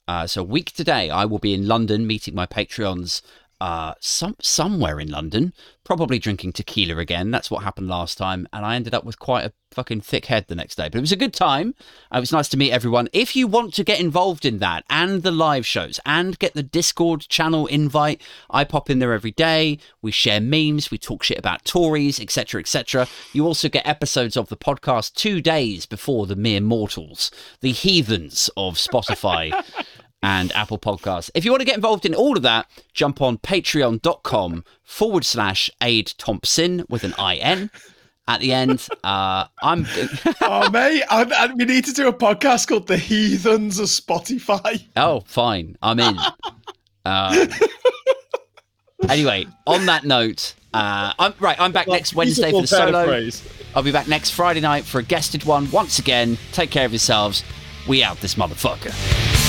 Uh, 0.08 0.28
so, 0.28 0.43
week 0.43 0.72
today, 0.74 1.10
I 1.10 1.26
will 1.26 1.39
be 1.39 1.54
in 1.54 1.68
London 1.68 2.06
meeting 2.06 2.36
my 2.36 2.46
Patreons. 2.46 3.22
Uh, 3.62 3.93
some 4.01 4.36
somewhere 4.41 4.99
in 4.99 5.10
London, 5.10 5.53
probably 5.86 6.20
drinking 6.20 6.51
tequila 6.51 6.97
again. 6.97 7.32
That's 7.32 7.49
what 7.49 7.64
happened 7.64 7.88
last 7.88 8.18
time, 8.18 8.47
and 8.51 8.66
I 8.66 8.76
ended 8.76 8.93
up 8.93 9.06
with 9.06 9.18
quite 9.18 9.45
a 9.45 9.53
fucking 9.72 10.01
thick 10.01 10.26
head 10.26 10.47
the 10.47 10.56
next 10.56 10.76
day. 10.76 10.89
But 10.89 10.97
it 10.97 11.01
was 11.01 11.12
a 11.12 11.18
good 11.18 11.34
time. 11.34 11.76
Uh, 12.12 12.18
it 12.18 12.22
was 12.22 12.32
nice 12.32 12.49
to 12.49 12.58
meet 12.58 12.72
everyone. 12.72 13.08
If 13.14 13.36
you 13.36 13.47
want 13.47 13.74
to 13.76 13.84
get 13.84 13.99
involved 13.99 14.45
in 14.45 14.60
that 14.60 14.84
and 14.89 15.24
the 15.24 15.32
live 15.32 15.66
shows 15.66 15.99
and 16.06 16.39
get 16.39 16.53
the 16.53 16.64
Discord 16.64 17.22
channel 17.22 17.68
invite, 17.68 18.22
I 18.49 18.64
pop 18.64 18.89
in 18.89 18.99
there 18.99 19.14
every 19.14 19.32
day. 19.32 19.78
We 20.01 20.12
share 20.12 20.41
memes, 20.41 20.91
we 20.91 20.97
talk 20.97 21.24
shit 21.24 21.38
about 21.38 21.66
Tories, 21.66 22.20
etc., 22.20 22.62
etc. 22.62 23.08
You 23.34 23.45
also 23.45 23.70
get 23.70 23.88
episodes 23.88 24.36
of 24.36 24.49
the 24.49 24.58
podcast 24.58 25.14
two 25.14 25.41
days 25.41 25.86
before 25.86 26.26
the 26.26 26.36
mere 26.36 26.62
mortals, 26.62 27.32
the 27.62 27.72
heathens 27.72 28.49
of 28.58 28.76
Spotify. 28.76 29.53
and 30.26 30.51
Apple 30.53 30.80
Podcasts. 30.80 31.30
If 31.36 31.45
you 31.45 31.51
want 31.51 31.61
to 31.61 31.65
get 31.65 31.76
involved 31.76 32.03
in 32.03 32.15
all 32.15 32.36
of 32.36 32.41
that, 32.41 32.65
jump 32.93 33.21
on 33.21 33.38
patreon.com 33.38 34.65
forward 34.82 35.23
slash 35.23 35.69
Aid 35.82 36.13
Thompson 36.17 36.84
with 36.89 37.03
an 37.03 37.13
IN 37.19 37.69
at 38.28 38.39
the 38.39 38.51
end. 38.51 38.88
Uh, 39.03 39.45
I'm. 39.61 39.86
oh, 40.41 40.67
mate, 40.71 41.03
I, 41.11 41.32
I- 41.38 41.53
we 41.53 41.65
need 41.65 41.86
to 41.86 41.93
do 41.93 42.07
a 42.07 42.13
podcast 42.13 42.67
called 42.67 42.88
The 42.88 42.97
Heathens 42.97 43.78
of 43.78 43.86
Spotify. 43.86 44.84
Oh, 44.97 45.19
fine. 45.28 45.78
I'm 45.84 45.99
in. 45.99 46.17
Um, 47.05 47.47
anyway, 49.09 49.45
on 49.67 49.86
that 49.86 50.05
note, 50.05 50.55
uh, 50.73 51.13
I'm 51.19 51.36
right. 51.39 51.59
I'm 51.59 51.71
back 51.71 51.88
next 51.88 52.15
Wednesday 52.15 52.49
for 52.49 52.61
the 52.61 52.67
solo. 52.67 53.30
I'll 53.76 53.84
be 53.84 53.91
back 53.91 54.07
next 54.07 54.32
Friday 54.32 54.61
night 54.61 54.86
for 54.86 54.97
a 54.97 55.03
guested 55.03 55.43
one. 55.43 55.69
Once 55.69 55.99
again, 55.99 56.39
take 56.51 56.71
care 56.71 56.88
of 56.88 56.91
yourselves. 56.91 57.43
We 57.88 58.01
out 58.01 58.17
this 58.21 58.34
motherfucker. 58.34 59.45